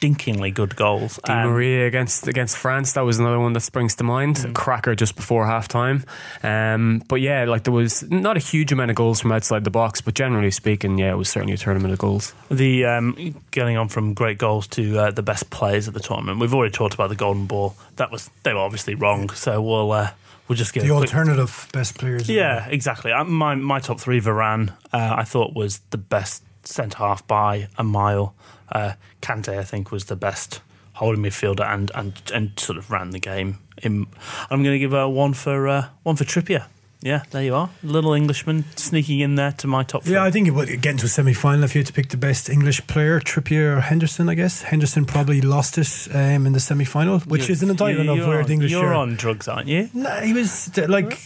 stinkingly 0.00 0.52
good 0.52 0.76
goals. 0.76 1.18
Di 1.24 1.32
Um, 1.42 1.50
Maria 1.50 1.86
against 1.86 2.26
against 2.28 2.56
France, 2.56 2.92
that 2.92 3.02
was 3.04 3.18
another 3.18 3.38
one 3.40 3.52
that 3.54 3.60
springs 3.60 3.94
to 3.96 4.04
mind. 4.04 4.36
Mm. 4.36 4.50
A 4.50 4.52
cracker 4.52 4.94
just 4.94 5.16
before 5.16 5.46
half 5.46 5.68
time. 5.68 6.04
Um, 6.42 7.02
but 7.08 7.20
yeah, 7.20 7.44
like 7.44 7.64
there 7.64 7.72
was 7.72 8.02
not 8.10 8.36
a 8.36 8.40
huge 8.40 8.72
amount 8.72 8.90
of 8.90 8.96
goals 8.96 9.20
from 9.20 9.32
outside 9.32 9.64
the 9.64 9.70
box, 9.70 10.00
but 10.00 10.14
generally 10.14 10.50
speaking, 10.50 10.98
yeah, 10.98 11.10
it 11.12 11.16
was 11.16 11.28
certainly 11.28 11.54
a 11.54 11.58
tournament 11.58 11.92
of 11.92 11.98
goals. 11.98 12.34
the 12.50 12.84
um, 12.84 13.34
getting 13.50 13.76
on 13.76 13.88
from 13.88 14.14
great 14.14 14.38
goals 14.38 14.66
to 14.68 14.98
uh, 14.98 15.10
the 15.10 15.22
best 15.22 15.50
players 15.50 15.88
at 15.88 15.94
the 15.94 16.00
tournament. 16.00 16.40
We've 16.40 16.54
already 16.54 16.72
talked 16.72 16.94
about 16.94 17.08
the 17.08 17.16
golden 17.16 17.46
ball. 17.46 17.76
That 17.96 18.10
was 18.10 18.30
they 18.42 18.52
were 18.52 18.60
obviously 18.60 18.94
wrong. 18.94 19.30
So 19.30 19.60
we'll 19.62 19.92
uh, 19.92 20.10
we'll 20.48 20.56
just 20.56 20.72
get 20.74 20.82
The 20.84 20.94
a 20.94 20.96
quick- 20.98 21.08
alternative 21.14 21.68
best 21.72 21.96
players. 21.98 22.28
Yeah, 22.28 22.66
exactly. 22.68 23.12
Uh, 23.12 23.24
My 23.24 23.54
my 23.54 23.80
top 23.80 24.00
three, 24.00 24.20
Varane, 24.20 24.70
uh, 24.92 25.14
I 25.16 25.24
thought 25.24 25.54
was 25.54 25.80
the 25.90 25.98
best 25.98 26.42
centre 26.66 26.98
half 26.98 27.26
by 27.26 27.68
a 27.78 27.84
mile. 27.84 28.34
Uh, 28.70 28.92
Kante, 29.22 29.58
I 29.58 29.64
think, 29.64 29.90
was 29.92 30.06
the 30.06 30.16
best 30.16 30.60
holding 30.94 31.22
midfielder 31.22 31.66
and 31.66 31.90
and 31.94 32.14
and 32.34 32.58
sort 32.58 32.78
of 32.78 32.90
ran 32.90 33.10
the 33.10 33.18
game. 33.20 33.58
In, 33.82 34.06
I'm 34.50 34.62
going 34.62 34.74
to 34.74 34.78
give 34.78 34.92
a 34.94 35.08
one 35.08 35.34
for 35.34 35.68
uh, 35.68 35.88
one 36.02 36.16
for 36.16 36.24
Trippier. 36.24 36.64
Yeah, 37.02 37.24
there 37.30 37.42
you 37.42 37.54
are, 37.54 37.68
little 37.82 38.14
Englishman 38.14 38.64
sneaking 38.74 39.20
in 39.20 39.34
there 39.34 39.52
to 39.58 39.66
my 39.66 39.82
top. 39.84 40.02
Three. 40.04 40.14
Yeah, 40.14 40.24
I 40.24 40.30
think 40.30 40.48
it 40.48 40.52
would 40.52 40.68
get 40.80 40.92
into 40.92 41.04
a 41.04 41.08
semi 41.08 41.34
final 41.34 41.62
if 41.62 41.74
you 41.74 41.80
had 41.80 41.86
to 41.88 41.92
pick 41.92 42.08
the 42.08 42.16
best 42.16 42.48
English 42.48 42.84
player, 42.86 43.20
Trippier 43.20 43.76
or 43.76 43.80
Henderson, 43.82 44.28
I 44.30 44.34
guess. 44.34 44.62
Henderson 44.62 45.04
probably 45.04 45.42
lost 45.42 45.76
it 45.78 46.08
um, 46.14 46.46
in 46.46 46.52
the 46.54 46.58
semi 46.58 46.86
final, 46.86 47.20
which 47.20 47.42
You're- 47.42 47.52
is 47.52 47.62
an 47.62 47.70
indictment 47.70 48.08
of 48.08 48.26
where 48.26 48.40
on- 48.40 48.46
the 48.46 48.52
English 48.54 48.72
You're 48.72 48.86
are. 48.86 48.94
on 48.94 49.14
drugs, 49.14 49.46
aren't 49.46 49.68
you? 49.68 49.90
Nah, 49.92 50.20
he 50.20 50.32
was 50.32 50.74
like, 50.88 51.20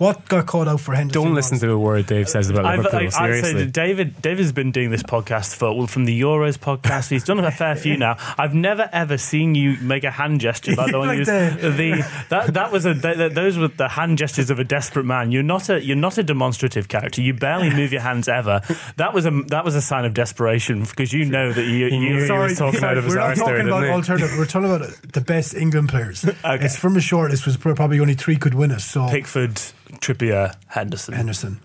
what 0.00 0.28
got 0.28 0.46
caught 0.46 0.66
out 0.66 0.80
for 0.80 0.94
Henderson? 0.94 1.22
Don't 1.22 1.34
was- 1.34 1.50
listen 1.52 1.68
to 1.68 1.72
a 1.72 1.78
word 1.78 2.06
Dave 2.06 2.28
says 2.28 2.50
about 2.50 2.64
I've, 2.64 2.78
Liverpool. 2.78 2.98
I, 3.00 3.04
I'd 3.04 3.12
say 3.12 3.18
seriously. 3.40 3.64
that 3.64 3.72
David 3.72 4.20
David's 4.22 4.52
been 4.52 4.72
doing 4.72 4.90
this 4.90 5.02
podcast 5.04 5.54
for 5.54 5.76
well, 5.76 5.86
from 5.86 6.04
the 6.06 6.20
Euros 6.20 6.58
podcast. 6.58 7.10
He's 7.10 7.22
done 7.24 7.38
a 7.38 7.50
fair 7.52 7.76
few 7.76 7.96
now. 7.96 8.16
I've 8.36 8.54
never 8.54 8.88
ever 8.92 9.16
seen 9.18 9.54
you 9.54 9.76
make 9.80 10.02
a 10.04 10.10
hand 10.10 10.40
gesture. 10.40 10.74
By 10.74 10.90
the 10.90 10.98
way, 10.98 11.06
Like 11.10 11.18
you- 11.18 11.24
the- 11.26 11.70
the 11.76 12.26
that 12.30 12.54
that 12.54 12.72
was 12.72 12.84
a 12.86 12.94
th- 12.94 13.16
th- 13.16 13.32
those 13.34 13.56
were 13.58 13.68
the 13.68 13.88
hand 13.88 14.18
gestures 14.18 14.50
of 14.50 14.58
a 14.58 14.64
desperate 14.64 15.04
man. 15.04 15.30
You're 15.30 15.42
not 15.42 15.68
a 15.68 15.84
you're 15.84 15.96
not 15.96 16.18
a 16.18 16.22
demonstrative 16.22 16.88
character. 16.88 17.20
You 17.22 17.34
barely 17.34 17.70
move 17.70 17.92
your 17.92 18.00
hands 18.02 18.28
ever. 18.28 18.62
That 18.96 19.12
was 19.14 19.26
a 19.26 19.30
that 19.48 19.64
was 19.64 19.74
a 19.74 19.82
sign 19.82 20.04
of 20.04 20.14
desperation 20.14 20.82
because 20.84 21.12
you 21.12 21.24
know 21.26 21.52
that 21.52 21.64
you. 21.64 21.88
He 21.90 21.98
knew 21.98 22.14
you 22.14 22.20
he 22.22 22.26
Sorry, 22.26 22.54
talking 22.54 22.82
out 22.84 22.96
of 22.96 23.04
his 23.04 23.14
we're 23.14 23.20
not 23.20 23.36
talking 23.36 23.66
about 23.68 23.84
alternative. 23.84 24.30
We're 24.38 24.46
talking 24.46 24.70
about 24.72 24.88
the 25.12 25.20
best 25.20 25.54
England 25.54 25.88
players. 25.90 26.24
It's 26.44 26.76
from 26.78 26.96
a 26.96 27.00
short 27.00 27.30
list. 27.30 27.46
Was 27.46 27.56
probably 27.56 28.00
only 28.00 28.14
three 28.14 28.36
could 28.36 28.54
win 28.54 28.70
it. 28.70 28.80
So 28.80 29.08
Pickford, 29.08 29.60
Trippier, 30.00 30.54
Henderson. 30.68 31.14
Henderson, 31.14 31.60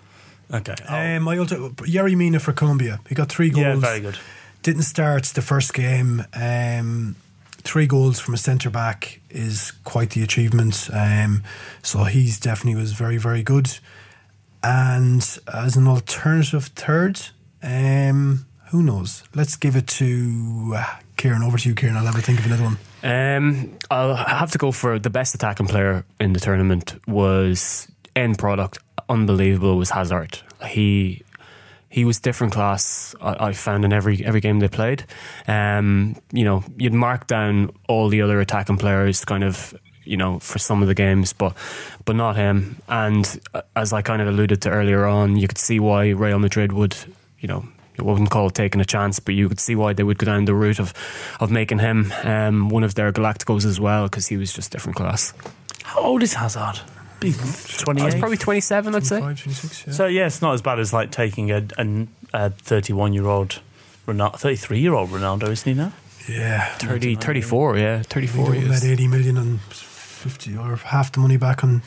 Okay. 0.54 0.76
Oh. 0.90 0.96
um, 1.18 1.24
my 1.24 1.38
alter- 1.38 1.58
Yerry 1.86 2.16
Mina 2.16 2.40
for 2.40 2.54
Colombia. 2.54 3.00
He 3.10 3.16
got 3.16 3.30
three 3.30 3.50
goals. 3.50 3.66
yeah, 3.66 3.76
very 3.76 4.00
good. 4.00 4.18
Didn't 4.64 4.84
start 4.84 5.24
the 5.26 5.42
first 5.42 5.74
game. 5.74 6.24
Um, 6.34 7.16
three 7.64 7.88
goals 7.88 8.20
from 8.20 8.34
a 8.34 8.38
centre 8.38 8.70
back 8.70 9.20
is 9.30 9.72
quite 9.84 10.12
the 10.12 10.22
achievement. 10.24 10.90
Um, 10.94 11.44
so 11.82 12.04
he's 12.04 12.40
definitely 12.40 12.80
was 12.80 12.94
very 12.94 13.18
very 13.18 13.44
good. 13.44 13.80
And 14.64 15.22
as 15.54 15.76
an 15.78 15.88
alternative 15.88 16.66
third, 16.76 17.20
um, 17.62 18.46
who 18.72 18.82
knows? 18.82 19.24
Let's 19.36 19.56
give 19.56 19.76
it 19.76 19.88
to 19.88 20.74
uh, 20.76 20.86
Kieran. 21.18 21.44
Over 21.44 21.58
to 21.58 21.70
you, 21.70 21.76
Kieran. 21.76 21.96
I'll 21.98 22.06
have 22.06 22.16
a 22.16 22.22
think 22.22 22.40
of 22.40 22.46
another 22.48 22.64
one. 22.64 22.78
Um, 23.04 23.78
I'll 23.92 24.16
have 24.16 24.52
to 24.52 24.58
go 24.58 24.72
for 24.72 24.98
the 24.98 25.12
best 25.12 25.36
attacking 25.36 25.68
player 25.68 26.04
in 26.20 26.34
the 26.34 26.40
tournament 26.40 26.96
was 27.08 27.88
end 28.16 28.38
product 28.38 28.80
unbelievable 29.10 29.78
was 29.78 29.90
Hazard. 29.90 30.40
He 30.66 31.24
he 31.90 32.06
was 32.06 32.20
different 32.20 32.54
class. 32.54 33.16
I, 33.22 33.48
I 33.48 33.54
found 33.54 33.86
in 33.86 33.94
every 33.94 34.26
every 34.26 34.42
game 34.42 34.60
they 34.60 34.68
played. 34.68 35.06
Um, 35.48 36.16
you 36.32 36.44
know, 36.44 36.64
you'd 36.78 36.94
mark 36.94 37.28
down 37.28 37.72
all 37.88 38.10
the 38.10 38.22
other 38.22 38.40
attacking 38.40 38.78
players, 38.78 39.26
kind 39.26 39.44
of. 39.44 39.74
You 40.08 40.18
know, 40.18 40.38
for 40.38 40.60
some 40.60 40.84
of 40.84 40.88
the 40.88 40.94
games, 40.94 41.34
but 41.34 41.58
but 42.06 42.16
not 42.16 42.36
him. 42.36 42.80
And 42.88 43.42
uh, 43.56 43.64
as 43.76 43.92
I 43.92 44.04
kind 44.04 44.22
of 44.22 44.28
alluded 44.28 44.62
to 44.62 44.70
earlier 44.70 45.08
on, 45.08 45.36
you 45.36 45.48
could 45.48 45.58
see 45.58 45.80
why 45.80 46.10
Real 46.10 46.38
Madrid 46.38 46.72
would, 46.74 46.96
you 47.40 47.48
know, 47.48 47.66
I 47.98 48.04
wouldn't 48.04 48.30
call 48.30 48.46
it 48.46 48.54
taking 48.54 48.80
a 48.82 48.86
chance, 48.86 49.20
but 49.20 49.34
you 49.34 49.50
could 49.50 49.60
see 49.60 49.76
why 49.76 49.94
they 49.94 50.04
would 50.04 50.20
go 50.20 50.28
down 50.28 50.46
the 50.46 50.54
route 50.54 50.80
of 50.80 50.94
of 51.40 51.50
making 51.50 51.80
him 51.80 52.14
um, 52.24 52.70
one 52.70 52.84
of 52.84 52.94
their 52.94 53.12
Galacticos 53.12 53.66
as 53.66 53.80
well, 53.80 54.04
because 54.04 54.28
he 54.28 54.38
was 54.38 54.54
just 54.54 54.72
different 54.72 54.96
class. 54.96 55.34
How 55.82 56.02
old 56.02 56.22
is 56.22 56.36
Hazard? 56.36 56.82
Be 57.20 57.30
I 57.30 57.32
was 57.42 57.78
28. 57.78 58.20
probably 58.20 58.38
27, 58.38 58.96
I'd 58.96 59.06
say. 59.06 59.20
26, 59.20 59.88
yeah. 59.88 59.94
So 59.94 60.06
yeah, 60.08 60.26
it's 60.28 60.42
not 60.42 60.54
as 60.54 60.62
bad 60.62 60.80
as 60.80 60.92
like 60.94 61.12
taking 61.12 61.52
a 61.52 61.66
a- 61.78 62.08
a 62.34 62.50
31 62.50 63.14
year 63.14 63.26
old 63.28 63.62
Ronaldo, 64.08 64.38
33 64.38 64.80
year 64.80 64.94
old 64.94 65.10
Ronaldo, 65.10 65.50
isn't 65.50 65.66
he 65.66 65.74
now? 65.74 65.92
yeah. 66.28 66.74
30, 66.78 67.16
34, 67.16 67.78
yeah, 67.78 67.98
We 67.98 68.04
34 68.04 68.50
made 68.50 68.64
years. 68.64 68.84
80 68.86 69.08
million 69.08 69.38
and 69.38 69.60
50 69.62 70.58
or 70.58 70.76
half 70.78 71.12
the 71.12 71.20
money 71.20 71.38
back 71.38 71.64
on 71.64 71.82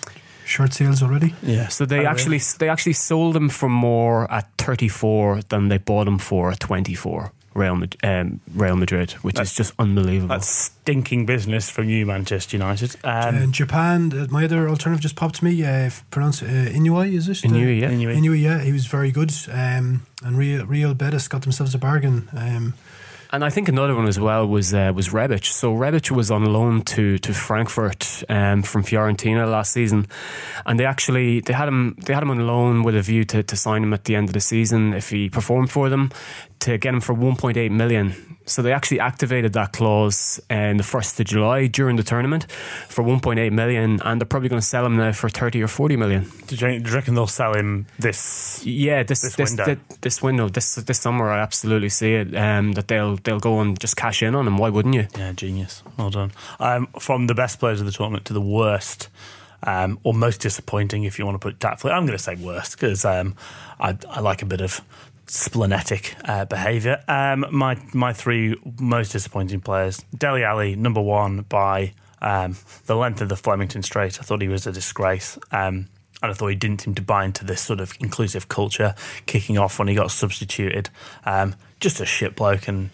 shirt 0.44 0.72
sales 0.72 1.02
already. 1.02 1.34
Yeah. 1.42 1.68
So 1.68 1.84
they 1.84 2.06
Oh, 2.06 2.10
actually 2.10 2.40
they 2.58 2.68
actually 2.68 2.94
sold 2.94 3.36
him 3.36 3.48
for 3.50 3.68
more 3.68 4.30
at 4.32 4.48
34 4.58 5.42
than 5.48 5.68
they 5.68 5.78
bought 5.78 6.06
him 6.08 6.18
for 6.18 6.50
at 6.50 6.60
24. 6.60 7.32
Real 7.59 7.77
Madrid, 7.77 8.01
um, 8.05 8.40
Real 8.55 8.77
Madrid 8.77 9.12
which 9.23 9.35
That's- 9.35 9.51
is 9.51 9.57
just 9.57 9.75
unbelievable. 9.79 10.29
That's 10.29 10.49
stinking 10.49 11.27
business 11.27 11.68
from 11.68 11.88
you, 11.88 12.07
Manchester 12.07 12.57
United. 12.57 12.97
Um, 13.05 13.35
and 13.35 13.53
Japan, 13.53 14.12
uh, 14.12 14.27
my 14.31 14.44
other 14.44 14.68
alternative 14.68 15.03
just 15.03 15.16
popped 15.16 15.37
to 15.37 15.44
me. 15.44 15.64
Uh, 15.64 15.87
if 15.87 16.09
pronounce 16.11 16.42
uh, 16.42 16.47
Inuai, 16.47 17.12
is 17.14 17.29
it? 17.29 17.38
Inui, 17.38 17.81
yeah. 17.81 17.88
anyway, 17.88 18.16
Inui, 18.16 18.40
yeah, 18.40 18.61
he 18.62 18.73
was 18.73 18.87
very 18.87 19.11
good. 19.11 19.33
Um, 19.53 20.03
and 20.25 20.38
Real, 20.38 20.64
Real 20.66 20.94
Betis 20.94 21.29
got 21.29 21.42
themselves 21.42 21.75
a 21.75 21.79
bargain. 21.79 22.29
Um, 22.33 22.75
And 23.30 23.44
I 23.44 23.50
think 23.50 23.68
another 23.68 23.94
one 23.94 24.06
as 24.06 24.18
well 24.18 24.46
was 24.46 24.72
uh, 24.72 24.90
was 24.94 25.10
Rebic. 25.10 25.44
So 25.44 25.74
Rebic 25.74 26.10
was 26.10 26.30
on 26.30 26.46
loan 26.46 26.82
to 26.82 27.18
to 27.18 27.34
Frankfurt 27.34 28.24
um, 28.30 28.62
from 28.62 28.82
Fiorentina 28.82 29.50
last 29.50 29.72
season, 29.72 30.06
and 30.64 30.80
they 30.80 30.86
actually 30.86 31.40
they 31.40 31.52
had 31.52 31.68
him 31.68 31.94
they 32.06 32.14
had 32.14 32.22
him 32.22 32.30
on 32.30 32.46
loan 32.46 32.82
with 32.84 32.96
a 32.96 33.02
view 33.02 33.24
to, 33.24 33.42
to 33.42 33.56
sign 33.56 33.82
him 33.82 33.92
at 33.92 34.04
the 34.04 34.16
end 34.16 34.30
of 34.30 34.32
the 34.32 34.40
season 34.40 34.94
if 34.94 35.10
he 35.10 35.28
performed 35.28 35.70
for 35.70 35.90
them 35.90 36.10
to 36.60 36.78
get 36.78 36.94
him 36.94 37.00
for 37.00 37.14
1.8 37.14 37.70
million. 37.70 38.27
So 38.48 38.62
they 38.62 38.72
actually 38.72 39.00
activated 39.00 39.52
that 39.52 39.72
clause 39.72 40.40
in 40.48 40.78
the 40.78 40.82
first 40.82 41.20
of 41.20 41.26
July 41.26 41.66
during 41.66 41.96
the 41.96 42.02
tournament 42.02 42.50
for 42.88 43.04
1.8 43.04 43.52
million, 43.52 44.00
and 44.02 44.20
they're 44.20 44.27
probably 44.27 44.48
going 44.48 44.60
to 44.60 44.66
sell 44.66 44.87
him 44.87 44.96
now 44.96 45.12
for 45.12 45.29
30 45.29 45.62
or 45.62 45.68
40 45.68 45.96
million. 45.96 46.31
do, 46.46 46.56
you, 46.56 46.81
do 46.81 46.88
you 46.90 46.94
reckon 46.96 47.14
they'll 47.14 47.27
sell 47.27 47.54
him 47.54 47.87
this? 47.98 48.64
Yeah, 48.64 49.02
this 49.02 49.20
This 49.20 49.37
this 49.37 49.50
window. 49.50 49.75
thi- 49.75 49.96
this 50.00 50.23
window, 50.23 50.48
this 50.48 50.75
this 50.77 50.98
summer, 50.98 51.31
I 51.31 51.40
absolutely 51.40 51.90
see 51.90 52.14
it. 52.14 52.35
Um, 52.35 52.73
that 52.73 52.88
they'll 52.88 53.16
they'll 53.16 53.38
go 53.40 53.60
and 53.60 53.79
just 53.79 53.96
cash 53.96 54.23
in 54.23 54.35
on 54.35 54.46
him. 54.46 54.56
Why 54.58 54.70
wouldn't 54.70 54.94
you? 54.94 55.06
Yeah, 55.16 55.33
genius. 55.33 55.83
Well 55.96 56.10
done. 56.10 56.33
Um, 56.58 56.88
from 56.98 57.27
the 57.27 57.35
best 57.35 57.58
players 57.60 57.81
of 57.81 57.87
the 57.87 57.92
tournament 57.92 58.25
to 58.27 58.33
the 58.33 58.40
worst. 58.40 59.08
Um, 59.64 59.98
or 60.04 60.14
most 60.14 60.40
disappointing, 60.40 61.02
if 61.02 61.18
you 61.18 61.27
want 61.27 61.35
to 61.35 61.40
put 61.40 61.54
it 61.54 61.58
tactfully. 61.58 61.92
I'm 61.92 62.06
going 62.06 62.16
to 62.16 62.23
say 62.23 62.37
worst 62.37 62.79
because 62.79 63.04
um, 63.04 63.35
I, 63.81 63.98
I 64.08 64.20
like 64.20 64.40
a 64.40 64.46
bit 64.46 64.60
of 64.60 64.81
splenetic 65.31 66.14
uh, 66.24 66.44
behaviour. 66.44 67.02
Um, 67.08 67.46
my 67.50 67.76
my 67.92 68.12
three 68.12 68.56
most 68.81 69.12
disappointing 69.12 69.60
players: 69.60 69.98
Dele 70.16 70.44
Alli, 70.44 70.76
number 70.76 71.00
one 71.00 71.42
by 71.42 71.92
um, 72.20 72.56
the 72.87 72.96
length 72.96 73.20
of 73.20 73.29
the 73.29 73.37
Flemington 73.37 73.83
Straight. 73.83 74.18
I 74.20 74.22
thought 74.22 74.42
he 74.42 74.48
was 74.48 74.66
a 74.66 74.72
disgrace. 74.72 75.38
Um, 75.52 75.88
and 76.20 76.33
I 76.33 76.35
thought 76.35 76.48
he 76.48 76.56
didn't 76.56 76.81
seem 76.81 76.94
to 76.96 77.02
buy 77.02 77.24
into 77.24 77.44
this 77.44 77.60
sort 77.60 77.81
of 77.81 77.92
inclusive 78.00 78.48
culture. 78.48 78.94
Kicking 79.26 79.56
off 79.56 79.79
when 79.79 79.87
he 79.87 79.94
got 79.94 80.10
substituted, 80.10 80.90
um, 81.24 81.54
just 81.79 82.00
a 82.00 82.06
shit 82.06 82.35
bloke, 82.35 82.66
and 82.66 82.90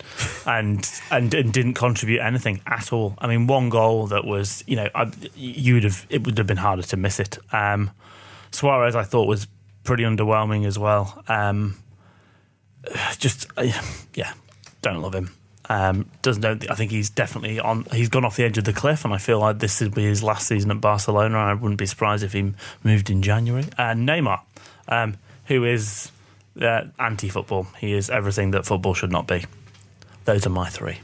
and 0.47 0.87
and 1.11 1.33
and 1.33 1.53
didn't 1.53 1.75
contribute 1.75 2.21
anything 2.21 2.61
at 2.67 2.93
all. 2.93 3.15
I 3.19 3.27
mean, 3.27 3.47
one 3.47 3.71
goal 3.71 4.09
that 4.09 4.25
was, 4.25 4.63
you 4.67 4.77
know, 4.77 4.89
I, 4.95 5.11
you 5.35 5.75
would 5.75 5.85
have 5.85 6.07
it 6.11 6.27
would 6.27 6.37
have 6.37 6.47
been 6.47 6.59
harder 6.59 6.83
to 6.83 6.97
miss 6.99 7.19
it. 7.19 7.39
Um, 7.51 7.93
Suarez, 8.51 8.95
I 8.95 9.05
thought 9.05 9.27
was 9.27 9.47
pretty 9.85 10.05
underwhelming 10.05 10.67
as 10.67 10.79
well. 10.79 11.23
Um, 11.27 11.77
just 13.19 13.47
uh, 13.57 13.71
yeah, 14.15 14.33
don't 14.83 15.01
love 15.01 15.15
him. 15.15 15.31
Um, 15.67 16.11
doesn't 16.21 16.43
don't, 16.43 16.71
I 16.71 16.75
think 16.75 16.91
he's 16.91 17.11
definitely 17.11 17.59
on. 17.59 17.87
He's 17.93 18.09
gone 18.09 18.25
off 18.25 18.37
the 18.37 18.45
edge 18.45 18.59
of 18.59 18.65
the 18.65 18.73
cliff, 18.73 19.05
and 19.05 19.15
I 19.15 19.19
feel 19.19 19.41
like 19.41 19.59
this 19.59 19.81
would 19.81 19.95
be 19.95 20.05
his 20.05 20.23
last 20.23 20.47
season 20.47 20.71
at 20.71 20.81
Barcelona. 20.81 21.39
I 21.39 21.55
wouldn't 21.55 21.79
be 21.79 21.87
surprised 21.87 22.23
if 22.23 22.33
he 22.33 22.53
moved 22.83 23.09
in 23.11 23.23
January. 23.23 23.65
And 23.79 24.07
Neymar, 24.07 24.41
um, 24.89 25.17
who 25.47 25.65
is 25.65 26.11
uh, 26.61 26.85
anti-football, 26.99 27.67
he 27.79 27.95
is 27.95 28.11
everything 28.11 28.51
that 28.51 28.67
football 28.67 28.93
should 28.93 29.13
not 29.13 29.27
be. 29.27 29.45
Those 30.27 30.47
are 30.47 30.51
my 30.51 30.69
three. 30.69 30.99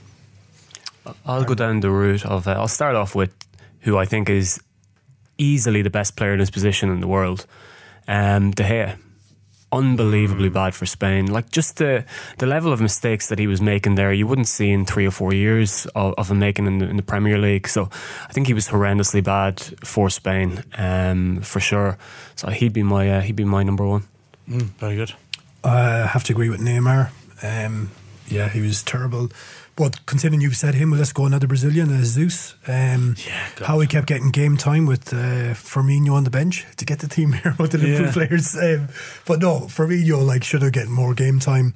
I'll 1.25 1.45
go 1.45 1.55
down 1.55 1.81
the 1.81 1.91
route 1.91 2.27
of. 2.27 2.47
Uh, 2.47 2.53
I'll 2.53 2.69
start 2.69 2.97
off 2.97 3.15
with 3.15 3.35
who 3.81 3.97
I 3.97 4.05
think 4.05 4.29
is 4.29 4.61
easily 5.39 5.81
the 5.81 5.91
best 5.91 6.17
player 6.17 6.35
in 6.35 6.41
his 6.41 6.51
position 6.51 6.91
in 6.91 7.01
the 7.01 7.09
world, 7.09 7.47
um, 8.07 8.51
De 8.51 8.63
Gea 8.63 8.99
unbelievably 9.73 10.49
bad 10.49 10.75
for 10.75 10.87
Spain. 10.87 11.27
Like 11.27 11.51
just 11.51 11.77
the 11.77 12.05
the 12.39 12.47
level 12.47 12.73
of 12.73 12.81
mistakes 12.81 13.29
that 13.29 13.39
he 13.39 13.47
was 13.47 13.61
making 13.61 13.95
there, 13.95 14.13
you 14.13 14.27
wouldn't 14.27 14.49
see 14.49 14.71
in 14.71 14.85
three 14.85 15.07
or 15.07 15.11
four 15.11 15.33
years 15.33 15.87
of, 15.95 16.15
of 16.19 16.31
him 16.31 16.39
making 16.39 16.67
in 16.67 16.79
the, 16.79 16.89
in 16.89 16.97
the, 16.97 17.03
Premier 17.03 17.39
League. 17.39 17.69
So 17.69 17.89
I 18.29 18.33
think 18.33 18.47
he 18.47 18.55
was 18.55 18.69
horrendously 18.69 19.23
bad 19.23 19.61
for 19.85 20.11
Spain, 20.11 20.65
um, 20.79 21.41
for 21.43 21.61
sure. 21.61 21.99
So 22.37 22.51
he'd 22.51 22.73
be 22.73 22.83
my 22.83 23.11
uh, 23.11 23.21
he'd 23.21 23.37
be 23.37 23.45
my 23.45 23.63
number 23.63 23.87
one. 23.87 24.05
Mm, 24.49 24.71
very 24.79 24.97
good. 24.97 25.13
I 25.63 26.07
have 26.07 26.25
to 26.25 26.33
agree 26.33 26.49
with 26.49 26.61
Neymar. 26.61 27.11
Um, 27.43 27.91
yeah, 28.29 28.49
he 28.49 28.61
was 28.61 28.83
terrible. 28.83 29.31
But 29.77 30.05
considering 30.07 30.41
you've 30.41 30.57
said 30.57 30.75
him, 30.75 30.91
well, 30.91 30.99
let's 30.99 31.13
go 31.13 31.25
another 31.25 31.47
Brazilian, 31.47 31.91
uh, 31.91 32.05
Zeus. 32.05 32.55
Um, 32.67 33.17
yeah, 33.27 33.49
how 33.65 33.81
he 33.81 33.87
kept 33.87 34.07
getting 34.07 34.31
game 34.31 34.57
time 34.57 34.85
with 34.85 35.13
uh, 35.13 35.55
Firmino 35.55 36.13
on 36.13 36.25
the 36.25 36.31
bench 36.31 36.67
to 36.77 36.85
get 36.85 36.99
the 36.99 37.09
team 37.09 37.33
here 37.33 37.55
with 37.59 37.73
the 37.73 37.79
yeah. 37.79 38.13
players. 38.13 38.57
Um, 38.57 38.89
but 39.27 39.41
no, 39.41 39.61
Firmino 39.61 40.27
like 40.27 40.45
should 40.45 40.63
have 40.63 40.73
gotten 40.73 40.93
more 40.93 41.15
game 41.15 41.39
time. 41.39 41.75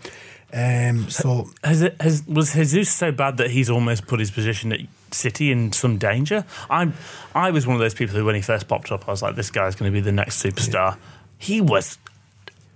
Um, 0.55 1.11
so 1.11 1.51
has 1.65 1.83
it, 1.83 2.01
has 2.01 2.25
was 2.29 2.53
Jesus 2.53 2.93
so 2.93 3.11
bad 3.11 3.39
that 3.39 3.51
he's 3.51 3.69
almost 3.69 4.07
put 4.07 4.21
his 4.21 4.31
position 4.31 4.73
at 4.73 4.81
City 5.11 5.51
in 5.51 5.73
some 5.73 5.99
danger? 5.99 6.45
I 6.71 6.93
I 7.35 7.51
was 7.51 7.67
one 7.67 7.75
of 7.75 7.81
those 7.81 7.95
people 7.95 8.15
who, 8.15 8.25
when 8.25 8.37
he 8.37 8.41
first 8.41 8.69
popped 8.69 8.93
up, 8.93 9.09
I 9.09 9.11
was 9.11 9.21
like, 9.21 9.35
this 9.35 9.51
guy's 9.51 9.75
going 9.75 9.91
to 9.91 9.93
be 9.93 10.01
the 10.01 10.13
next 10.13 10.41
superstar. 10.41 10.93
Yeah. 10.93 10.97
He 11.39 11.61
was 11.61 11.99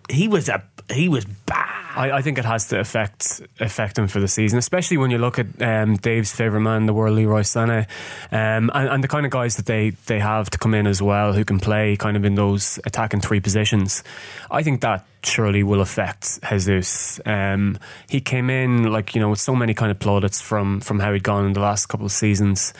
he 0.09 0.29
was 0.29 0.49
a 0.49 0.63
he 0.91 1.09
was 1.09 1.25
bad. 1.25 1.79
I, 1.95 2.19
I, 2.19 2.23
think 2.23 2.39
it 2.39 2.45
has 2.45 2.69
to 2.69 2.79
affect 2.79 3.43
affect 3.61 3.99
him 3.99 4.09
for 4.09 4.21
the 4.21 4.29
season, 4.29 4.59
especially 4.59 4.97
when 4.97 5.11
you 5.11 5.19
look 5.19 5.39
at 5.39 5.61
um, 5.61 5.97
Dave's 5.97 6.33
favourite 6.33 6.63
man, 6.63 6.87
the 6.87 6.95
world 6.95 7.17
Leroy 7.17 7.41
Sané, 7.41 7.87
um, 8.31 8.71
and, 8.73 8.89
and, 8.89 9.05
the 9.05 9.09
kind 9.09 9.27
of 9.27 9.33
guys 9.33 9.57
that 9.57 9.67
they, 9.67 9.91
they 10.07 10.21
have 10.21 10.49
to 10.51 10.59
come 10.59 10.75
in 10.75 10.87
as 10.87 11.03
well 11.03 11.33
who 11.33 11.45
can 11.45 11.59
play 11.59 11.97
kind 11.97 12.17
of 12.17 12.25
in 12.25 12.37
those 12.37 12.79
attacking 12.85 13.21
three 13.21 13.41
positions. 13.41 14.05
I 14.51 14.63
think 14.63 14.81
that 14.83 15.07
surely 15.25 15.63
will 15.63 15.81
affect 15.81 16.39
Jesus. 16.49 17.21
Um, 17.27 17.79
he 18.09 18.21
came 18.21 18.49
in 18.49 18.93
like 18.93 19.15
you 19.15 19.21
know 19.21 19.31
with 19.31 19.41
so 19.41 19.57
many 19.57 19.75
kind 19.75 19.91
of 19.91 19.99
plaudits 19.99 20.41
from 20.41 20.81
from 20.81 21.01
how 21.01 21.13
he'd 21.13 21.25
gone 21.25 21.47
in 21.47 21.53
the 21.53 21.61
last 21.61 21.87
couple 21.87 22.07
of 22.07 22.13
seasons, 22.13 22.73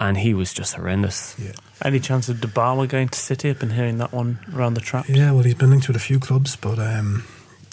and 0.00 0.16
he 0.18 0.34
was 0.34 0.52
just 0.52 0.74
horrendous. 0.74 1.34
Yeah. 1.38 1.52
Any 1.84 2.00
chance 2.00 2.28
of 2.28 2.38
Dybala 2.38 2.88
going 2.88 3.08
to 3.08 3.18
City? 3.18 3.50
I've 3.50 3.58
been 3.58 3.70
hearing 3.70 3.98
that 3.98 4.12
one 4.12 4.38
around 4.54 4.74
the 4.74 4.80
trap. 4.80 5.08
Yeah, 5.08 5.32
well, 5.32 5.42
he's 5.42 5.54
been 5.54 5.70
linked 5.70 5.88
with 5.88 5.96
a 5.96 6.00
few 6.00 6.18
clubs, 6.18 6.56
but 6.56 6.78
um, 6.78 7.24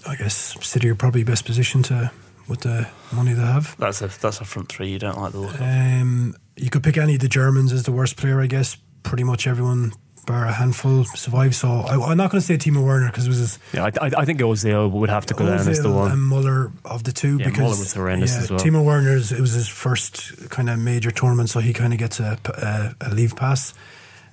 I 0.08 0.16
guess 0.16 0.56
City 0.66 0.90
are 0.90 0.96
probably 0.96 1.24
best 1.24 1.46
positioned 1.46 1.86
to 1.86 2.12
with 2.48 2.62
the 2.62 2.90
money 3.12 3.34
they 3.34 3.42
have. 3.42 3.78
That's 3.78 4.02
a 4.02 4.08
that's 4.08 4.42
a 4.42 4.46
front 4.46 4.70
three. 4.70 4.90
You 4.90 5.00
don't 5.00 5.18
like 5.18 5.32
the 5.32 5.40
look. 5.40 5.62
Um, 5.62 6.36
you 6.56 6.70
could 6.70 6.84
pick 6.84 6.98
any 6.98 7.16
of 7.16 7.22
the 7.22 7.30
Germans 7.30 7.72
as 7.72 7.84
the 7.84 7.92
worst 7.92 8.18
player. 8.18 8.42
I 8.42 8.48
guess 8.48 8.78
pretty 9.04 9.24
much 9.24 9.48
everyone 9.48 9.94
bar 10.26 10.46
a 10.46 10.52
handful 10.52 11.04
survived. 11.06 11.56
So 11.56 11.70
I, 11.70 12.12
am 12.12 12.18
not 12.18 12.32
going 12.32 12.42
to 12.42 12.46
say 12.46 12.58
Timo 12.58 12.84
Werner 12.84 13.08
because 13.08 13.26
it 13.26 13.30
was 13.30 13.38
his, 13.38 13.60
yeah. 13.74 13.86
I, 13.86 14.12
I, 14.18 14.26
think 14.26 14.40
Ozil 14.40 14.92
would 14.92 15.10
have 15.10 15.26
to 15.28 15.34
go 15.34 15.46
Ozil 15.46 15.58
down 15.58 15.68
as 15.68 15.82
the 15.82 15.92
one 15.92 16.12
and 16.12 16.22
Muller 16.22 16.72
of 16.86 17.04
the 17.04 17.12
two 17.12 17.38
yeah, 17.38 17.46
because 17.46 17.60
Muller 17.60 17.70
was 17.70 17.94
horrendous 17.94 18.36
yeah, 18.36 18.42
as 18.42 18.52
well. 18.52 18.60
Timo 18.60 18.84
Werner's 18.86 19.32
it 19.32 19.40
was 19.40 19.54
his 19.54 19.68
first 19.68 20.50
kind 20.50 20.70
of 20.70 20.80
major 20.80 21.12
tournament, 21.12 21.50
so 21.50 21.60
he 21.60 21.74
kind 21.74 21.94
of 21.94 22.00
gets 22.00 22.20
a, 22.20 22.38
a, 22.46 23.10
a 23.10 23.14
leave 23.14 23.36
pass. 23.36 23.74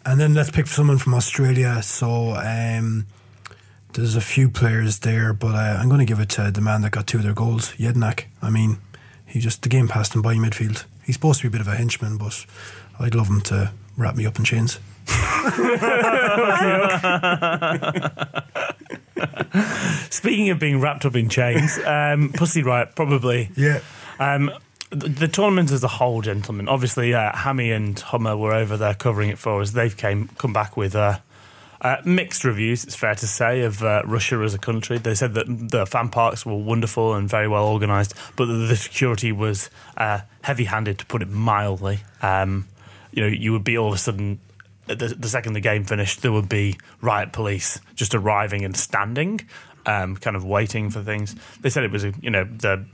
And 0.05 0.21
then 0.21 0.35
let's 0.35 0.51
pick 0.51 0.67
someone 0.67 0.99
from 0.99 1.15
Australia. 1.15 1.83
So. 1.83 2.35
Um, 2.35 3.07
there's 3.95 4.17
a 4.17 4.21
few 4.21 4.49
players 4.49 5.01
there, 5.01 5.33
but 5.33 5.55
uh, 5.55 5.79
I'm 5.81 5.89
going 5.89 5.99
to 5.99 6.05
give 6.05 6.21
it 6.21 6.29
to 6.31 6.51
the 6.51 6.61
man 6.61 6.83
that 6.83 6.91
got 6.91 7.07
two 7.07 7.17
of 7.19 7.25
their 7.25 7.35
goals, 7.35 7.73
Jedinak. 7.73 8.25
I 8.43 8.51
mean, 8.51 8.79
he 9.27 9.41
just 9.41 9.63
the 9.63 9.69
game 9.69 9.89
passed 9.89 10.15
him 10.15 10.23
by 10.23 10.35
midfield. 10.35 10.85
He's 11.05 11.17
supposed 11.17 11.41
to 11.41 11.49
be 11.49 11.49
a 11.49 11.59
bit 11.59 11.61
of 11.61 11.69
a 11.69 11.77
henchman, 11.77 12.19
but 12.19 12.45
I'd 12.99 13.15
love 13.15 13.29
him 13.29 13.41
to 13.43 13.73
wrap 13.97 14.15
me 14.15 14.27
up 14.27 14.39
in 14.39 14.45
chains. 14.45 14.79
Speaking 20.11 20.51
of 20.51 20.59
being 20.59 20.81
wrapped 20.81 21.05
up 21.05 21.17
in 21.17 21.29
chains, 21.29 21.79
um, 21.85 22.33
Pussy 22.33 22.63
Riot 22.63 22.95
probably. 22.95 23.51
Yeah. 23.57 23.81
Um, 24.19 24.51
the, 24.91 25.09
the, 25.09 25.29
tournament 25.29 25.71
as 25.71 25.85
a 25.85 25.89
whole, 25.89 26.23
gentlemen. 26.23 26.69
Obviously, 26.69 27.15
uh, 27.15 27.37
Hammy 27.37 27.71
and 27.71 27.99
Hummer 27.99 28.37
were 28.37 28.55
over 28.55 28.77
there 28.77 28.95
covering 28.95 29.31
it 29.31 29.39
for 29.39 29.61
us. 29.61 29.73
They've 29.73 29.97
came 29.97 30.29
come 30.39 30.53
back 30.53 30.77
with 30.77 30.95
uh, 30.95 31.19
uh, 31.81 31.97
mixed 32.05 32.45
reviews, 32.45 32.85
it's 32.85 32.97
fair 32.97 33.15
to 33.15 33.27
say, 33.27 33.63
of 33.63 33.83
uh, 33.83 34.03
Russia 34.05 34.37
as 34.39 34.55
a 34.55 34.59
country. 34.59 34.99
They 34.99 35.15
said 35.15 35.35
that 35.35 35.47
the 35.47 35.87
fan 35.87 36.09
parks 36.09 36.45
were 36.45 36.57
wonderful 36.57 37.15
and 37.15 37.29
very 37.29 37.49
well 37.49 37.69
organised, 37.69 38.15
but 38.37 38.47
the 38.47 38.77
security 38.77 39.33
was 39.33 39.71
uh, 39.97 40.21
heavy 40.43 40.65
handed, 40.65 40.99
to 40.99 41.07
put 41.07 41.23
it 41.23 41.29
mildly. 41.29 42.01
Um, 42.23 42.67
you 43.13 43.23
know, 43.23 43.29
you 43.29 43.53
would 43.53 43.65
be 43.65 43.79
all 43.79 43.89
of 43.89 43.95
a 43.95 43.99
sudden, 43.99 44.41
the, 44.89 45.17
the, 45.19 45.29
second 45.29 45.53
the 45.53 45.61
game 45.61 45.85
finished, 45.85 46.23
there 46.23 46.33
would 46.33 46.49
be 46.49 46.79
riot 47.01 47.33
police 47.33 47.81
just 47.95 48.15
arriving 48.15 48.65
and 48.65 48.77
standing, 48.77 49.41
um, 49.87 50.17
kind 50.17 50.37
of 50.37 50.45
waiting 50.45 50.91
for 50.91 51.03
things. 51.03 51.35
They 51.61 51.71
said 51.71 51.85
it 51.85 51.91
was, 51.91 52.05
you 52.21 52.31
know, 52.31 52.45
the 52.45 52.85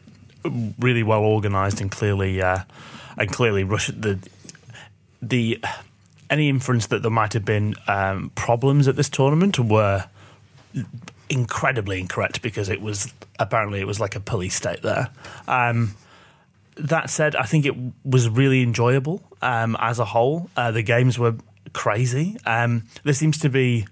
really 0.78 1.03
well 1.03 1.22
organised 1.22 1.80
and 1.80 1.90
clearly, 1.90 2.42
uh, 2.42 2.61
and 3.16 3.30
clearly 3.30 3.64
Russia, 3.64 3.92
the, 3.92 4.18
the, 5.22 5.62
any 6.30 6.49
inference 6.49 6.86
that 6.88 7.03
there 7.03 7.11
might 7.11 7.32
have 7.32 7.45
been 7.45 7.74
um, 7.86 8.30
problems 8.34 8.88
at 8.88 8.97
this 8.97 9.09
tournament 9.09 9.59
were 9.59 10.05
incredibly 11.28 12.01
incorrect 12.01 12.42
because 12.42 12.68
it 12.68 12.80
was 12.80 13.12
apparently 13.38 13.80
it 13.80 13.86
was 13.86 14.01
like 14.01 14.16
a 14.16 14.20
police 14.20 14.55
state 14.55 14.82
there. 14.82 15.11
Um, 15.49 15.95
that 16.76 17.09
said, 17.09 17.36
I 17.36 17.45
think 17.45 17.66
it 17.66 17.74
was 18.05 18.28
really 18.28 18.62
enjoyable 18.62 19.22
um, 19.42 19.76
as 19.78 19.99
a 19.99 20.05
whole. 20.05 20.51
Uh, 20.57 20.70
the 20.70 20.82
games 20.82 21.18
were 21.18 21.36
crazy. 21.75 22.39
Um, 22.47 22.85
there 23.03 23.12
seems 23.12 23.39
to 23.41 23.51
be 23.51 23.87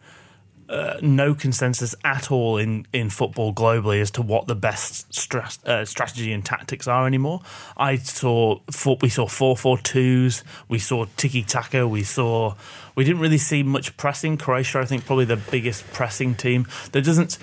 uh, 0.72 0.98
no 1.02 1.34
consensus 1.34 1.94
at 2.02 2.30
all 2.30 2.56
in, 2.56 2.86
in 2.94 3.10
football 3.10 3.52
globally 3.52 4.00
as 4.00 4.10
to 4.12 4.22
what 4.22 4.46
the 4.46 4.54
best 4.54 5.34
uh, 5.66 5.84
strategy 5.84 6.32
and 6.32 6.44
tactics 6.44 6.88
are 6.88 7.06
anymore. 7.06 7.42
I 7.76 7.96
saw 7.96 8.60
four, 8.70 8.96
we 9.02 9.10
saw 9.10 9.26
four 9.26 9.54
four 9.56 9.76
twos, 9.76 10.42
we 10.68 10.78
saw 10.78 11.04
tiki 11.18 11.42
taka, 11.42 11.86
we 11.86 12.02
saw 12.02 12.54
we 12.94 13.04
didn't 13.04 13.20
really 13.20 13.38
see 13.38 13.62
much 13.62 13.96
pressing. 13.98 14.38
Croatia, 14.38 14.80
I 14.80 14.86
think, 14.86 15.04
probably 15.04 15.26
the 15.26 15.36
biggest 15.36 15.86
pressing 15.92 16.34
team. 16.34 16.66
There 16.92 17.02
doesn't. 17.02 17.38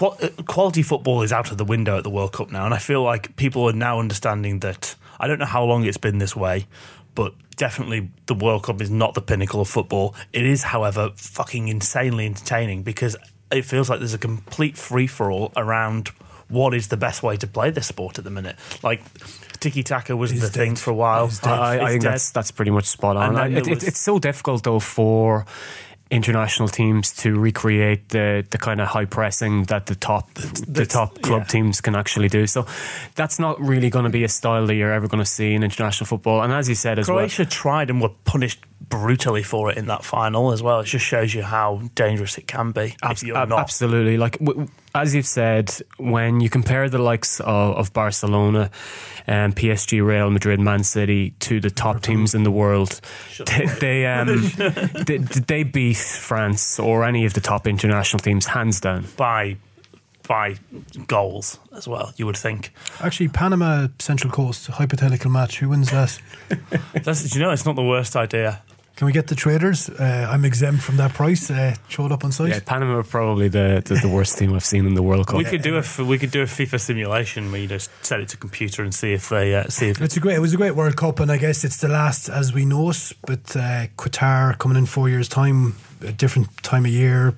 Uh, 0.00 0.28
quality 0.46 0.82
football 0.82 1.22
is 1.22 1.32
out 1.32 1.50
of 1.50 1.58
the 1.58 1.64
window 1.64 1.98
at 1.98 2.04
the 2.04 2.10
World 2.10 2.32
Cup 2.32 2.50
now, 2.50 2.64
and 2.64 2.74
I 2.74 2.78
feel 2.78 3.02
like 3.02 3.36
people 3.36 3.68
are 3.68 3.72
now 3.72 4.00
understanding 4.00 4.60
that. 4.60 4.96
I 5.22 5.26
don't 5.26 5.38
know 5.38 5.44
how 5.44 5.64
long 5.64 5.84
it's 5.84 5.98
been 5.98 6.16
this 6.16 6.34
way, 6.34 6.66
but 7.14 7.34
definitely 7.56 8.10
the 8.26 8.34
World 8.34 8.64
Cup 8.64 8.80
is 8.80 8.90
not 8.90 9.14
the 9.14 9.20
pinnacle 9.22 9.60
of 9.60 9.68
football. 9.68 10.14
It 10.32 10.46
is, 10.46 10.64
however, 10.64 11.10
fucking 11.16 11.68
insanely 11.68 12.26
entertaining 12.26 12.82
because 12.82 13.16
it 13.50 13.64
feels 13.64 13.90
like 13.90 13.98
there's 13.98 14.14
a 14.14 14.18
complete 14.18 14.76
free 14.76 15.06
for 15.06 15.30
all 15.30 15.52
around 15.56 16.08
what 16.48 16.74
is 16.74 16.88
the 16.88 16.96
best 16.96 17.22
way 17.22 17.36
to 17.36 17.46
play 17.46 17.70
this 17.70 17.86
sport 17.86 18.18
at 18.18 18.24
the 18.24 18.30
minute. 18.30 18.56
Like 18.82 19.02
tiki 19.60 19.82
taka 19.82 20.16
was 20.16 20.32
the 20.32 20.40
dead. 20.40 20.52
thing 20.52 20.76
for 20.76 20.90
a 20.90 20.94
while. 20.94 21.30
I, 21.44 21.80
I 21.80 21.88
think 21.90 22.02
that's 22.02 22.30
that's 22.32 22.50
pretty 22.50 22.72
much 22.72 22.86
spot 22.86 23.16
on. 23.16 23.52
It, 23.52 23.68
it, 23.68 23.82
it's 23.84 24.00
so 24.00 24.18
difficult 24.18 24.64
though 24.64 24.80
for 24.80 25.46
international 26.10 26.68
teams 26.68 27.12
to 27.12 27.38
recreate 27.38 28.08
the 28.08 28.44
the 28.50 28.58
kind 28.58 28.80
of 28.80 28.88
high 28.88 29.04
pressing 29.04 29.64
that 29.64 29.86
the 29.86 29.94
top 29.94 30.32
the, 30.34 30.84
top 30.84 31.22
club 31.22 31.42
yeah. 31.42 31.48
teams 31.48 31.80
can 31.80 31.94
actually 31.94 32.28
do. 32.28 32.46
So 32.46 32.66
that's 33.14 33.38
not 33.38 33.60
really 33.60 33.90
going 33.90 34.04
to 34.04 34.10
be 34.10 34.24
a 34.24 34.28
style 34.28 34.66
that 34.66 34.74
you're 34.74 34.92
ever 34.92 35.06
going 35.06 35.22
to 35.22 35.30
see 35.30 35.54
in 35.54 35.62
international 35.62 36.06
football. 36.06 36.42
And 36.42 36.52
as 36.52 36.68
you 36.68 36.74
said 36.74 36.98
as 36.98 37.06
Croatia 37.06 37.42
well, 37.42 37.50
tried 37.50 37.90
and 37.90 38.02
were 38.02 38.10
punished 38.24 38.64
brutally 38.88 39.42
for 39.42 39.70
it 39.70 39.76
in 39.78 39.86
that 39.86 40.04
final 40.04 40.52
as 40.52 40.62
well. 40.62 40.80
It 40.80 40.86
just 40.86 41.04
shows 41.04 41.34
you 41.34 41.42
how 41.42 41.82
dangerous 41.94 42.38
it 42.38 42.46
can 42.46 42.72
be 42.72 42.96
if 43.02 43.22
you're 43.22 43.36
Ab- 43.36 43.48
not. 43.48 43.60
Absolutely. 43.60 44.16
Like 44.16 44.38
w- 44.38 44.68
as 44.94 45.14
you've 45.14 45.26
said, 45.26 45.72
when 45.98 46.40
you 46.40 46.50
compare 46.50 46.88
the 46.88 46.98
likes 46.98 47.40
of, 47.40 47.76
of 47.76 47.92
Barcelona, 47.92 48.70
um, 49.28 49.52
PSG, 49.52 50.04
Real 50.04 50.30
Madrid, 50.30 50.60
Man 50.60 50.82
City 50.82 51.30
to 51.40 51.60
the 51.60 51.70
top 51.70 52.02
teams 52.02 52.34
in 52.34 52.42
the 52.42 52.50
world, 52.50 53.00
they 53.46 53.66
they, 53.80 54.06
um, 54.06 54.26
they 55.06 55.18
they 55.18 55.62
beat 55.62 55.96
France 55.96 56.78
or 56.80 57.04
any 57.04 57.24
of 57.26 57.34
the 57.34 57.40
top 57.40 57.66
international 57.66 58.20
teams 58.20 58.46
hands 58.46 58.80
down. 58.80 59.06
by 59.16 59.56
by 60.26 60.54
goals 61.08 61.58
as 61.72 61.88
well. 61.88 62.12
You 62.16 62.24
would 62.26 62.36
think. 62.36 62.72
Actually, 63.00 63.28
Panama 63.28 63.88
Central 63.98 64.32
Coast 64.32 64.68
hypothetical 64.68 65.28
match. 65.28 65.58
Who 65.58 65.68
wins 65.68 65.90
that? 65.90 66.20
That's, 67.02 67.28
do 67.28 67.36
you 67.38 67.44
know, 67.44 67.50
it's 67.50 67.66
not 67.66 67.74
the 67.74 67.82
worst 67.82 68.14
idea. 68.14 68.62
Can 69.00 69.06
we 69.06 69.12
get 69.12 69.28
the 69.28 69.34
traders? 69.34 69.88
Uh, 69.88 70.28
I'm 70.30 70.44
exempt 70.44 70.82
from 70.82 70.98
that 70.98 71.14
price. 71.14 71.50
Uh, 71.50 71.74
show 71.88 72.04
it 72.04 72.12
up 72.12 72.22
on 72.22 72.32
site. 72.32 72.50
Yeah, 72.50 72.60
Panama 72.60 72.98
are 72.98 73.02
probably 73.02 73.48
the, 73.48 73.82
the, 73.82 73.94
the 73.94 74.08
worst 74.10 74.36
team 74.36 74.52
I've 74.52 74.62
seen 74.62 74.84
in 74.84 74.92
the 74.92 75.02
World 75.02 75.26
Cup. 75.26 75.38
We 75.38 75.44
could 75.44 75.62
do 75.62 75.76
a 75.76 75.78
f- 75.78 76.00
we 76.00 76.18
could 76.18 76.30
do 76.30 76.42
a 76.42 76.44
FIFA 76.44 76.78
simulation 76.78 77.50
where 77.50 77.62
you 77.62 77.66
just 77.66 77.90
set 78.04 78.20
it 78.20 78.28
to 78.28 78.36
computer 78.36 78.82
and 78.82 78.94
see 78.94 79.14
if 79.14 79.30
they 79.30 79.54
uh, 79.54 79.68
see 79.68 79.88
if 79.88 80.02
It's 80.02 80.18
a 80.18 80.20
great. 80.20 80.36
It 80.36 80.40
was 80.40 80.52
a 80.52 80.58
great 80.58 80.72
World 80.72 80.98
Cup, 80.98 81.18
and 81.18 81.32
I 81.32 81.38
guess 81.38 81.64
it's 81.64 81.78
the 81.78 81.88
last 81.88 82.28
as 82.28 82.52
we 82.52 82.66
know 82.66 82.90
it. 82.90 83.12
But 83.26 83.56
uh, 83.56 83.86
Qatar 83.96 84.58
coming 84.58 84.76
in 84.76 84.84
four 84.84 85.08
years' 85.08 85.30
time, 85.30 85.76
a 86.02 86.12
different 86.12 86.62
time 86.62 86.84
of 86.84 86.90
year, 86.90 87.34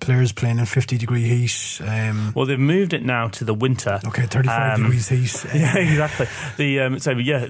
players 0.00 0.32
playing 0.32 0.58
in 0.58 0.66
fifty 0.66 0.98
degree 0.98 1.24
heat. 1.24 1.80
Um, 1.86 2.32
Well, 2.34 2.46
they've 2.46 2.58
moved 2.58 2.92
it 2.92 3.04
now 3.04 3.28
to 3.28 3.44
the 3.44 3.54
winter. 3.54 4.00
okay, 4.06 4.26
thirty 4.26 4.48
five 4.48 4.74
Um, 4.78 4.82
degrees 4.84 5.08
heat. 5.08 5.46
Yeah, 5.54 5.76
exactly. 5.76 6.26
The 6.56 6.80
um, 6.80 6.98
so 6.98 7.12
yeah, 7.12 7.46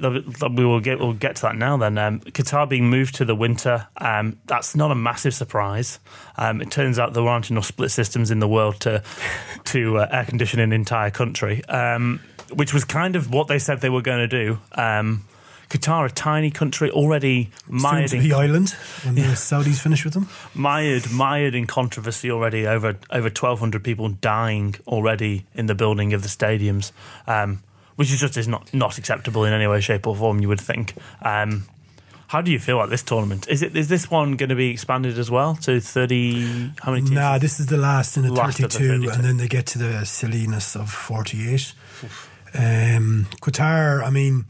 we 0.49 0.65
will 0.65 0.81
get 0.81 0.99
we'll 0.99 1.13
get 1.15 1.37
to 1.37 1.43
that 1.43 1.57
now. 1.57 1.77
Then 1.77 1.97
um, 1.99 2.21
Qatar 2.21 2.69
being 2.69 2.89
moved 2.91 3.15
to 3.17 3.25
the 3.25 3.35
winter, 3.35 3.87
um, 3.97 4.39
that's 4.47 4.75
not 4.75 4.91
a 4.91 4.95
massive 4.95 5.35
surprise. 5.35 5.99
Um, 6.37 6.61
it 6.61 6.71
turns 6.71 6.99
out 6.99 7.15
there 7.15 7.27
aren't 7.27 7.51
enough 7.51 7.67
split 7.67 7.91
systems 7.91 8.31
in 8.31 8.39
the 8.41 8.49
world 8.49 8.81
to 8.81 9.03
to 9.65 9.99
uh, 9.99 10.09
air 10.11 10.25
condition 10.25 10.61
an 10.61 10.73
entire 10.73 11.11
country, 11.11 11.65
um, 11.67 12.21
which 12.53 12.75
was 12.75 12.85
kind 12.85 13.17
of 13.17 13.33
what 13.33 13.47
they 13.49 13.59
said 13.59 13.81
they 13.81 13.89
were 13.91 14.03
going 14.03 14.29
to 14.29 14.45
do. 14.45 14.59
Um, 14.75 15.25
Qatar, 15.71 16.07
a 16.07 16.11
tiny 16.11 16.51
country, 16.51 16.91
already 16.91 17.51
mired 17.69 18.13
in 18.13 18.23
be 18.23 18.33
island 18.33 18.71
when 19.05 19.15
the 19.15 19.23
Saudis 19.37 19.79
finish 19.81 20.05
with 20.05 20.15
them. 20.15 20.29
mired 20.53 21.11
mired 21.13 21.55
in 21.55 21.67
controversy 21.67 22.31
already 22.31 22.67
over 22.67 22.97
over 23.11 23.29
1200 23.29 23.83
people 23.83 24.09
dying 24.09 24.75
already 24.87 25.47
in 25.55 25.67
the 25.67 25.75
building 25.75 26.13
of 26.13 26.23
the 26.23 26.29
stadiums 26.29 26.91
um, 27.27 27.63
which 27.97 28.11
is 28.13 28.19
just 28.21 28.37
is 28.37 28.49
not 28.49 28.73
not 28.75 28.99
acceptable 28.99 29.45
in 29.45 29.53
any 29.53 29.67
way 29.67 29.81
shape 29.81 30.07
or 30.09 30.17
form 30.17 30.41
you 30.41 30.49
would 30.49 30.61
think 30.61 30.95
um, 31.23 31.65
how 32.29 32.41
do 32.41 32.51
you 32.51 32.59
feel 32.59 32.77
about 32.79 32.91
this 32.91 33.03
tournament 33.05 33.47
is 33.49 33.63
it 33.63 33.77
is 33.77 33.87
this 33.89 34.11
one 34.11 34.35
going 34.37 34.49
to 34.49 34.57
be 34.57 34.71
expanded 34.71 35.19
as 35.19 35.31
well 35.31 35.55
to 35.55 35.81
30 35.81 36.73
how 36.83 36.91
many 36.93 37.03
teams 37.03 37.11
Nah, 37.13 37.39
this 37.39 37.61
is 37.61 37.67
the 37.67 37.77
last 37.77 38.17
in 38.17 38.25
the 38.25 38.33
Last 38.33 38.59
of 38.61 38.71
the 38.73 38.79
32, 38.79 39.07
32. 39.07 39.11
and 39.15 39.25
then 39.25 39.37
they 39.37 39.49
get 39.49 39.67
to 39.67 39.79
the 39.79 40.05
silliness 40.05 40.75
of 40.77 40.91
48. 40.91 41.75
Um, 42.55 43.27
Qatar, 43.41 44.03
I 44.05 44.11
mean, 44.11 44.47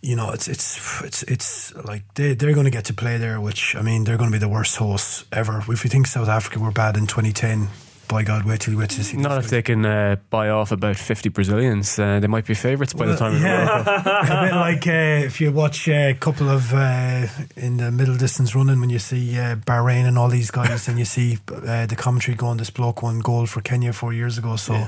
you 0.00 0.14
know, 0.16 0.30
it's 0.30 0.48
it's 0.48 1.02
it's 1.02 1.22
it's 1.24 1.74
like 1.74 2.02
they 2.14 2.34
they're 2.34 2.54
going 2.54 2.64
to 2.64 2.70
get 2.70 2.84
to 2.86 2.94
play 2.94 3.16
there, 3.16 3.40
which 3.40 3.74
I 3.74 3.82
mean, 3.82 4.04
they're 4.04 4.16
going 4.16 4.30
to 4.30 4.34
be 4.34 4.38
the 4.38 4.48
worst 4.48 4.76
hosts 4.76 5.24
ever. 5.32 5.62
If 5.68 5.84
you 5.84 5.90
think 5.90 6.06
South 6.06 6.28
Africa 6.28 6.60
were 6.60 6.70
bad 6.70 6.96
in 6.96 7.06
2010, 7.06 7.68
by 8.08 8.22
God, 8.22 8.44
wait 8.44 8.60
till 8.60 8.72
you 8.72 8.78
wait 8.78 8.90
to 8.90 9.04
see. 9.04 9.16
Not 9.16 9.38
if 9.38 9.50
they 9.50 9.60
can 9.60 9.84
uh, 9.84 10.16
buy 10.30 10.48
off 10.48 10.72
about 10.72 10.96
50 10.96 11.28
Brazilians. 11.28 11.98
Uh, 11.98 12.20
they 12.20 12.26
might 12.26 12.46
be 12.46 12.54
favourites 12.54 12.94
by 12.94 13.06
the 13.06 13.16
time 13.16 13.34
of 13.34 13.40
the 13.40 13.46
World 13.46 13.84
Cup. 13.84 14.06
a 14.06 14.46
bit 14.46 14.54
like 14.54 14.86
uh, 14.86 15.26
if 15.26 15.40
you 15.40 15.52
watch 15.52 15.88
a 15.88 16.14
couple 16.14 16.48
of 16.48 16.72
uh, 16.72 17.26
in 17.56 17.76
the 17.76 17.90
middle 17.90 18.16
distance 18.16 18.54
running 18.54 18.80
when 18.80 18.90
you 18.90 18.98
see 18.98 19.36
uh, 19.38 19.56
Bahrain 19.56 20.06
and 20.06 20.16
all 20.16 20.28
these 20.28 20.50
guys, 20.50 20.88
and 20.88 20.98
you 20.98 21.04
see 21.04 21.38
uh, 21.48 21.86
the 21.86 21.96
commentary 21.96 22.36
going, 22.36 22.58
"This 22.58 22.70
bloke 22.70 23.02
won 23.02 23.18
gold 23.18 23.50
for 23.50 23.60
Kenya 23.60 23.92
four 23.92 24.12
years 24.12 24.38
ago." 24.38 24.56
So 24.56 24.86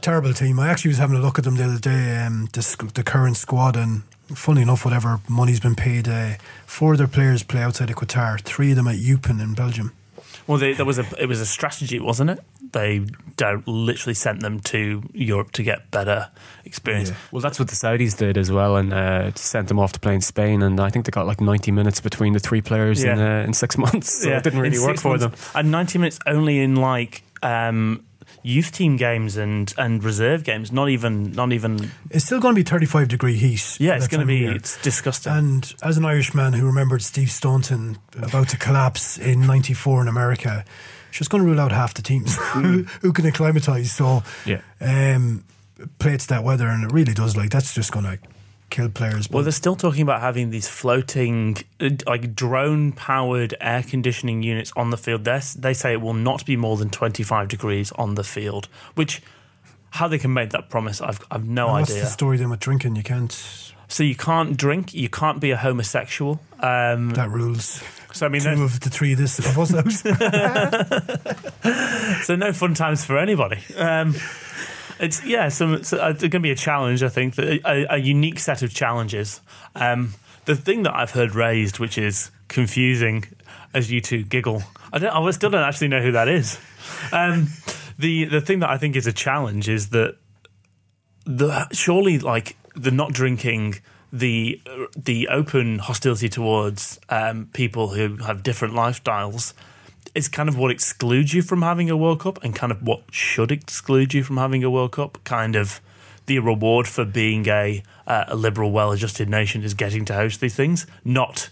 terrible 0.00 0.32
team. 0.32 0.58
I 0.58 0.68
actually 0.68 0.90
was 0.90 0.98
having 0.98 1.16
a 1.16 1.20
look 1.20 1.38
at 1.38 1.44
them 1.44 1.56
the 1.56 1.64
other 1.64 1.78
day, 1.78 2.16
um, 2.16 2.48
the, 2.52 2.90
the 2.94 3.02
current 3.02 3.36
squad, 3.36 3.76
and 3.76 4.02
funny 4.34 4.62
enough, 4.62 4.84
whatever 4.84 5.20
money's 5.28 5.60
been 5.60 5.74
paid, 5.74 6.08
uh, 6.08 6.34
four 6.66 6.92
of 6.92 6.98
their 6.98 7.08
players 7.08 7.42
play 7.42 7.62
outside 7.62 7.90
of 7.90 7.96
Qatar. 7.96 8.40
Three 8.40 8.70
of 8.70 8.76
them 8.76 8.88
at 8.88 8.96
Eupen 8.96 9.40
in 9.40 9.54
Belgium. 9.54 9.92
well 10.46 10.58
they, 10.58 10.72
there 10.72 10.86
was 10.86 10.98
a 10.98 11.04
it 11.22 11.26
was 11.26 11.40
a 11.40 11.46
strategy 11.46 11.98
wasn't 12.00 12.30
it 12.30 12.38
they 12.72 13.04
literally 13.66 14.14
sent 14.14 14.40
them 14.40 14.60
to 14.60 15.02
Europe 15.12 15.50
to 15.52 15.62
get 15.62 15.90
better 15.90 16.28
experience 16.64 17.10
Yeah. 17.10 17.16
Well, 17.32 17.40
that's 17.40 17.58
what 17.58 17.68
the 17.68 17.74
Saudis 17.74 18.16
did 18.16 18.38
as 18.38 18.50
well, 18.52 18.76
and 18.76 18.92
uh, 18.92 19.32
sent 19.34 19.68
them 19.68 19.78
off 19.78 19.92
to 19.94 20.00
play 20.00 20.14
in 20.14 20.20
Spain. 20.20 20.62
And 20.62 20.78
I 20.78 20.88
think 20.90 21.04
they 21.04 21.10
got 21.10 21.26
like 21.26 21.40
90 21.40 21.72
minutes 21.72 22.00
between 22.00 22.32
the 22.32 22.38
three 22.38 22.60
players 22.60 23.02
in, 23.02 23.18
uh, 23.18 23.44
in 23.46 23.54
six 23.54 23.76
months. 23.84 24.22
So 24.22 24.30
it 24.30 24.44
didn't 24.44 24.58
in 24.58 24.62
really 24.62 24.78
work 24.78 24.98
for 24.98 25.16
months. 25.18 25.24
them. 25.52 25.60
And 25.60 25.70
90 25.72 25.98
minutes 25.98 26.18
only 26.26 26.60
in 26.60 26.76
like 26.76 27.22
um, 27.42 28.04
youth 28.42 28.72
team 28.72 28.96
games 28.96 29.36
and, 29.36 29.72
and 29.76 30.02
reserve 30.02 30.44
games. 30.44 30.72
Not 30.72 30.88
even 30.88 31.32
not 31.32 31.52
even. 31.52 31.90
It's 32.10 32.24
still 32.24 32.40
going 32.40 32.54
to 32.54 32.58
be 32.58 32.68
35 32.68 33.08
degree 33.08 33.36
heat. 33.36 33.76
Yeah, 33.80 33.96
it's 33.96 34.08
going 34.08 34.20
to 34.20 34.26
be 34.26 34.44
it's 34.46 34.80
disgusting. 34.82 35.32
And 35.32 35.74
as 35.82 35.96
an 35.98 36.04
Irishman 36.04 36.52
who 36.54 36.66
remembered 36.66 37.02
Steve 37.02 37.30
Staunton 37.30 37.98
about 38.16 38.48
to 38.50 38.56
collapse 38.56 39.18
in 39.18 39.46
'94 39.46 40.02
in 40.02 40.08
America, 40.08 40.64
she's 41.10 41.28
going 41.28 41.42
to 41.42 41.48
rule 41.50 41.60
out 41.60 41.72
half 41.72 41.94
the 41.94 42.02
teams 42.02 42.36
who, 42.36 42.82
who 43.02 43.12
can 43.12 43.26
acclimatise. 43.26 43.92
So, 43.92 44.22
Yeah. 44.46 44.60
um, 44.80 45.44
play 45.98 46.16
to 46.16 46.28
that 46.28 46.44
weather, 46.44 46.66
and 46.68 46.84
it 46.84 46.92
really 46.92 47.14
does. 47.14 47.36
Like 47.36 47.50
that's 47.50 47.74
just 47.74 47.92
going 47.92 48.04
to 48.06 48.18
kill 48.70 48.88
players. 48.88 49.28
well, 49.30 49.42
they're 49.42 49.52
still 49.52 49.76
talking 49.76 50.02
about 50.02 50.20
having 50.20 50.50
these 50.50 50.68
floating, 50.68 51.56
uh, 51.80 51.90
like 52.06 52.34
drone-powered 52.34 53.54
air 53.60 53.82
conditioning 53.82 54.42
units 54.42 54.72
on 54.76 54.90
the 54.90 54.96
field. 54.96 55.24
They 55.24 55.40
they 55.58 55.74
say 55.74 55.92
it 55.92 56.00
will 56.00 56.14
not 56.14 56.44
be 56.46 56.56
more 56.56 56.76
than 56.76 56.90
25 56.90 57.48
degrees 57.48 57.92
on 57.92 58.14
the 58.14 58.24
field. 58.24 58.68
Which, 58.94 59.22
how 59.90 60.08
they 60.08 60.18
can 60.18 60.32
make 60.32 60.50
that 60.50 60.70
promise, 60.70 61.00
I've 61.00 61.20
I've 61.30 61.46
no 61.46 61.68
what's 61.68 61.90
idea. 61.90 62.04
the 62.04 62.10
story 62.10 62.38
then 62.38 62.50
with 62.50 62.60
drinking? 62.60 62.96
You 62.96 63.02
can't. 63.02 63.32
So 63.88 64.04
you 64.04 64.14
can't 64.14 64.56
drink, 64.56 64.94
you 64.94 65.08
can't 65.08 65.40
be 65.40 65.50
a 65.50 65.56
homosexual. 65.56 66.40
Um, 66.60 67.10
That 67.10 67.28
rules. 67.30 67.82
so 68.12 68.26
I 68.26 68.28
mean, 68.28 68.42
Two 68.42 68.62
of 68.62 68.78
the 68.80 68.88
three 68.88 69.14
this 69.14 69.40
of 69.40 69.58
us 69.58 69.74
so 72.24 72.36
no 72.36 72.52
fun 72.52 72.74
times 72.74 73.04
for 73.04 73.18
anybody. 73.18 73.58
Um, 73.76 74.14
it's 75.00 75.24
yeah, 75.24 75.48
some 75.48 75.82
so, 75.82 75.98
uh, 75.98 76.10
it's 76.10 76.20
going 76.20 76.30
to 76.30 76.40
be 76.40 76.50
a 76.50 76.56
challenge. 76.56 77.02
I 77.02 77.08
think 77.08 77.38
a, 77.38 77.86
a 77.90 77.96
unique 77.96 78.38
set 78.38 78.62
of 78.62 78.72
challenges. 78.72 79.40
Um, 79.74 80.14
the 80.44 80.54
thing 80.56 80.82
that 80.84 80.94
I've 80.94 81.12
heard 81.12 81.34
raised, 81.34 81.78
which 81.78 81.98
is 81.98 82.30
confusing, 82.48 83.24
as 83.74 83.90
you 83.90 84.00
two 84.00 84.22
giggle. 84.22 84.62
I 84.92 84.98
don't. 84.98 85.10
I 85.10 85.30
still 85.30 85.50
don't 85.50 85.62
actually 85.62 85.88
know 85.88 86.02
who 86.02 86.12
that 86.12 86.28
is. 86.28 86.58
Um, 87.12 87.48
the 87.98 88.24
the 88.24 88.40
thing 88.40 88.60
that 88.60 88.70
I 88.70 88.78
think 88.78 88.96
is 88.96 89.06
a 89.06 89.12
challenge 89.12 89.68
is 89.68 89.90
that 89.90 90.16
the 91.24 91.68
surely 91.72 92.18
like 92.18 92.56
the 92.74 92.90
not 92.90 93.12
drinking 93.12 93.76
the 94.12 94.60
the 94.96 95.28
open 95.28 95.78
hostility 95.78 96.28
towards 96.28 96.98
um, 97.08 97.48
people 97.52 97.88
who 97.88 98.16
have 98.16 98.42
different 98.42 98.74
lifestyles 98.74 99.54
is 100.14 100.28
kind 100.28 100.48
of 100.48 100.56
what 100.56 100.70
excludes 100.70 101.34
you 101.34 101.42
from 101.42 101.62
having 101.62 101.90
a 101.90 101.96
World 101.96 102.20
Cup 102.20 102.42
and 102.42 102.54
kind 102.54 102.72
of 102.72 102.82
what 102.82 103.02
should 103.10 103.52
exclude 103.52 104.14
you 104.14 104.22
from 104.22 104.36
having 104.36 104.64
a 104.64 104.70
World 104.70 104.92
Cup. 104.92 105.18
Kind 105.24 105.56
of 105.56 105.80
the 106.26 106.38
reward 106.38 106.86
for 106.86 107.04
being 107.04 107.48
a 107.48 107.82
uh, 108.06 108.24
a 108.28 108.36
liberal, 108.36 108.72
well-adjusted 108.72 109.28
nation 109.28 109.62
is 109.62 109.74
getting 109.74 110.04
to 110.06 110.14
host 110.14 110.40
these 110.40 110.54
things. 110.54 110.86
Not 111.04 111.50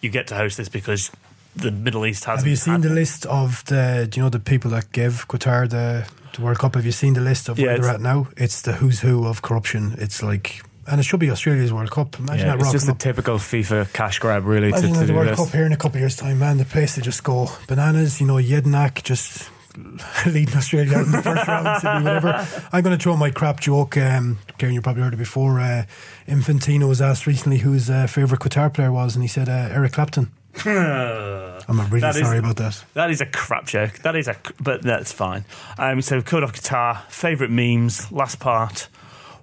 you 0.00 0.10
get 0.10 0.26
to 0.28 0.34
host 0.34 0.56
this 0.56 0.68
because 0.68 1.10
the 1.54 1.70
Middle 1.70 2.04
East 2.04 2.24
has. 2.24 2.40
Have 2.40 2.48
you 2.48 2.56
seen 2.56 2.82
the 2.82 2.90
list 2.90 3.26
of 3.26 3.64
the? 3.64 4.06
Do 4.08 4.20
you 4.20 4.24
know 4.24 4.30
the 4.30 4.40
people 4.40 4.70
that 4.72 4.92
give 4.92 5.26
Qatar 5.28 5.68
the, 5.68 6.06
the 6.34 6.42
World 6.42 6.58
Cup? 6.58 6.74
Have 6.74 6.84
you 6.84 6.92
seen 6.92 7.14
the 7.14 7.20
list 7.20 7.48
of 7.48 7.58
Yeah, 7.58 7.66
where 7.66 7.78
they're 7.78 7.90
at 7.94 8.00
now? 8.00 8.28
It's 8.36 8.60
the 8.60 8.74
who's 8.74 9.00
who 9.00 9.26
of 9.26 9.40
corruption. 9.40 9.94
It's 9.98 10.22
like, 10.22 10.62
and 10.88 11.00
it 11.00 11.04
should 11.04 11.20
be 11.20 11.30
Australia's 11.30 11.72
World 11.72 11.90
Cup. 11.90 12.18
Imagine 12.18 12.46
Yeah, 12.46 12.56
that 12.56 12.60
it's 12.62 12.72
just 12.72 12.88
a 12.88 12.92
up. 12.92 12.98
typical 12.98 13.36
FIFA 13.38 13.92
cash 13.92 14.18
grab, 14.18 14.44
really, 14.44 14.70
to, 14.72 14.78
Imagine 14.78 14.92
to 14.94 15.00
the 15.00 15.06
do 15.06 15.14
World 15.14 15.28
this. 15.28 15.36
Cup 15.38 15.48
here 15.50 15.66
in 15.66 15.72
a 15.72 15.76
couple 15.76 15.96
of 15.96 16.00
years' 16.00 16.16
time, 16.16 16.38
man. 16.38 16.58
The 16.58 16.64
place 16.64 16.94
to 16.96 17.00
just 17.02 17.22
go 17.24 17.48
bananas. 17.68 18.20
You 18.20 18.26
know, 18.26 18.34
Jedinak 18.36 19.02
just 19.02 19.50
leading 20.26 20.56
Australia 20.56 20.96
out 20.98 21.06
in 21.06 21.12
the 21.12 21.22
first 21.22 21.46
round 21.46 21.80
to 21.82 22.00
whatever. 22.02 22.48
I'm 22.72 22.82
going 22.82 22.96
to 22.96 23.02
throw 23.02 23.16
my 23.16 23.30
crap 23.30 23.60
joke. 23.60 23.96
Um, 23.98 24.38
Kieran, 24.58 24.74
you 24.74 24.80
probably 24.80 25.02
heard 25.02 25.12
it 25.14 25.18
before. 25.18 25.60
Uh, 25.60 25.84
Infantino 26.26 26.88
was 26.88 27.02
asked 27.02 27.26
recently 27.26 27.58
who 27.58 27.72
his 27.72 27.90
uh, 27.90 28.06
favourite 28.06 28.40
Qatar 28.40 28.72
player 28.72 28.90
was, 28.92 29.14
and 29.14 29.22
he 29.22 29.28
said 29.28 29.48
uh, 29.48 29.68
Eric 29.72 29.92
Clapton. 29.92 30.30
I'm 30.64 31.78
really 31.90 32.00
That 32.00 32.16
is- 32.16 32.22
sorry 32.22 32.38
about 32.38 32.56
that. 32.56 32.82
That 32.94 33.10
is 33.10 33.20
a 33.20 33.26
crap 33.26 33.66
joke. 33.66 33.98
That 33.98 34.16
is 34.16 34.28
a, 34.28 34.36
but 34.60 34.82
that's 34.82 35.12
fine. 35.12 35.44
Um, 35.78 36.00
so, 36.00 36.22
Code 36.22 36.42
of 36.42 36.52
Qatar, 36.54 37.02
favourite 37.08 37.50
memes, 37.50 38.10
last 38.10 38.38
part. 38.40 38.88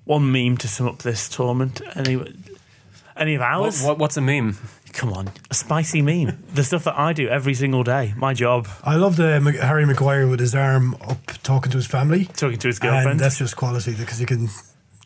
One 0.05 0.31
meme 0.31 0.57
to 0.57 0.67
sum 0.67 0.87
up 0.87 0.99
this 0.99 1.29
tournament. 1.29 1.81
Any, 1.95 2.21
any 3.15 3.35
of 3.35 3.41
ours? 3.41 3.83
what, 3.83 3.97
what's 3.97 4.17
a 4.17 4.21
meme? 4.21 4.57
Come 4.91 5.11
on, 5.13 5.31
a 5.49 5.53
spicy 5.55 6.01
meme. 6.03 6.43
the 6.53 6.63
stuff 6.63 6.83
that 6.83 6.97
I 6.99 7.13
do 7.13 7.27
every 7.27 7.55
single 7.55 7.83
day. 7.83 8.13
My 8.15 8.33
job, 8.35 8.67
I 8.83 8.95
love 8.95 9.15
the 9.15 9.39
Harry 9.61 9.85
Maguire 9.87 10.27
with 10.27 10.39
his 10.39 10.53
arm 10.53 10.95
up 11.01 11.25
talking 11.41 11.71
to 11.71 11.77
his 11.77 11.87
family. 11.87 12.25
talking 12.25 12.59
to 12.59 12.67
his 12.67 12.77
And 12.79 12.89
girlfriend. 12.91 13.19
that's 13.19 13.39
just 13.39 13.55
quality 13.55 13.95
because 13.95 14.19
you 14.19 14.27
can 14.27 14.49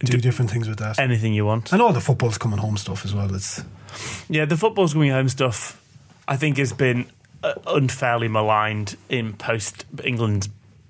do 0.04 0.18
different 0.18 0.52
things 0.52 0.68
with 0.68 0.80
that. 0.80 1.00
anything 1.00 1.34
you 1.34 1.46
want. 1.46 1.72
And 1.72 1.82
all 1.82 1.94
the 1.94 2.02
football's 2.02 2.38
coming 2.38 2.60
home 2.60 2.76
stuff 2.76 3.06
as 3.06 3.16
well. 3.16 3.34
It's 3.34 3.64
Yeah, 4.30 4.44
the 4.46 4.58
football's 4.58 4.92
coming 4.94 5.12
home 5.12 5.30
stuff, 5.30 5.82
I 6.28 6.36
think, 6.36 6.58
has 6.58 6.74
been 6.74 7.06
uh, 7.42 7.54
unfairly 7.68 8.28
maligned 8.28 8.98
in 9.08 9.34
post 9.34 9.86
England's 10.04 10.50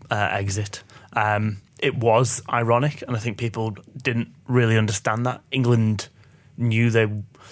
uh, 0.09 0.29
exit. 0.31 0.81
Um, 1.13 1.57
it 1.80 1.95
was 1.95 2.41
ironic, 2.49 3.03
and 3.07 3.15
I 3.15 3.19
think 3.19 3.38
people 3.38 3.75
didn't 4.01 4.30
really 4.47 4.78
understand 4.78 5.25
that. 5.25 5.41
England 5.51 6.09
knew 6.57 6.89
they, 6.89 7.05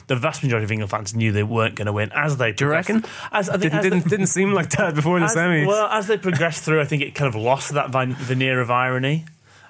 the 0.07 0.15
vast 0.15 0.43
majority 0.43 0.63
of 0.63 0.71
England 0.71 0.89
fans 0.89 1.13
knew 1.13 1.31
they 1.31 1.43
weren't 1.43 1.75
going 1.75 1.85
to 1.85 1.93
win 1.93 2.11
as 2.13 2.37
they. 2.37 2.51
Do 2.51 2.65
you 2.65 2.71
reckon? 2.71 3.05
As, 3.31 3.49
I 3.49 3.53
think 3.53 3.73
Didn't, 3.73 3.77
as 3.77 3.83
didn't, 3.83 4.09
didn't 4.09 4.27
seem 4.27 4.53
like 4.53 4.69
that 4.71 4.95
before 4.95 5.19
the 5.19 5.25
as, 5.25 5.35
semis. 5.35 5.67
Well, 5.67 5.87
as 5.87 6.07
they 6.07 6.17
progressed 6.17 6.63
through, 6.63 6.81
I 6.81 6.85
think 6.85 7.03
it 7.03 7.13
kind 7.13 7.27
of 7.27 7.35
lost 7.35 7.73
that 7.73 7.91
veneer 7.91 8.59
of 8.61 8.71
irony, 8.71 9.25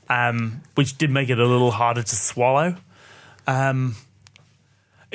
um, 0.10 0.62
which 0.76 0.98
did 0.98 1.10
make 1.10 1.30
it 1.30 1.40
a 1.40 1.46
little 1.46 1.72
harder 1.72 2.04
to 2.04 2.16
swallow. 2.16 2.76
Um, 3.48 3.96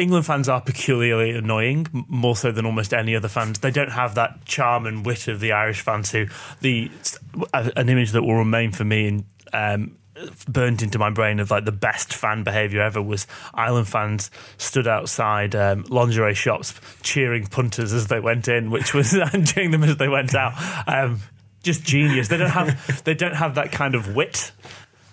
England 0.01 0.25
fans 0.25 0.49
are 0.49 0.61
peculiarly 0.63 1.31
annoying, 1.33 1.87
more 2.09 2.35
so 2.35 2.51
than 2.51 2.65
almost 2.65 2.95
any 2.95 3.15
other 3.15 3.29
fans. 3.29 3.59
They 3.59 3.71
don't 3.71 3.93
have 3.93 4.15
that 4.15 4.47
charm 4.47 4.87
and 4.87 5.05
wit 5.05 5.29
of 5.29 5.41
the 5.41 5.53
Irish 5.53 5.83
fans, 5.83 6.11
who 6.11 6.27
the 6.61 6.91
an 7.53 7.89
image 7.89 8.13
that 8.13 8.23
will 8.23 8.37
remain 8.37 8.73
for 8.73 8.85
me 8.85 9.09
and 9.09 9.25
um, 9.53 9.97
burnt 10.49 10.83
into 10.83 10.99
my 10.99 11.11
brain 11.11 11.39
of 11.39 11.51
like 11.51 11.67
the 11.67 11.73
best 11.73 12.15
fan 12.15 12.43
behaviour 12.45 12.81
ever 12.81 13.01
was 13.03 13.27
Ireland 13.53 13.89
fans 13.89 14.31
stood 14.57 14.89
outside 14.89 15.55
um, 15.55 15.85
lingerie 15.89 16.35
shops 16.35 16.75
cheering 17.03 17.47
punters 17.47 17.93
as 17.93 18.07
they 18.07 18.21
went 18.21 18.49
in, 18.49 18.71
which 18.71 18.95
was 18.95 19.13
and 19.33 19.47
cheering 19.47 19.71
them 19.71 19.85
as 19.85 19.99
they 19.99 20.09
went 20.09 20.35
out. 20.35 20.55
Um, 20.89 21.21
just 21.63 21.85
genius. 21.85 22.29
They 22.29 22.39
don't 22.39 22.51
have 22.51 23.05
they 23.05 23.15
don't 23.15 23.37
have 23.37 23.57
that 23.57 23.71
kind 23.71 23.95
of 23.95 24.15
wit 24.17 24.53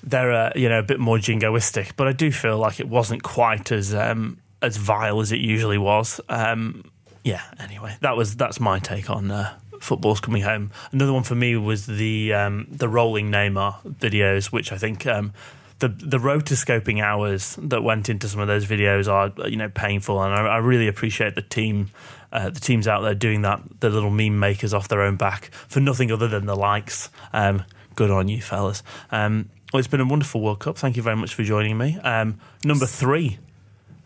they're 0.03 0.31
uh, 0.31 0.51
you 0.55 0.69
know 0.69 0.79
a 0.79 0.83
bit 0.83 0.99
more 0.99 1.17
jingoistic, 1.17 1.91
but 1.97 2.07
I 2.07 2.13
do 2.13 2.31
feel 2.31 2.57
like 2.57 2.79
it 2.79 2.88
wasn't 2.88 3.23
quite 3.23 3.73
as 3.73 3.93
um, 3.93 4.38
as 4.61 4.77
vile 4.77 5.19
as 5.19 5.31
it 5.31 5.39
usually 5.39 5.77
was. 5.77 6.19
Um, 6.29 6.91
yeah. 7.23 7.43
Anyway, 7.59 7.95
that 8.01 8.15
was 8.15 8.35
that's 8.35 8.59
my 8.59 8.79
take 8.79 9.09
on 9.09 9.31
uh, 9.31 9.57
football's 9.79 10.19
coming 10.19 10.43
home. 10.43 10.71
Another 10.91 11.13
one 11.13 11.23
for 11.23 11.35
me 11.35 11.55
was 11.55 11.85
the 11.85 12.33
um, 12.33 12.67
the 12.69 12.87
rolling 12.87 13.31
Neymar 13.31 13.83
videos, 13.99 14.47
which 14.47 14.71
I 14.71 14.77
think. 14.77 15.05
Um, 15.05 15.33
the 15.79 15.89
the 15.89 16.17
rotoscoping 16.17 17.03
hours 17.03 17.55
that 17.61 17.83
went 17.83 18.09
into 18.09 18.27
some 18.27 18.39
of 18.39 18.47
those 18.47 18.65
videos 18.65 19.07
are 19.07 19.31
you 19.47 19.57
know 19.57 19.69
painful, 19.69 20.21
and 20.23 20.33
I, 20.33 20.55
I 20.55 20.57
really 20.57 20.87
appreciate 20.87 21.35
the 21.35 21.43
team, 21.43 21.91
uh, 22.31 22.49
the 22.49 22.59
teams 22.59 22.87
out 22.87 23.01
there 23.01 23.13
doing 23.13 23.43
that, 23.43 23.61
the 23.79 23.91
little 23.91 24.09
meme 24.09 24.39
makers 24.39 24.73
off 24.73 24.87
their 24.87 25.01
own 25.01 25.17
back 25.17 25.51
for 25.67 25.79
nothing 25.79 26.11
other 26.11 26.27
than 26.27 26.47
the 26.47 26.55
likes. 26.55 27.11
Um, 27.31 27.63
good 27.95 28.09
on 28.09 28.27
you, 28.27 28.41
fellas. 28.41 28.81
Um, 29.11 29.49
well, 29.71 29.79
it's 29.79 29.87
been 29.87 30.01
a 30.01 30.05
wonderful 30.05 30.41
World 30.41 30.59
Cup. 30.59 30.77
Thank 30.77 30.95
you 30.95 31.03
very 31.03 31.15
much 31.15 31.35
for 31.35 31.43
joining 31.43 31.77
me. 31.77 31.99
Um, 31.99 32.39
number 32.63 32.85
three, 32.85 33.37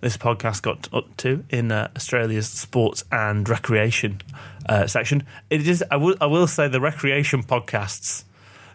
this 0.02 0.18
podcast 0.18 0.64
got 0.64 0.94
up 0.94 1.16
to 1.18 1.46
in 1.50 1.72
uh, 1.72 1.90
Australia's 1.96 2.48
sports 2.48 3.04
and 3.12 3.48
recreation 3.48 4.20
uh, 4.68 4.88
section. 4.88 5.24
It 5.50 5.68
is. 5.68 5.84
I 5.90 5.96
will. 5.96 6.16
I 6.20 6.26
will 6.26 6.48
say 6.48 6.68
the 6.68 6.82
recreation 6.82 7.44
podcasts, 7.44 8.26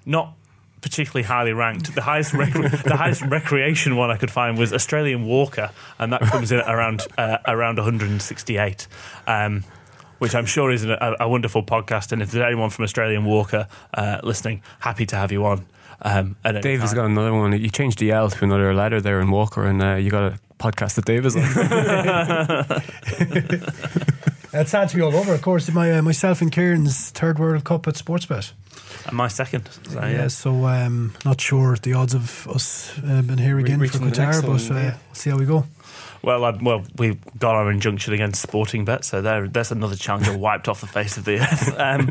not 0.05 0.35
particularly 0.81 1.25
highly 1.25 1.53
ranked. 1.53 1.95
The 1.95 2.03
highest 2.03 2.33
rec- 2.33 2.53
the 2.85 2.97
highest 2.97 3.23
recreation 3.23 3.97
one 3.97 4.11
I 4.11 4.17
could 4.17 4.31
find 4.31 4.57
was 4.57 4.73
Australian 4.73 5.27
Walker, 5.27 5.71
and 5.99 6.13
that 6.13 6.23
comes 6.23 6.53
in 6.53 6.61
at 6.61 6.73
around 6.73 7.07
uh, 7.19 7.39
around 7.47 7.77
168. 7.77 8.87
Um, 9.27 9.65
which 10.19 10.35
I'm 10.35 10.47
sure 10.47 10.71
is 10.71 10.83
a, 10.83 11.17
a 11.21 11.29
wonderful 11.29 11.63
podcast, 11.63 12.11
and 12.11 12.23
if 12.23 12.31
there's 12.31 12.43
anyone 12.43 12.71
from 12.71 12.85
Australian 12.85 13.27
Walker 13.27 13.69
uh, 13.93 14.21
listening, 14.23 14.63
happy 14.81 15.05
to 15.05 15.17
have 15.17 15.31
you 15.31 15.45
on. 15.45 15.67
Um, 16.01 16.37
Dave 16.63 16.81
has 16.81 16.95
got 16.95 17.05
another 17.05 17.35
one. 17.35 17.53
You 17.53 17.69
changed 17.69 17.99
the 17.99 18.13
L 18.13 18.31
to 18.31 18.45
another 18.45 18.73
letter 18.73 19.01
there 19.01 19.21
in 19.21 19.31
Walker, 19.31 19.67
and 19.67 19.83
uh, 19.83 19.95
you 19.97 20.11
got 20.11 20.33
a 20.33 20.39
podcast 20.59 20.95
that 20.95 21.05
Dave 21.05 21.27
is 21.27 21.37
on. 21.37 21.43
it's 24.53 24.71
sad 24.71 24.89
to 24.89 24.97
be 24.97 25.03
all 25.03 25.15
over. 25.15 25.35
Of 25.35 25.43
course, 25.43 25.71
my 25.71 25.99
uh, 25.99 26.03
myself 26.03 26.41
and 26.41 26.51
Kieran's 26.51 27.11
third 27.11 27.39
World 27.39 27.65
Cup 27.65 27.87
at 27.87 27.95
Sportsbet. 27.95 28.53
And 29.07 29.17
my 29.17 29.29
second. 29.29 29.69
So, 29.89 30.01
yeah. 30.01 30.09
yeah. 30.09 30.29
so 30.29 30.67
um, 30.67 31.15
not 31.25 31.41
sure 31.41 31.77
the 31.77 31.95
odds 31.95 32.15
of 32.15 32.49
us 32.49 32.99
uh, 32.99 33.23
being 33.23 33.39
here 33.39 33.59
again 33.59 33.79
for 33.79 33.83
reaching 33.83 34.01
the 34.01 34.17
next 34.17 34.41
Qatar, 34.41 34.43
but 34.43 34.71
uh, 34.71 34.75
yeah. 34.75 34.97
we'll 35.07 35.15
see 35.15 35.31
how 35.31 35.39
we 35.39 35.45
go. 35.47 35.67
Well, 36.27 36.45
I, 36.45 36.51
well, 36.61 36.83
we 36.99 37.21
got 37.39 37.55
our 37.55 37.71
injunction 37.71 38.13
against 38.13 38.43
Sporting 38.43 38.85
Bet, 38.85 39.05
so 39.05 39.23
there, 39.23 39.47
there's 39.47 39.71
another 39.71 39.95
challenger 39.95 40.37
wiped 40.37 40.67
off 40.67 40.81
the 40.81 40.89
face 40.89 41.17
of 41.17 41.25
the 41.25 41.39
earth. 41.39 41.75
Um, 41.87 42.11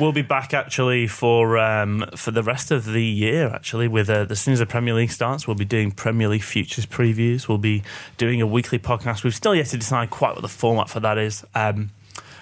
we'll 0.00 0.12
be 0.12 0.22
back 0.22 0.52
actually 0.54 1.06
for 1.06 1.56
um, 1.58 2.04
for 2.16 2.32
the 2.32 2.42
rest 2.42 2.72
of 2.72 2.84
the 2.84 3.04
year. 3.04 3.48
Actually, 3.48 3.86
with 3.86 4.10
uh, 4.10 4.26
as 4.28 4.40
soon 4.40 4.54
as 4.54 4.58
the 4.58 4.66
Premier 4.66 4.94
League 4.94 5.12
starts, 5.12 5.46
we'll 5.46 5.54
be 5.54 5.64
doing 5.64 5.92
Premier 5.92 6.26
League 6.26 6.42
futures 6.42 6.84
previews. 6.84 7.46
We'll 7.46 7.58
be 7.58 7.84
doing 8.16 8.40
a 8.40 8.46
weekly 8.46 8.80
podcast. 8.80 9.22
We've 9.22 9.34
still 9.34 9.54
yet 9.54 9.66
to 9.66 9.76
decide 9.76 10.10
quite 10.10 10.34
what 10.34 10.42
the 10.42 10.48
format 10.48 10.88
for 10.88 10.98
that 11.00 11.16
is. 11.16 11.44
Um, 11.54 11.90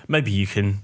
maybe 0.09 0.31
you 0.31 0.47
can 0.47 0.81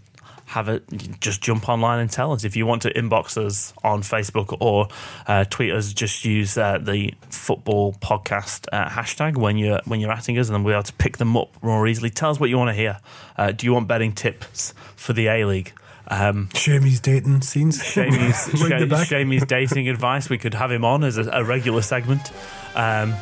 have 0.49 0.68
it 0.68 0.82
just 1.20 1.42
jump 1.42 1.68
online 1.68 2.01
and 2.01 2.11
tell 2.11 2.32
us 2.32 2.42
if 2.42 2.57
you 2.57 2.64
want 2.64 2.82
to 2.82 2.92
inbox 2.94 3.36
us 3.36 3.74
on 3.84 4.01
facebook 4.01 4.57
or 4.61 4.88
uh, 5.26 5.44
tweet 5.44 5.72
us 5.72 5.92
just 5.92 6.24
use 6.24 6.57
uh, 6.57 6.78
the 6.78 7.12
football 7.28 7.92
podcast 7.94 8.66
uh, 8.72 8.88
hashtag 8.88 9.36
when 9.36 9.59
you're 9.59 9.80
when 9.84 10.01
you're 10.01 10.12
atting 10.12 10.38
us 10.40 10.49
and 10.49 10.55
then 10.55 10.64
we'll 10.64 10.72
be 10.72 10.76
able 10.76 10.82
to 10.82 10.92
pick 10.94 11.18
them 11.18 11.36
up 11.36 11.51
more 11.62 11.86
easily 11.86 12.11
tell 12.11 12.30
us 12.30 12.40
what 12.40 12.49
you 12.49 12.57
want 12.57 12.68
to 12.68 12.74
hear 12.74 12.99
uh, 13.36 13.53
do 13.53 13.66
you 13.66 13.74
want 13.74 13.86
betting 13.86 14.12
tips 14.12 14.72
for 14.96 15.12
the 15.12 15.26
a-league 15.26 15.72
um, 16.11 16.49
Shamey's 16.55 17.01
dating 17.01 17.42
scenes. 17.42 17.84
Shamey's. 17.84 18.49
Shamey's 19.07 19.44
dating 19.44 19.88
advice. 19.88 20.30
We 20.30 20.38
could 20.38 20.55
have 20.55 20.72
him 20.72 20.84
on 20.84 21.05
as 21.05 21.18
a, 21.18 21.28
a 21.30 21.44
regular 21.44 21.82
segment, 21.82 22.32
um, 22.74 23.14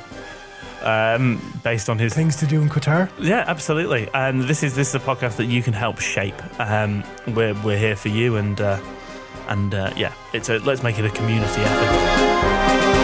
um, 0.87 1.43
based 1.65 1.89
on 1.91 1.99
his 1.99 2.15
Things 2.15 2.37
to 2.37 2.47
do 2.47 2.63
in 2.63 2.69
Qatar. 2.69 3.11
yeah, 3.19 3.45
absolutely. 3.47 4.09
And 4.15 4.43
this 4.45 4.63
is 4.63 4.75
this 4.75 4.89
is 4.91 4.95
a 4.95 5.01
podcast 5.01 5.37
that 5.37 5.47
you 5.47 5.63
can 5.63 5.73
help 5.73 5.99
shape. 5.99 6.41
Um, 6.61 7.05
we're 7.27 7.55
we're 7.63 7.79
here 7.79 7.97
for 7.97 8.09
you, 8.09 8.37
and 8.37 8.61
uh, 8.61 8.81
and 9.49 9.75
uh, 9.75 9.93
yeah, 9.97 10.13
it's 10.33 10.49
a 10.49 10.59
let's 10.61 10.83
make 10.83 10.99
it 10.99 11.05
a 11.05 11.11
community 11.11 11.61
effort. 11.63 12.97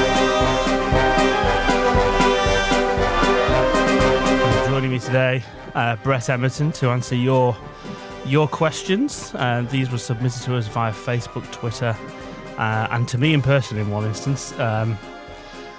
Joining 4.68 4.90
me 4.90 4.98
today, 4.98 5.42
uh, 5.74 5.96
Brett 5.96 6.22
Emerton, 6.30 6.72
to 6.74 6.90
answer 6.90 7.16
your 7.16 7.56
your 8.24 8.46
questions. 8.46 9.34
Uh, 9.34 9.66
these 9.70 9.90
were 9.90 9.98
submitted 9.98 10.42
to 10.44 10.56
us 10.56 10.68
via 10.68 10.92
Facebook, 10.92 11.50
Twitter, 11.52 11.96
uh, 12.56 12.86
and 12.90 13.08
to 13.08 13.18
me 13.18 13.34
in 13.34 13.42
person 13.42 13.76
in 13.76 13.90
one 13.90 14.04
instance. 14.04 14.58
Um, 14.58 14.96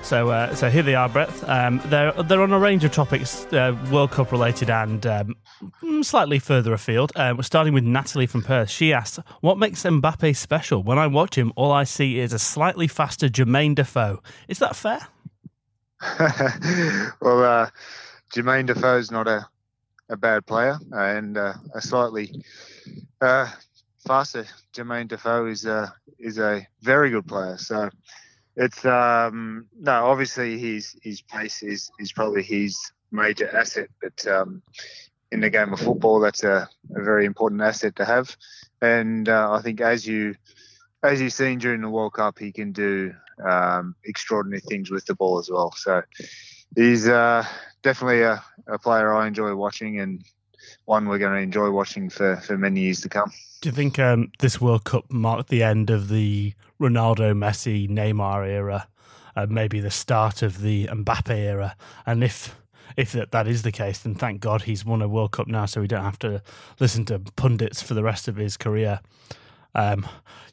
so, 0.04 0.30
uh, 0.30 0.54
so 0.54 0.70
here 0.70 0.84
they 0.84 0.95
are, 0.95 1.08
Brett. 1.08 1.32
Um, 1.49 1.82
they're 1.86 2.12
they're 2.12 2.41
on 2.41 2.51
a 2.51 2.60
range 2.60 2.84
of 2.84 2.91
topics, 2.91 3.45
uh, 3.54 3.76
World 3.91 4.12
Cup 4.12 4.32
related 4.32 4.70
and 4.70 5.06
um, 5.06 5.36
mm, 5.82 6.04
slightly 6.04 6.39
further 6.39 6.74
afield. 6.74 7.12
Uh, 7.16 7.34
we're 7.36 7.43
starting 7.43 7.74
with 7.74 7.84
Natalie 7.84 8.28
from 8.28 8.43
Perth. 8.43 8.70
She 8.70 8.93
asked, 8.93 9.20
"What 9.41 9.58
makes 9.58 9.84
Mbappe 9.84 10.36
special? 10.36 10.84
When 10.84 10.99
I 10.99 11.08
watch 11.08 11.38
him, 11.38 11.54
all 11.56 11.72
I 11.72 11.86
see 11.86 12.20
is 12.20 12.34
a 12.34 12.39
slightly 12.39 12.88
faster 12.88 13.30
Jermaine 13.30 13.76
Defoe. 13.76 14.22
Is 14.47 14.60
that 14.60 14.76
fair?" 14.76 15.08
well, 17.22 17.43
uh, 17.43 17.70
Jermaine 18.34 18.66
Defoe's 18.66 19.10
not 19.10 19.28
a, 19.28 19.47
a 20.10 20.18
bad 20.18 20.45
player, 20.45 20.78
and 20.91 21.38
uh, 21.38 21.54
a 21.74 21.82
slightly 21.82 22.43
uh, 23.22 23.49
faster 24.06 24.45
Jermaine 24.74 25.08
Defoe 25.08 25.45
is 25.45 25.66
a 25.66 25.93
is 26.20 26.39
a 26.39 26.68
very 26.82 27.10
good 27.10 27.26
player. 27.26 27.58
So 27.58 27.89
it's 28.56 28.86
um, 28.86 29.68
no, 29.80 30.06
obviously 30.06 30.58
his 30.58 30.95
his 31.01 31.22
pace 31.22 31.64
is 31.64 31.91
is 31.99 32.12
probably 32.12 32.43
his 32.43 32.80
major 33.12 33.49
asset, 33.56 33.89
but 34.01 34.26
um, 34.28 34.62
in 35.32 35.39
the 35.39 35.49
game 35.49 35.74
of 35.74 35.80
football, 35.80 36.20
that's 36.20 36.43
a, 36.43 36.70
a 36.95 37.04
very 37.04 37.26
important 37.26 37.62
asset 37.62 37.95
to 37.95 38.06
have. 38.06 38.36
And 38.82 39.28
uh, 39.28 39.51
I 39.54 39.62
think 39.62 39.82
as 39.82 40.06
you 40.06 40.36
as 41.01 41.20
you've 41.20 41.34
seen 41.34 41.60
during 41.60 41.82
the 41.82 41.89
World 41.89 42.14
Cup, 42.14 42.38
he 42.39 42.51
can 42.51 42.72
do 42.72 43.14
um, 43.47 43.95
extraordinary 44.06 44.62
things 44.62 44.91
with 44.91 45.06
the 45.06 45.16
ball 45.16 45.39
as 45.39 45.49
well. 45.49 45.72
So 45.76 46.04
he's 46.76 47.08
uh, 47.08 47.45
definitely 47.82 48.22
a, 48.22 48.43
a 48.68 48.78
player 48.80 49.14
I 49.14 49.28
enjoy 49.28 49.54
watching 49.56 49.99
and 49.99 50.24
one 50.86 51.07
we're 51.07 51.18
going 51.18 51.34
to 51.34 51.41
enjoy 51.41 51.70
watching 51.70 52.09
for, 52.09 52.38
for 52.38 52.57
many 52.57 52.82
years 52.82 53.01
to 53.01 53.09
come. 53.09 53.32
Do 53.61 53.70
you 53.70 53.76
think 53.76 53.99
um, 53.99 54.32
this 54.39 54.59
World 54.59 54.84
Cup 54.84 55.11
marked 55.11 55.49
the 55.49 55.64
end 55.64 55.89
of 55.89 56.09
the 56.09 56.53
Ronaldo, 56.82 57.34
Messi, 57.34 57.89
Neymar 57.89 58.47
era, 58.47 58.88
uh, 59.36 59.47
maybe 59.49 59.80
the 59.80 59.91
start 59.91 60.41
of 60.41 60.61
the 60.61 60.88
Mbappe 60.88 61.30
era? 61.30 61.76
And 62.05 62.24
if 62.24 62.55
if 62.95 63.11
that, 63.14 63.32
that 63.32 63.47
is 63.47 63.64
the 63.64 63.72
case, 63.72 63.99
then 63.99 64.16
thank 64.16 64.41
God 64.41 64.64
he's 64.64 64.86
won 64.86 65.01
a 65.01 65.07
World 65.07 65.32
Cup 65.32 65.47
now, 65.47 65.66
so 65.66 65.82
we 65.82 65.88
don't 65.88 66.03
have 66.03 66.20
to 66.20 66.41
listen 66.80 67.05
to 67.05 67.20
pundits 67.20 67.82
for 67.82 67.93
the 67.93 68.03
rest 68.03 68.28
of 68.28 68.36
his 68.36 68.57
career. 68.57 68.99
Um, 69.74 70.05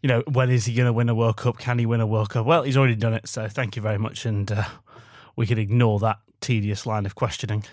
you 0.03 0.09
know, 0.09 0.23
when 0.27 0.49
is 0.51 0.65
he 0.65 0.75
going 0.75 0.87
to 0.87 0.93
win 0.93 1.09
a 1.09 1.15
World 1.15 1.37
Cup? 1.37 1.59
Can 1.59 1.79
he 1.79 1.87
win 1.87 2.01
a 2.01 2.07
World 2.07 2.31
Cup? 2.31 2.47
Well, 2.47 2.63
he's 2.63 2.77
already 2.77 2.95
done 2.95 3.13
it, 3.13 3.29
so 3.29 3.49
thank 3.49 3.77
you 3.77 3.83
very 3.83 3.99
much, 3.99 4.25
and 4.25 4.51
uh, 4.51 4.65
we 5.37 5.47
can 5.47 5.59
ignore 5.59 5.99
that 6.01 6.19
tedious 6.41 6.87
line 6.87 7.05
of 7.05 7.15
questioning. 7.15 7.65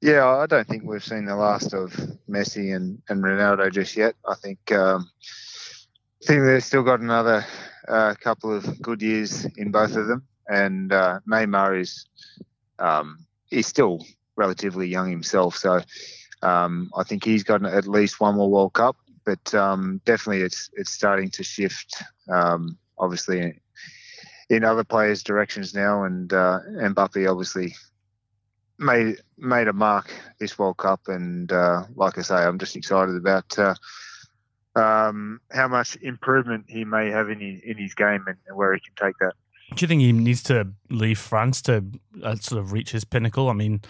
Yeah, 0.00 0.28
I 0.28 0.46
don't 0.46 0.66
think 0.66 0.84
we've 0.84 1.02
seen 1.02 1.24
the 1.24 1.34
last 1.34 1.74
of 1.74 1.92
Messi 2.30 2.74
and, 2.74 3.02
and 3.08 3.22
Ronaldo 3.22 3.72
just 3.72 3.96
yet. 3.96 4.14
I 4.26 4.34
think 4.36 4.70
um, 4.70 5.10
I 6.22 6.26
think 6.26 6.44
they've 6.44 6.62
still 6.62 6.84
got 6.84 7.00
another 7.00 7.44
uh, 7.88 8.14
couple 8.20 8.54
of 8.54 8.80
good 8.80 9.02
years 9.02 9.44
in 9.56 9.72
both 9.72 9.96
of 9.96 10.06
them, 10.06 10.24
and 10.48 10.92
uh, 10.92 11.18
Neymar 11.28 11.80
is 11.80 12.06
um, 12.78 13.26
he's 13.50 13.66
still 13.66 14.06
relatively 14.36 14.86
young 14.86 15.10
himself, 15.10 15.56
so 15.56 15.80
um, 16.42 16.90
I 16.96 17.02
think 17.02 17.24
he's 17.24 17.42
got 17.42 17.64
at 17.66 17.88
least 17.88 18.20
one 18.20 18.36
more 18.36 18.48
World 18.48 18.74
Cup. 18.74 18.96
But 19.24 19.52
um, 19.52 20.00
definitely, 20.04 20.42
it's 20.42 20.70
it's 20.74 20.92
starting 20.92 21.30
to 21.30 21.42
shift. 21.42 22.02
Um, 22.30 22.78
obviously, 22.98 23.60
in 24.48 24.62
other 24.62 24.84
players' 24.84 25.24
directions 25.24 25.74
now, 25.74 26.04
and 26.04 26.32
uh, 26.32 26.60
Mbappe 26.70 27.28
obviously 27.28 27.74
made 28.78 29.16
made 29.36 29.68
a 29.68 29.72
mark 29.72 30.12
this 30.38 30.58
World 30.58 30.76
Cup, 30.76 31.08
and 31.08 31.50
uh, 31.52 31.84
like 31.94 32.18
I 32.18 32.22
say, 32.22 32.36
I'm 32.36 32.58
just 32.58 32.76
excited 32.76 33.16
about 33.16 33.58
uh, 33.58 33.74
um, 34.74 35.40
how 35.50 35.68
much 35.68 35.96
improvement 35.96 36.66
he 36.68 36.84
may 36.84 37.10
have 37.10 37.30
in 37.30 37.40
his, 37.40 37.60
in 37.62 37.76
his 37.76 37.94
game 37.94 38.24
and 38.26 38.36
where 38.56 38.74
he 38.74 38.80
can 38.80 39.06
take 39.06 39.18
that. 39.20 39.34
Do 39.74 39.82
you 39.82 39.88
think 39.88 40.00
he 40.00 40.12
needs 40.12 40.42
to 40.44 40.68
leave 40.88 41.18
France 41.18 41.60
to 41.62 41.84
uh, 42.22 42.36
sort 42.36 42.60
of 42.60 42.72
reach 42.72 42.92
his 42.92 43.04
pinnacle? 43.04 43.50
I 43.50 43.52
mean, 43.52 43.82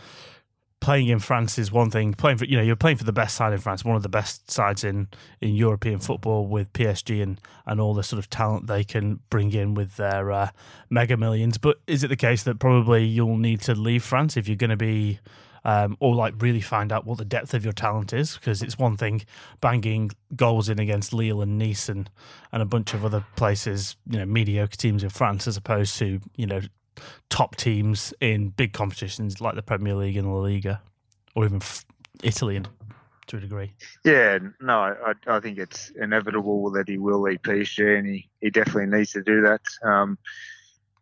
playing 0.81 1.09
in 1.09 1.19
France 1.19 1.59
is 1.59 1.73
one 1.73 1.91
thing. 1.91 2.15
Playing 2.15 2.39
for 2.39 2.45
you 2.45 2.57
know 2.57 2.63
you're 2.63 2.77
playing 2.77 2.97
for 2.97 3.05
the 3.05 3.13
best 3.13 3.35
side 3.35 3.53
in 3.53 3.59
France, 3.59 3.85
one 3.85 3.97
of 3.97 4.03
the 4.03 4.09
best 4.09 4.51
sides 4.51 4.85
in 4.85 5.09
in 5.41 5.55
European 5.55 5.99
football 5.99 6.47
with 6.47 6.73
PSG 6.73 7.23
and 7.23 7.41
and 7.67 7.81
all 7.81 7.95
the 7.95 8.03
sort 8.03 8.19
of 8.19 8.31
talent 8.31 8.67
they 8.67 8.85
can 8.85 9.21
bring 9.31 9.53
in 9.53 9.75
with 9.75 9.97
their 9.97 10.31
uh, 10.31 10.51
mega 10.91 11.17
millions. 11.17 11.59
But 11.59 11.79
is 11.87 12.05
it 12.05 12.09
the 12.09 12.17
case 12.17 12.43
that 12.45 12.59
probably 12.59 13.05
you'll 13.05 13.37
need 13.37 13.61
to 13.63 13.75
leave 13.75 14.05
France 14.05 14.37
if 14.37 14.49
you're 14.49 14.57
going 14.57 14.71
to 14.71 14.77
be 14.77 15.21
um, 15.65 15.97
or 16.01 16.15
like 16.15 16.35
really 16.41 16.61
find 16.61 16.93
out 16.93 17.05
what 17.05 17.19
the 17.19 17.25
depth 17.25 17.55
of 17.55 17.65
your 17.65 17.73
talent 17.73 18.13
is 18.13 18.35
because 18.37 18.63
it's 18.63 18.79
one 18.79 18.97
thing 18.97 19.23
banging 19.61 20.11
goals 20.35 20.69
in 20.69 20.79
against 20.79 21.13
Lille 21.13 21.43
and 21.43 21.59
Nice 21.59 21.89
and, 21.89 22.09
and 22.53 22.63
a 22.63 22.65
bunch 22.65 22.95
of 22.95 23.05
other 23.05 23.25
places, 23.37 23.97
you 24.09 24.19
know, 24.19 24.25
mediocre 24.25 24.77
teams 24.77 25.03
in 25.03 25.11
France 25.11 25.47
as 25.47 25.57
opposed 25.57 25.99
to, 25.99 26.21
you 26.37 26.47
know, 26.47 26.61
top 27.31 27.57
teams 27.57 28.13
in 28.21 28.51
big 28.51 28.73
competitions 28.73 29.41
like 29.41 29.55
the 29.55 29.63
Premier 29.63 29.95
League 29.95 30.17
and 30.17 30.33
La 30.33 30.41
Liga, 30.41 30.83
or 31.35 31.45
even 31.45 31.61
Italy 32.23 32.63
to 33.29 33.37
a 33.37 33.41
degree. 33.41 33.73
Yeah, 34.05 34.39
no, 34.61 34.79
I, 34.81 35.13
I 35.27 35.41
think 35.41 35.59
it's 35.59 35.91
inevitable 35.91 36.71
that 36.73 36.89
he 36.89 36.99
will 36.99 37.21
leave 37.21 37.43
PSG, 37.43 37.99
and 37.99 38.07
he, 38.07 38.29
he 38.41 38.51
definitely 38.51 38.87
needs 38.87 39.13
to 39.13 39.23
do 39.23 39.43
that. 39.43 39.61
Um, 39.83 40.19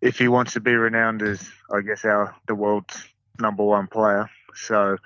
if 0.01 0.19
he 0.19 0.29
wants 0.29 0.53
to 0.53 0.61
be 0.61 0.75
renowned 0.75 1.23
as, 1.23 1.49
I 1.73 1.81
guess, 1.81 2.05
our 2.05 2.35
the 2.47 2.55
world's 2.55 3.09
number 3.41 3.65
one 3.65 3.87
player. 3.87 4.29
So, 4.55 4.99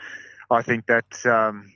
I 0.50 0.62
think 0.62 0.86
that 0.86 1.26
um, 1.26 1.72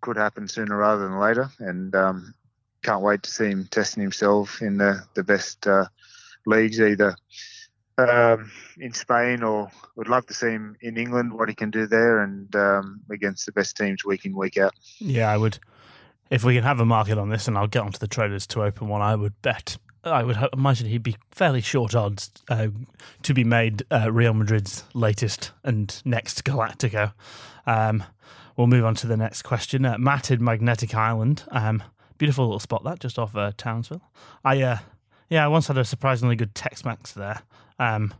could 0.00 0.16
happen 0.16 0.46
sooner 0.46 0.76
rather 0.76 1.08
than 1.08 1.18
later, 1.18 1.50
and 1.58 1.94
um, 1.94 2.34
can't 2.82 3.02
wait 3.02 3.22
to 3.24 3.30
see 3.30 3.46
him 3.46 3.66
testing 3.70 4.02
himself 4.02 4.62
in 4.62 4.76
the 4.76 5.02
the 5.14 5.24
best 5.24 5.66
uh, 5.66 5.86
leagues, 6.46 6.80
either 6.80 7.16
um, 7.98 8.50
in 8.78 8.92
Spain, 8.92 9.42
or 9.42 9.70
would 9.96 10.08
love 10.08 10.26
to 10.26 10.34
see 10.34 10.50
him 10.50 10.76
in 10.80 10.96
England, 10.96 11.32
what 11.32 11.48
he 11.48 11.54
can 11.54 11.70
do 11.70 11.86
there, 11.86 12.20
and 12.20 12.54
um, 12.54 13.00
against 13.10 13.46
the 13.46 13.52
best 13.52 13.76
teams 13.76 14.04
week 14.04 14.24
in 14.24 14.36
week 14.36 14.56
out. 14.56 14.74
Yeah, 14.98 15.30
I 15.30 15.36
would. 15.36 15.58
If 16.30 16.44
we 16.44 16.54
can 16.54 16.64
have 16.64 16.78
a 16.80 16.84
market 16.84 17.18
on 17.18 17.30
this, 17.30 17.48
and 17.48 17.56
I'll 17.56 17.66
get 17.66 17.82
onto 17.82 17.98
the 17.98 18.08
traders 18.08 18.46
to 18.48 18.62
open 18.62 18.88
one, 18.88 19.00
I 19.00 19.14
would 19.16 19.40
bet. 19.42 19.78
I 20.04 20.22
would 20.22 20.36
imagine 20.52 20.86
he'd 20.86 21.02
be 21.02 21.16
fairly 21.30 21.60
short 21.60 21.94
odds 21.94 22.30
uh, 22.48 22.68
to 23.22 23.34
be 23.34 23.44
made 23.44 23.82
uh, 23.90 24.12
Real 24.12 24.34
Madrid's 24.34 24.84
latest 24.94 25.52
and 25.64 26.00
next 26.04 26.44
Galactico. 26.44 27.12
Um, 27.66 28.04
we'll 28.56 28.68
move 28.68 28.84
on 28.84 28.94
to 28.96 29.06
the 29.06 29.16
next 29.16 29.42
question. 29.42 29.84
Uh, 29.84 29.98
Matt 29.98 30.30
in 30.30 30.42
Magnetic 30.42 30.94
Island. 30.94 31.44
Um, 31.50 31.82
beautiful 32.16 32.44
little 32.44 32.60
spot 32.60 32.84
that 32.84 33.00
just 33.00 33.18
off 33.18 33.34
uh, 33.36 33.52
Townsville. 33.56 34.02
I 34.44 34.62
uh, 34.62 34.78
yeah, 35.28 35.44
I 35.44 35.48
once 35.48 35.68
had 35.68 35.78
a 35.78 35.84
surprisingly 35.84 36.36
good 36.36 36.54
Tex 36.54 36.84
Mex 36.84 37.12
there. 37.12 37.42
Um, 37.78 38.14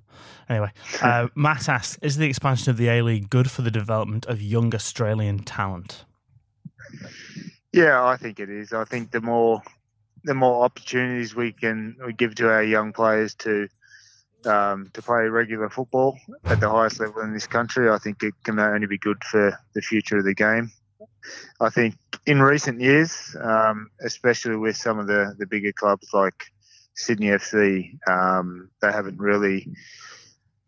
anyway, 0.48 0.72
uh, 1.02 1.28
Matt 1.34 1.68
asks 1.68 1.98
Is 2.02 2.16
the 2.16 2.26
expansion 2.26 2.70
of 2.70 2.76
the 2.76 2.88
A 2.88 3.02
League 3.02 3.30
good 3.30 3.50
for 3.50 3.62
the 3.62 3.70
development 3.70 4.26
of 4.26 4.40
young 4.40 4.74
Australian 4.74 5.40
talent? 5.40 6.04
Yeah, 7.72 8.04
I 8.04 8.16
think 8.16 8.40
it 8.40 8.50
is. 8.50 8.72
I 8.72 8.84
think 8.84 9.10
the 9.10 9.20
more 9.20 9.62
the 10.24 10.34
more 10.34 10.64
opportunities 10.64 11.34
we 11.34 11.52
can 11.52 11.96
we 12.04 12.12
give 12.12 12.34
to 12.36 12.50
our 12.50 12.62
young 12.62 12.92
players 12.92 13.34
to 13.36 13.68
um, 14.44 14.90
to 14.94 15.02
play 15.02 15.24
regular 15.24 15.68
football 15.68 16.18
at 16.44 16.60
the 16.60 16.68
highest 16.68 17.00
level 17.00 17.22
in 17.22 17.32
this 17.32 17.46
country, 17.46 17.90
I 17.90 17.98
think 17.98 18.22
it 18.22 18.34
can 18.44 18.58
only 18.58 18.86
be 18.86 18.98
good 18.98 19.22
for 19.24 19.58
the 19.74 19.82
future 19.82 20.18
of 20.18 20.24
the 20.24 20.34
game. 20.34 20.70
I 21.60 21.70
think 21.70 21.96
in 22.26 22.40
recent 22.40 22.80
years, 22.80 23.36
um, 23.40 23.90
especially 24.02 24.56
with 24.56 24.76
some 24.76 24.98
of 24.98 25.06
the, 25.06 25.34
the 25.38 25.46
bigger 25.46 25.72
clubs 25.72 26.08
like 26.12 26.44
Sydney 26.98 27.28
FC, 27.28 27.96
um, 28.08 28.68
they 28.82 28.90
haven't 28.90 29.18
really 29.18 29.70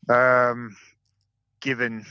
um, 0.09 0.76
given 1.61 2.07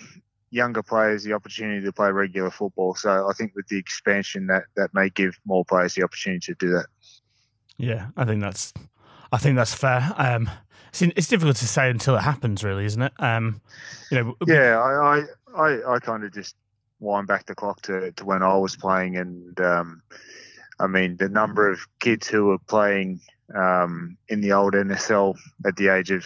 younger 0.51 0.83
players 0.83 1.23
the 1.23 1.31
opportunity 1.31 1.85
to 1.85 1.93
play 1.93 2.11
regular 2.11 2.51
football. 2.51 2.95
So 2.95 3.29
I 3.29 3.33
think 3.33 3.53
with 3.55 3.67
the 3.67 3.77
expansion, 3.77 4.47
that 4.47 4.63
that 4.75 4.93
may 4.93 5.09
give 5.09 5.39
more 5.45 5.63
players 5.63 5.93
the 5.93 6.03
opportunity 6.03 6.53
to 6.53 6.55
do 6.59 6.69
that. 6.71 6.87
Yeah, 7.77 8.07
I 8.17 8.25
think 8.25 8.41
that's 8.41 8.73
I 9.31 9.37
think 9.37 9.55
that's 9.55 9.73
fair. 9.73 10.13
Um, 10.17 10.49
it's, 10.89 11.01
it's 11.01 11.27
difficult 11.27 11.55
to 11.57 11.67
say 11.67 11.89
until 11.89 12.17
it 12.17 12.21
happens, 12.21 12.61
really, 12.61 12.83
isn't 12.83 13.01
it? 13.01 13.13
Um, 13.19 13.61
you 14.11 14.21
know, 14.21 14.35
yeah, 14.45 14.77
I 14.79 15.23
I, 15.55 15.63
I, 15.63 15.93
I 15.93 15.99
kind 15.99 16.25
of 16.25 16.33
just 16.33 16.55
wind 16.99 17.27
back 17.27 17.45
the 17.45 17.55
clock 17.55 17.81
to, 17.83 18.11
to 18.11 18.25
when 18.25 18.43
I 18.43 18.57
was 18.57 18.75
playing, 18.75 19.15
and 19.15 19.57
um, 19.61 20.01
I 20.77 20.87
mean 20.87 21.15
the 21.15 21.29
number 21.29 21.71
of 21.71 21.79
kids 22.01 22.27
who 22.27 22.47
were 22.47 22.59
playing 22.59 23.21
um, 23.55 24.17
in 24.27 24.41
the 24.41 24.53
old 24.53 24.73
NSL 24.73 25.37
at 25.65 25.75
the 25.75 25.89
age 25.89 26.11
of 26.11 26.25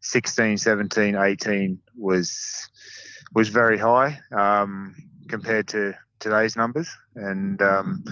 16, 0.00 0.58
17, 0.58 1.16
18 1.16 1.78
was 1.96 2.68
was 3.32 3.48
very 3.48 3.78
high 3.78 4.18
um, 4.32 4.94
compared 5.28 5.68
to 5.68 5.94
today's 6.18 6.56
numbers, 6.56 6.88
and 7.14 7.62
um, 7.62 8.04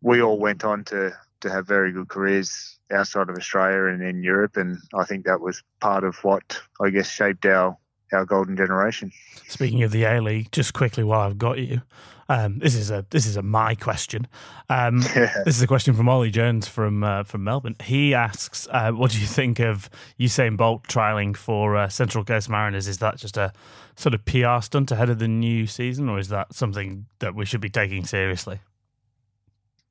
we 0.00 0.22
all 0.22 0.38
went 0.38 0.64
on 0.64 0.84
to 0.84 1.12
to 1.40 1.50
have 1.50 1.66
very 1.66 1.92
good 1.92 2.08
careers 2.08 2.78
outside 2.92 3.28
of 3.28 3.36
Australia 3.36 3.92
and 3.92 4.02
in 4.02 4.22
Europe, 4.22 4.56
and 4.56 4.78
I 4.94 5.04
think 5.04 5.24
that 5.24 5.40
was 5.40 5.62
part 5.80 6.04
of 6.04 6.16
what 6.22 6.60
I 6.80 6.90
guess 6.90 7.08
shaped 7.08 7.46
our 7.46 7.76
our 8.12 8.24
golden 8.24 8.56
generation. 8.56 9.12
Speaking 9.48 9.82
of 9.82 9.90
the 9.90 10.04
A 10.04 10.20
League, 10.20 10.50
just 10.52 10.72
quickly 10.72 11.04
while 11.04 11.20
I've 11.20 11.38
got 11.38 11.58
you, 11.58 11.82
um, 12.28 12.58
this 12.60 12.74
is 12.74 12.90
a 12.90 13.04
this 13.10 13.26
is 13.26 13.36
a 13.36 13.42
my 13.42 13.74
question. 13.74 14.26
Um, 14.68 15.00
this 15.44 15.56
is 15.56 15.62
a 15.62 15.66
question 15.66 15.94
from 15.94 16.08
Ollie 16.08 16.30
Jones 16.30 16.66
from 16.66 17.04
uh, 17.04 17.24
from 17.24 17.44
Melbourne. 17.44 17.76
He 17.82 18.14
asks, 18.14 18.66
uh, 18.70 18.92
"What 18.92 19.10
do 19.10 19.20
you 19.20 19.26
think 19.26 19.58
of 19.58 19.90
Usain 20.18 20.56
Bolt 20.56 20.84
trialing 20.88 21.36
for 21.36 21.76
uh, 21.76 21.88
Central 21.88 22.24
Coast 22.24 22.48
Mariners? 22.48 22.88
Is 22.88 22.98
that 22.98 23.16
just 23.16 23.36
a 23.36 23.52
sort 23.96 24.14
of 24.14 24.24
PR 24.24 24.60
stunt 24.62 24.90
ahead 24.90 25.10
of 25.10 25.18
the 25.18 25.28
new 25.28 25.66
season, 25.66 26.08
or 26.08 26.18
is 26.18 26.28
that 26.28 26.54
something 26.54 27.06
that 27.18 27.34
we 27.34 27.44
should 27.44 27.60
be 27.60 27.68
taking 27.68 28.04
seriously?" 28.04 28.60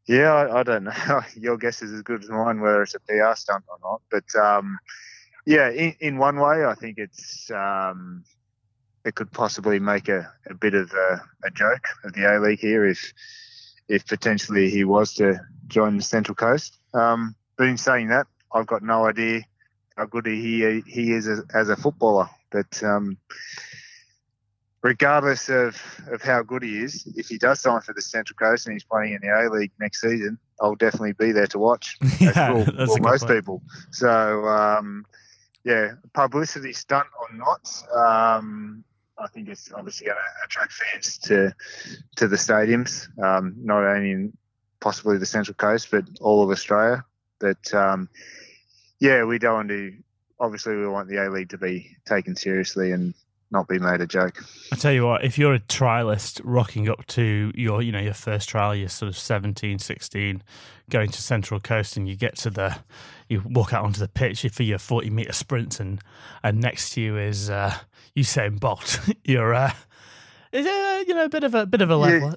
Yeah, 0.07 0.33
I, 0.33 0.59
I 0.59 0.63
don't 0.63 0.85
know. 0.85 1.21
Your 1.35 1.57
guess 1.57 1.81
is 1.81 1.93
as 1.93 2.01
good 2.01 2.23
as 2.23 2.29
mine 2.29 2.59
whether 2.59 2.81
it's 2.81 2.95
a 2.95 2.99
PR 2.99 3.35
stunt 3.35 3.65
or 3.67 3.77
not. 3.83 4.01
But 4.09 4.35
um, 4.41 4.79
yeah, 5.45 5.69
in, 5.69 5.95
in 5.99 6.17
one 6.17 6.37
way, 6.37 6.65
I 6.65 6.75
think 6.75 6.97
it's 6.97 7.49
um, 7.51 8.23
it 9.05 9.15
could 9.15 9.31
possibly 9.31 9.79
make 9.79 10.09
a, 10.09 10.31
a 10.49 10.53
bit 10.53 10.73
of 10.73 10.91
a, 10.93 11.21
a 11.43 11.51
joke 11.51 11.85
of 12.03 12.13
the 12.13 12.23
A 12.25 12.39
League 12.39 12.59
here 12.59 12.85
if 12.85 13.13
if 13.87 14.05
potentially 14.05 14.69
he 14.69 14.83
was 14.83 15.13
to 15.15 15.39
join 15.67 15.97
the 15.97 16.03
Central 16.03 16.35
Coast. 16.35 16.77
Um, 16.93 17.35
but 17.57 17.67
in 17.67 17.77
saying 17.77 18.07
that, 18.09 18.27
I've 18.53 18.67
got 18.67 18.83
no 18.83 19.05
idea 19.05 19.41
how 19.97 20.05
good 20.05 20.25
he 20.25 20.81
he 20.85 21.11
is 21.11 21.27
as, 21.27 21.41
as 21.53 21.69
a 21.69 21.75
footballer. 21.75 22.29
But 22.51 22.81
um, 22.83 23.17
regardless 24.81 25.49
of, 25.49 25.81
of 26.11 26.21
how 26.21 26.41
good 26.43 26.63
he 26.63 26.79
is, 26.79 27.05
if 27.15 27.27
he 27.27 27.37
does 27.37 27.59
sign 27.59 27.81
for 27.81 27.93
the 27.93 28.01
Central 28.01 28.35
Coast 28.35 28.67
and 28.67 28.73
he's 28.73 28.83
playing 28.83 29.13
in 29.13 29.21
the 29.21 29.29
A 29.29 29.49
League 29.49 29.71
next 29.79 30.01
season, 30.01 30.37
I'll 30.59 30.75
definitely 30.75 31.13
be 31.13 31.31
there 31.31 31.47
to 31.47 31.59
watch. 31.59 31.97
yeah, 32.19 32.51
will, 32.51 32.65
that's 32.65 32.89
will 32.89 32.97
most 32.99 33.27
point. 33.27 33.39
people. 33.39 33.61
So 33.91 34.45
um, 34.45 35.05
yeah, 35.63 35.91
publicity 36.13 36.73
stunt 36.73 37.07
or 37.19 37.35
not, 37.35 37.83
um, 37.95 38.83
I 39.17 39.27
think 39.27 39.47
it's 39.47 39.71
obviously 39.71 40.07
going 40.07 40.17
to 40.17 40.45
attract 40.45 40.73
fans 40.73 41.17
to 41.19 41.53
to 42.17 42.27
the 42.27 42.35
stadiums, 42.35 43.07
um, 43.23 43.55
not 43.57 43.83
only 43.83 44.11
in 44.11 44.37
possibly 44.79 45.17
the 45.17 45.25
Central 45.25 45.55
Coast, 45.55 45.89
but 45.91 46.05
all 46.19 46.43
of 46.43 46.49
Australia. 46.49 47.05
But 47.39 47.73
um, 47.73 48.09
yeah, 48.99 49.23
we 49.23 49.39
don't 49.39 49.53
want 49.53 49.69
to. 49.69 49.93
Obviously, 50.39 50.75
we 50.75 50.87
want 50.87 51.07
the 51.07 51.17
A 51.17 51.29
League 51.29 51.49
to 51.49 51.57
be 51.59 51.95
taken 52.05 52.35
seriously 52.35 52.91
and 52.91 53.13
not 53.51 53.67
be 53.67 53.79
made 53.79 54.01
a 54.01 54.07
joke. 54.07 54.43
I 54.71 54.75
tell 54.75 54.91
you 54.91 55.05
what, 55.05 55.23
if 55.23 55.37
you're 55.37 55.53
a 55.53 55.59
trialist 55.59 56.41
rocking 56.43 56.89
up 56.89 57.05
to 57.07 57.51
your, 57.55 57.81
you 57.81 57.91
know, 57.91 57.99
your 57.99 58.13
first 58.13 58.49
trial, 58.49 58.75
you're 58.75 58.89
sort 58.89 59.09
of 59.09 59.17
17, 59.17 59.79
16, 59.79 60.43
going 60.89 61.09
to 61.09 61.21
Central 61.21 61.59
Coast 61.59 61.97
and 61.97 62.07
you 62.07 62.15
get 62.15 62.37
to 62.37 62.49
the, 62.49 62.77
you 63.27 63.41
walk 63.45 63.73
out 63.73 63.83
onto 63.83 63.99
the 63.99 64.07
pitch 64.07 64.45
for 64.51 64.63
your 64.63 64.79
40 64.79 65.09
meter 65.09 65.33
sprints 65.33 65.79
and, 65.79 66.01
and 66.43 66.59
next 66.59 66.91
to 66.91 67.01
you 67.01 67.17
is 67.17 67.49
uh, 67.49 67.75
Usain 68.15 68.59
Bolt. 68.59 68.99
you're, 69.23 69.53
uh, 69.53 69.73
is 70.51 70.65
it, 70.65 71.07
you 71.07 71.13
know, 71.13 71.25
a 71.25 71.29
bit 71.29 71.43
of 71.43 71.55
a 71.55 71.65
bit 71.65 71.81
of 71.81 71.89
a 71.89 71.95
level. 71.95 72.33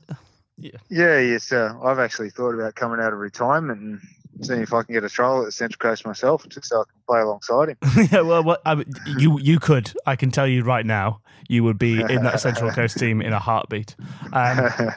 Yeah, 0.57 0.71
yeah 0.89 1.19
yes, 1.19 1.53
uh, 1.53 1.75
I've 1.83 1.99
actually 1.99 2.31
thought 2.31 2.55
about 2.55 2.75
coming 2.77 3.01
out 3.01 3.13
of 3.13 3.19
retirement 3.19 3.81
and 3.81 4.01
seeing 4.43 4.63
if 4.63 4.73
I 4.73 4.83
can 4.83 4.95
get 4.95 5.05
a 5.05 5.09
trial 5.09 5.41
at 5.41 5.47
the 5.47 5.53
Central 5.53 5.79
Coast 5.79 6.07
myself, 6.07 6.49
just 6.49 6.69
so 6.69 6.81
I 6.81 6.85
can 6.85 7.01
play 7.07 7.21
alongside 7.21 7.71
him. 7.71 7.77
yeah, 8.13 8.21
well, 8.21 8.43
well 8.43 8.59
I, 8.65 8.85
you 9.19 9.39
you 9.39 9.59
could. 9.59 9.93
I 10.07 10.17
can 10.17 10.31
tell 10.31 10.47
you 10.47 10.63
right 10.63 10.87
now, 10.87 11.21
you 11.49 11.65
would 11.65 11.79
be 11.79 12.01
in 12.01 12.23
that 12.23 12.41
Central 12.41 12.71
Coast 12.73 12.99
team 12.99 13.21
in 13.21 13.33
a 13.33 13.39
heartbeat. 13.39 13.97
Um, 14.33 14.71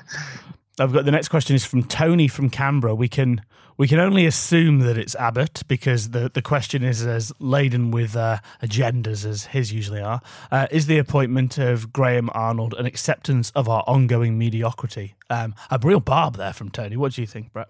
I've 0.79 0.93
got 0.93 1.05
the 1.05 1.11
next 1.11 1.29
question 1.29 1.55
is 1.55 1.65
from 1.65 1.83
Tony 1.83 2.27
from 2.27 2.49
Canberra. 2.49 2.93
We 2.93 3.07
can 3.07 3.41
we 3.77 3.87
can 3.87 3.99
only 3.99 4.25
assume 4.25 4.79
that 4.79 4.97
it's 4.97 5.15
Abbott 5.15 5.61
because 5.67 6.09
the, 6.09 6.31
the 6.33 6.41
question 6.41 6.83
is 6.83 7.05
as 7.05 7.31
laden 7.39 7.91
with 7.91 8.15
uh, 8.15 8.39
agendas 8.61 9.23
as 9.23 9.45
his 9.45 9.71
usually 9.71 10.01
are. 10.01 10.19
Uh, 10.51 10.67
is 10.71 10.87
the 10.87 10.97
appointment 10.97 11.59
of 11.59 11.93
Graham 11.93 12.29
Arnold 12.33 12.73
an 12.77 12.87
acceptance 12.87 13.51
of 13.55 13.69
our 13.69 13.83
ongoing 13.85 14.37
mediocrity? 14.37 15.15
Um, 15.29 15.53
a 15.69 15.79
real 15.81 15.99
barb 15.99 16.37
there 16.37 16.53
from 16.53 16.71
Tony. 16.71 16.97
What 16.97 17.13
do 17.13 17.21
you 17.21 17.27
think, 17.27 17.53
Brett? 17.53 17.69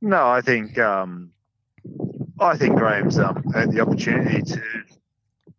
No, 0.00 0.28
I 0.28 0.40
think 0.40 0.78
um, 0.78 1.32
I 2.38 2.56
think 2.56 2.76
Graham's 2.76 3.18
um, 3.18 3.44
had 3.52 3.72
the 3.72 3.80
opportunity 3.80 4.42
to 4.42 4.62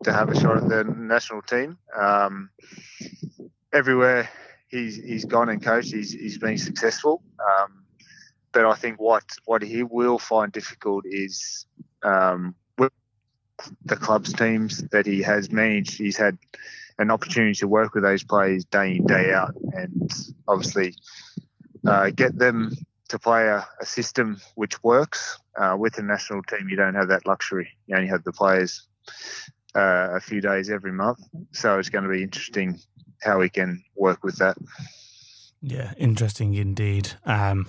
to 0.04 0.14
have 0.14 0.30
a 0.30 0.40
shot 0.40 0.58
at 0.58 0.68
the 0.68 0.84
national 0.84 1.44
team. 1.44 1.78
Um, 1.96 2.50
everywhere 3.72 4.30
he's 4.68 4.96
he's 4.96 5.26
gone 5.26 5.50
and 5.50 5.64
coached, 5.64 5.94
he's 5.94 6.12
he's 6.12 6.38
been 6.38 6.58
successful. 6.58 7.22
Um, 7.40 7.84
but 8.52 8.66
I 8.66 8.74
think 8.76 9.00
what 9.00 9.24
what 9.46 9.62
he 9.62 9.84
will 9.84 10.18
find 10.18 10.52
difficult 10.52 11.06
is 11.08 11.66
um, 12.04 12.56
with 12.78 12.92
the 13.86 13.96
club's 13.96 14.34
teams 14.34 14.80
that 14.90 15.06
he 15.06 15.22
has 15.22 15.52
managed. 15.52 15.98
He's 15.98 16.18
had 16.18 16.38
an 16.98 17.12
opportunity 17.12 17.56
to 17.56 17.68
work 17.68 17.94
with 17.94 18.04
those 18.04 18.24
players 18.24 18.66
day 18.66 18.96
in 18.96 19.06
day 19.06 19.34
out, 19.34 19.56
and 19.74 20.12
obviously 20.48 20.96
uh, 21.86 22.10
get 22.10 22.38
them 22.38 22.72
to 23.12 23.20
play 23.20 23.48
a, 23.48 23.68
a 23.80 23.86
system 23.86 24.42
which 24.56 24.82
works. 24.84 25.38
Uh, 25.58 25.76
with 25.78 25.94
the 25.94 26.02
national 26.02 26.42
team, 26.44 26.68
you 26.70 26.78
don't 26.78 26.96
have 26.96 27.10
that 27.10 27.28
luxury. 27.28 27.70
You 27.86 27.96
only 27.96 28.08
have 28.08 28.24
the 28.24 28.32
players 28.32 28.88
uh, 29.76 30.16
a 30.16 30.20
few 30.20 30.42
days 30.42 30.70
every 30.70 30.94
month, 30.94 31.20
so 31.52 31.78
it's 31.78 31.90
going 31.90 32.06
to 32.06 32.10
be 32.10 32.24
interesting 32.24 32.80
how 33.22 33.40
we 33.40 33.50
can 33.50 33.84
work 33.96 34.24
with 34.24 34.38
that. 34.38 34.58
Yeah, 35.62 35.94
interesting 35.98 36.54
indeed. 36.56 37.12
Um, 37.26 37.68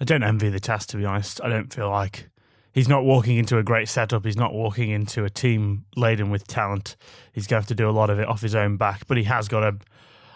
I 0.00 0.04
don't 0.04 0.24
envy 0.24 0.50
the 0.50 0.60
task, 0.60 0.90
to 0.90 0.96
be 0.96 1.04
honest. 1.04 1.40
I 1.42 1.48
don't 1.48 1.72
feel 1.72 1.88
like 1.88 2.28
he's 2.72 2.88
not 2.88 3.04
walking 3.04 3.36
into 3.38 3.58
a 3.58 3.62
great 3.62 3.88
setup. 3.88 4.24
He's 4.24 4.36
not 4.36 4.52
walking 4.52 4.90
into 4.90 5.24
a 5.24 5.30
team 5.30 5.86
laden 5.96 6.30
with 6.30 6.46
talent. 6.46 6.96
He's 7.32 7.46
going 7.46 7.62
to 7.62 7.62
have 7.62 7.68
to 7.68 7.74
do 7.74 7.88
a 7.88 7.92
lot 7.92 8.10
of 8.10 8.18
it 8.18 8.28
off 8.28 8.42
his 8.42 8.54
own 8.54 8.76
back, 8.76 9.06
but 9.06 9.16
he 9.16 9.24
has 9.24 9.48
got 9.48 9.62
a, 9.62 9.76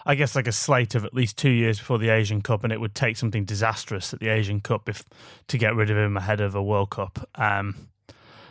I 0.09 0.15
guess, 0.15 0.35
like 0.35 0.47
a 0.47 0.51
slate 0.51 0.95
of 0.95 1.05
at 1.05 1.13
least 1.13 1.37
two 1.37 1.51
years 1.51 1.77
before 1.77 1.99
the 1.99 2.09
Asian 2.09 2.41
Cup, 2.41 2.63
and 2.63 2.73
it 2.73 2.81
would 2.81 2.95
take 2.95 3.15
something 3.15 3.45
disastrous 3.45 4.11
at 4.11 4.19
the 4.19 4.29
Asian 4.29 4.59
Cup 4.59 4.89
if 4.89 5.03
to 5.49 5.57
get 5.59 5.75
rid 5.75 5.91
of 5.91 5.97
him 5.97 6.17
ahead 6.17 6.41
of 6.41 6.55
a 6.55 6.63
World 6.63 6.89
Cup. 6.89 7.29
Um, 7.35 7.75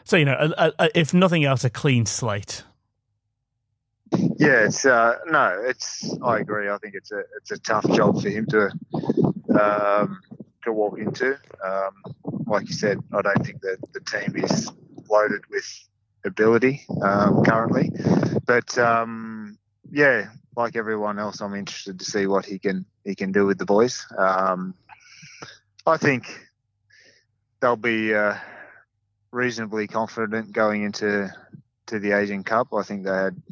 so 0.05 0.17
you 0.17 0.25
know, 0.25 0.53
a, 0.57 0.73
a, 0.79 0.97
if 0.97 1.13
nothing 1.13 1.45
else, 1.45 1.65
a 1.65 1.71
clean 1.71 2.07
slate. 2.07 2.63
Yeah, 4.39 4.67
it's 4.67 4.87
uh, 4.87 5.17
no, 5.27 5.61
it's. 5.67 6.17
I 6.23 6.39
agree. 6.39 6.71
I 6.71 6.79
think 6.79 6.95
it's 6.95 7.11
a 7.11 7.25
it's 7.39 7.51
a 7.51 7.59
tough 7.59 7.91
job 7.91 8.23
for 8.23 8.29
him 8.29 8.47
to 8.51 8.71
um, 9.61 10.21
to 10.63 10.73
walk 10.73 11.01
into. 11.01 11.37
Um, 11.67 12.15
like 12.47 12.69
you 12.69 12.75
said, 12.75 13.01
I 13.13 13.21
don't 13.21 13.45
think 13.45 13.63
that 13.63 13.79
the 13.95 14.01
team 14.03 14.37
is 14.45 14.71
loaded 15.11 15.43
with 15.51 15.89
ability 16.25 16.87
um, 17.03 17.43
currently, 17.43 17.91
but 18.47 18.79
um, 18.79 19.59
yeah, 19.91 20.29
like 20.57 20.77
everyone 20.77 21.19
else, 21.19 21.41
I'm 21.41 21.55
interested 21.55 21.99
to 21.99 22.05
see 22.05 22.27
what 22.27 22.45
he 22.45 22.59
can 22.59 22.85
he 23.05 23.15
can 23.15 23.33
do 23.33 23.47
with 23.47 23.59
the 23.59 23.65
boys. 23.65 24.07
Um, 24.17 24.75
I 25.87 25.97
think 25.97 26.27
they'll 27.61 27.77
be 27.77 28.15
uh, 28.15 28.37
reasonably 29.31 29.87
confident 29.87 30.53
going 30.53 30.83
into 30.83 31.33
to 31.87 31.99
the 31.99 32.13
Asian 32.13 32.45
Cup. 32.45 32.69
I 32.75 32.83
think 32.83 33.05
they 33.05 33.11
had 33.11 33.43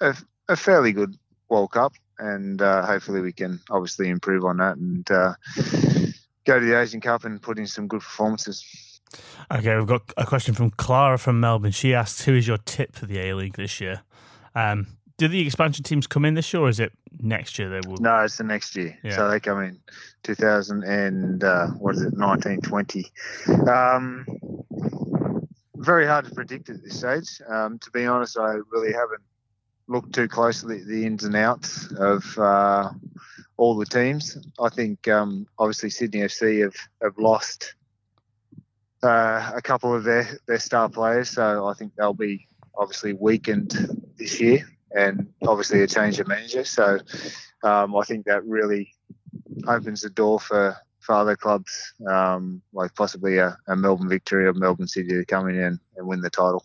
a, 0.00 0.16
a 0.48 0.56
fairly 0.56 0.92
good 0.92 1.16
World 1.48 1.72
Cup, 1.72 1.92
and 2.18 2.60
uh, 2.62 2.84
hopefully 2.84 3.20
we 3.20 3.32
can 3.32 3.60
obviously 3.70 4.08
improve 4.08 4.44
on 4.44 4.56
that 4.58 4.76
and 4.76 5.10
uh, 5.10 5.34
go 6.44 6.58
to 6.58 6.64
the 6.64 6.78
Asian 6.78 7.00
Cup 7.00 7.24
and 7.24 7.40
put 7.40 7.58
in 7.58 7.66
some 7.66 7.86
good 7.86 8.00
performances. 8.00 8.64
Okay, 9.52 9.76
we've 9.76 9.86
got 9.86 10.12
a 10.16 10.26
question 10.26 10.54
from 10.54 10.70
Clara 10.70 11.18
from 11.18 11.38
Melbourne. 11.40 11.70
She 11.70 11.94
asks, 11.94 12.24
"Who 12.24 12.34
is 12.34 12.48
your 12.48 12.58
tip 12.58 12.94
for 12.94 13.06
the 13.06 13.18
A 13.20 13.34
League 13.34 13.54
this 13.54 13.80
year?" 13.80 14.02
Um, 14.54 14.86
do 15.18 15.28
the 15.28 15.46
expansion 15.46 15.82
teams 15.82 16.06
come 16.06 16.24
in 16.24 16.34
this 16.34 16.52
year, 16.52 16.62
or 16.62 16.68
is 16.68 16.80
it 16.80 16.92
next 17.20 17.58
year? 17.58 17.68
They 17.68 17.80
will. 17.86 17.96
No, 17.98 18.20
it's 18.20 18.36
the 18.36 18.44
next 18.44 18.76
year. 18.76 18.98
Yeah. 19.02 19.16
So 19.16 19.30
they 19.30 19.40
come 19.40 19.62
in 19.62 19.78
2000 20.24 20.84
and 20.84 21.42
uh, 21.42 21.68
what 21.68 21.94
is 21.94 22.02
it, 22.02 22.14
1920. 22.16 23.06
Um, 23.68 24.26
very 25.76 26.06
hard 26.06 26.24
to 26.26 26.34
predict 26.34 26.68
at 26.68 26.82
this 26.82 26.98
stage. 26.98 27.40
Um, 27.48 27.78
to 27.78 27.90
be 27.90 28.06
honest, 28.06 28.38
I 28.38 28.56
really 28.70 28.92
haven't 28.92 29.22
looked 29.88 30.14
too 30.14 30.28
closely 30.28 30.80
at 30.80 30.86
the 30.86 31.06
ins 31.06 31.24
and 31.24 31.36
outs 31.36 31.92
of 31.92 32.38
uh, 32.38 32.90
all 33.56 33.76
the 33.76 33.86
teams. 33.86 34.36
I 34.60 34.68
think 34.68 35.08
um, 35.08 35.46
obviously 35.58 35.90
Sydney 35.90 36.20
FC 36.20 36.62
have, 36.62 36.76
have 37.02 37.16
lost 37.18 37.74
uh, 39.02 39.52
a 39.54 39.62
couple 39.62 39.94
of 39.94 40.04
their, 40.04 40.28
their 40.46 40.58
star 40.58 40.88
players, 40.88 41.30
so 41.30 41.66
I 41.66 41.74
think 41.74 41.92
they'll 41.94 42.14
be 42.14 42.46
obviously 42.76 43.12
weakened 43.12 43.74
this 44.18 44.40
year, 44.40 44.66
and 44.94 45.26
obviously 45.46 45.82
a 45.82 45.86
change 45.86 46.20
of 46.20 46.28
manager. 46.28 46.64
So 46.64 46.98
um, 47.62 47.96
I 47.96 48.02
think 48.02 48.26
that 48.26 48.44
really 48.44 48.94
opens 49.66 50.02
the 50.02 50.10
door 50.10 50.40
for, 50.40 50.76
for 51.00 51.14
other 51.14 51.36
clubs, 51.36 51.94
um, 52.08 52.62
like 52.72 52.94
possibly 52.94 53.38
a, 53.38 53.56
a 53.68 53.76
Melbourne 53.76 54.08
Victory 54.08 54.46
or 54.46 54.54
Melbourne 54.54 54.88
City 54.88 55.08
to 55.08 55.24
come 55.24 55.48
in 55.48 55.58
and, 55.58 55.80
and 55.96 56.06
win 56.06 56.20
the 56.20 56.30
title. 56.30 56.64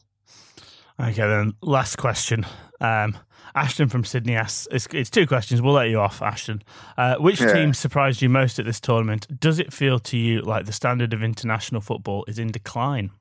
Okay, 1.00 1.14
then 1.14 1.54
last 1.62 1.98
question. 1.98 2.46
Um, 2.80 3.18
Ashton 3.56 3.90
from 3.90 4.04
Sydney 4.04 4.36
asks, 4.36 4.68
it's, 4.72 4.88
it's, 4.94 5.10
two 5.10 5.28
questions. 5.28 5.62
We'll 5.62 5.74
let 5.74 5.90
you 5.90 6.00
off, 6.00 6.22
Ashton. 6.22 6.64
Uh, 6.98 7.16
which 7.16 7.42
yeah. 7.42 7.54
team 7.54 7.74
surprised 7.74 8.22
you 8.22 8.30
most 8.30 8.60
at 8.60 8.66
this 8.66 8.80
tournament? 8.80 9.40
Does 9.40 9.60
it 9.60 9.74
feel 9.74 10.00
to 10.00 10.18
you 10.18 10.42
like 10.42 10.66
the 10.66 10.72
standard 10.72 11.14
of 11.14 11.24
international 11.24 11.82
football 11.82 12.24
is 12.28 12.40
in 12.40 12.52
decline? 12.52 13.12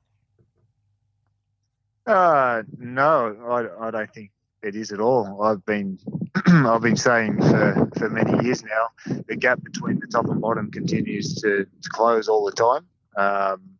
Uh, 2.05 2.63
no, 2.77 3.35
I, 3.47 3.87
I 3.87 3.91
don't 3.91 4.13
think 4.13 4.31
it 4.63 4.75
is 4.75 4.91
at 4.91 4.99
all. 4.99 5.41
I've 5.41 5.65
been 5.65 5.99
I've 6.47 6.81
been 6.81 6.97
saying 6.97 7.41
for, 7.41 7.89
for 7.97 8.09
many 8.09 8.43
years 8.45 8.63
now, 8.63 9.21
the 9.27 9.35
gap 9.35 9.63
between 9.63 9.99
the 9.99 10.07
top 10.07 10.27
and 10.27 10.41
bottom 10.41 10.71
continues 10.71 11.35
to, 11.41 11.65
to 11.65 11.89
close 11.89 12.27
all 12.27 12.45
the 12.45 12.51
time. 12.51 12.85
Um, 13.17 13.71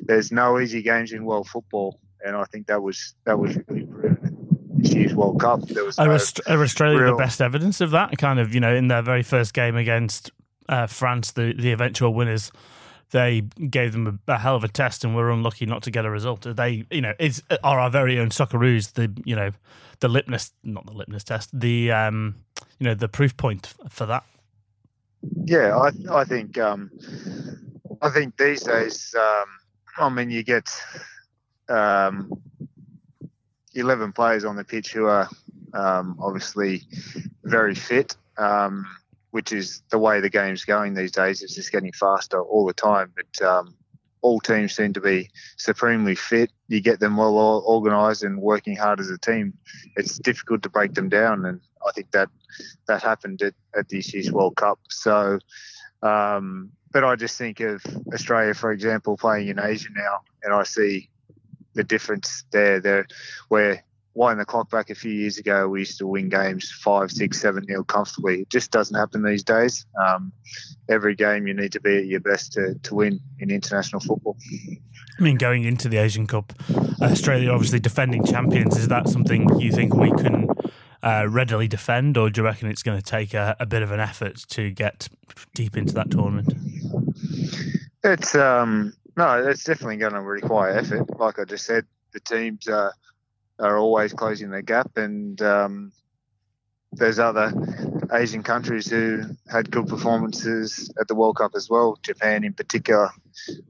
there's 0.00 0.32
no 0.32 0.58
easy 0.58 0.82
games 0.82 1.12
in 1.12 1.24
world 1.24 1.48
football, 1.48 2.00
and 2.24 2.36
I 2.36 2.44
think 2.44 2.66
that 2.68 2.82
was 2.82 3.14
that 3.24 3.38
was 3.38 3.58
really 3.68 3.86
proven 3.86 4.42
this 4.76 4.94
year's 4.94 5.14
World 5.14 5.40
Cup. 5.40 5.62
There 5.68 5.84
was 5.84 5.98
no 5.98 6.04
are, 6.04 6.10
are 6.10 6.62
Australia 6.62 7.02
real... 7.02 7.16
the 7.16 7.22
best 7.22 7.40
evidence 7.40 7.80
of 7.80 7.90
that? 7.90 8.16
Kind 8.18 8.40
of, 8.40 8.54
you 8.54 8.60
know, 8.60 8.74
in 8.74 8.88
their 8.88 9.02
very 9.02 9.22
first 9.22 9.52
game 9.52 9.76
against 9.76 10.30
uh, 10.68 10.86
France, 10.86 11.32
the 11.32 11.52
the 11.52 11.72
eventual 11.72 12.14
winners, 12.14 12.50
they 13.12 13.42
gave 13.70 13.92
them 13.92 14.20
a, 14.26 14.32
a, 14.32 14.38
hell 14.38 14.56
of 14.56 14.64
a 14.64 14.68
test 14.68 15.04
and 15.04 15.14
were 15.14 15.30
unlucky 15.30 15.66
not 15.66 15.82
to 15.84 15.90
get 15.90 16.04
a 16.04 16.10
result. 16.10 16.42
They, 16.42 16.84
you 16.90 17.00
know, 17.00 17.12
is 17.18 17.42
are 17.62 17.78
our 17.78 17.90
very 17.90 18.18
own 18.18 18.30
Socceroos 18.30 18.94
the, 18.94 19.12
you 19.24 19.36
know, 19.36 19.52
the 20.00 20.08
litmus, 20.08 20.52
not 20.64 20.86
the 20.86 20.92
litmus 20.92 21.22
test, 21.22 21.48
the, 21.58 21.92
um, 21.92 22.36
you 22.78 22.86
know, 22.86 22.94
the 22.94 23.08
proof 23.08 23.36
point 23.36 23.74
for 23.88 24.06
that? 24.06 24.24
Yeah, 25.44 25.76
I 25.76 25.90
I 26.10 26.24
think 26.24 26.58
um, 26.58 26.90
I 28.00 28.10
think 28.10 28.36
these 28.36 28.62
days, 28.62 29.14
um, 29.16 29.46
I 29.98 30.08
mean, 30.08 30.30
you 30.30 30.42
get 30.42 30.68
um, 31.68 32.32
11 33.74 34.12
players 34.12 34.44
on 34.44 34.56
the 34.56 34.64
pitch 34.64 34.92
who 34.92 35.06
are 35.06 35.28
um, 35.74 36.16
obviously 36.20 36.82
very 37.44 37.74
fit, 37.74 38.16
um, 38.36 38.84
which 39.32 39.52
is 39.52 39.82
the 39.90 39.98
way 39.98 40.20
the 40.20 40.30
game's 40.30 40.64
going 40.64 40.94
these 40.94 41.10
days. 41.10 41.42
It's 41.42 41.54
just 41.54 41.72
getting 41.72 41.92
faster 41.92 42.40
all 42.40 42.66
the 42.66 42.74
time. 42.74 43.12
But 43.16 43.46
um, 43.46 43.74
all 44.20 44.40
teams 44.40 44.74
seem 44.74 44.92
to 44.92 45.00
be 45.00 45.30
supremely 45.56 46.14
fit. 46.14 46.52
You 46.68 46.80
get 46.80 47.00
them 47.00 47.16
well 47.16 47.36
organised 47.66 48.22
and 48.22 48.40
working 48.40 48.76
hard 48.76 49.00
as 49.00 49.10
a 49.10 49.18
team. 49.18 49.54
It's 49.96 50.18
difficult 50.18 50.62
to 50.62 50.68
break 50.68 50.92
them 50.94 51.08
down, 51.08 51.46
and 51.46 51.60
I 51.86 51.92
think 51.92 52.10
that 52.12 52.28
that 52.86 53.02
happened 53.02 53.42
at, 53.42 53.54
at 53.76 53.88
this 53.88 54.12
year's 54.12 54.30
World 54.30 54.56
Cup. 54.56 54.78
So, 54.90 55.38
um, 56.02 56.70
but 56.92 57.02
I 57.02 57.16
just 57.16 57.38
think 57.38 57.60
of 57.60 57.82
Australia, 58.12 58.52
for 58.52 58.70
example, 58.70 59.16
playing 59.16 59.48
in 59.48 59.58
Asia 59.58 59.88
now, 59.94 60.18
and 60.42 60.52
I 60.52 60.62
see 60.64 61.08
the 61.74 61.84
difference 61.84 62.44
there. 62.52 62.80
There, 62.80 63.06
where 63.48 63.82
winding 64.14 64.38
the 64.38 64.44
clock 64.44 64.70
back 64.70 64.90
a 64.90 64.94
few 64.94 65.12
years 65.12 65.38
ago, 65.38 65.68
we 65.68 65.80
used 65.80 65.98
to 65.98 66.06
win 66.06 66.28
games 66.28 66.70
five, 66.70 67.10
six, 67.10 67.40
seven 67.40 67.64
nil 67.68 67.84
comfortably. 67.84 68.42
It 68.42 68.50
just 68.50 68.70
doesn't 68.70 68.96
happen 68.96 69.22
these 69.22 69.42
days. 69.42 69.86
Um, 70.00 70.32
every 70.88 71.14
game 71.14 71.46
you 71.46 71.54
need 71.54 71.72
to 71.72 71.80
be 71.80 71.98
at 71.98 72.06
your 72.06 72.20
best 72.20 72.52
to, 72.54 72.74
to 72.74 72.94
win 72.94 73.20
in 73.38 73.50
international 73.50 74.00
football. 74.00 74.36
I 75.18 75.22
mean, 75.22 75.36
going 75.36 75.64
into 75.64 75.88
the 75.88 75.98
Asian 75.98 76.26
Cup, 76.26 76.52
Australia 77.00 77.50
obviously 77.50 77.80
defending 77.80 78.24
champions. 78.24 78.76
Is 78.76 78.88
that 78.88 79.08
something 79.08 79.60
you 79.60 79.72
think 79.72 79.94
we 79.94 80.10
can 80.10 80.48
uh, 81.02 81.26
readily 81.28 81.68
defend, 81.68 82.16
or 82.16 82.30
do 82.30 82.40
you 82.40 82.44
reckon 82.44 82.68
it's 82.68 82.82
going 82.82 82.98
to 82.98 83.04
take 83.04 83.34
a, 83.34 83.56
a, 83.58 83.66
bit 83.66 83.82
of 83.82 83.90
an 83.90 84.00
effort 84.00 84.36
to 84.48 84.70
get 84.70 85.08
deep 85.54 85.76
into 85.76 85.92
that 85.94 86.10
tournament? 86.10 86.54
It's 88.04 88.34
um 88.34 88.94
no, 89.16 89.46
it's 89.46 89.64
definitely 89.64 89.96
going 89.96 90.14
to 90.14 90.22
require 90.22 90.70
effort. 90.70 91.18
Like 91.18 91.38
I 91.38 91.44
just 91.44 91.66
said, 91.66 91.84
the 92.12 92.20
teams 92.20 92.68
are 92.68 92.94
are 93.58 93.78
always 93.78 94.12
closing 94.12 94.50
their 94.50 94.62
gap, 94.62 94.96
and 94.96 95.40
um, 95.42 95.92
there's 96.92 97.18
other 97.18 97.52
Asian 98.12 98.42
countries 98.42 98.90
who 98.90 99.22
had 99.50 99.70
good 99.70 99.86
performances 99.86 100.92
at 101.00 101.08
the 101.08 101.14
World 101.14 101.36
Cup 101.36 101.52
as 101.54 101.70
well. 101.70 101.98
Japan, 102.02 102.44
in 102.44 102.52
particular, 102.52 103.10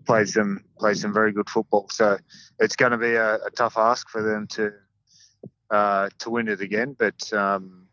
played 0.06 0.28
some 0.28 0.64
played 0.78 0.96
some 0.98 1.12
very 1.12 1.32
good 1.32 1.48
football. 1.48 1.88
So 1.90 2.18
it's 2.58 2.76
going 2.76 2.92
to 2.92 2.98
be 2.98 3.14
a, 3.14 3.36
a 3.36 3.50
tough 3.54 3.78
ask 3.78 4.08
for 4.08 4.22
them 4.22 4.46
to 4.48 4.72
uh, 5.70 6.08
to 6.18 6.30
win 6.30 6.48
it 6.48 6.60
again. 6.60 6.96
But 6.98 7.32
um, 7.32 7.86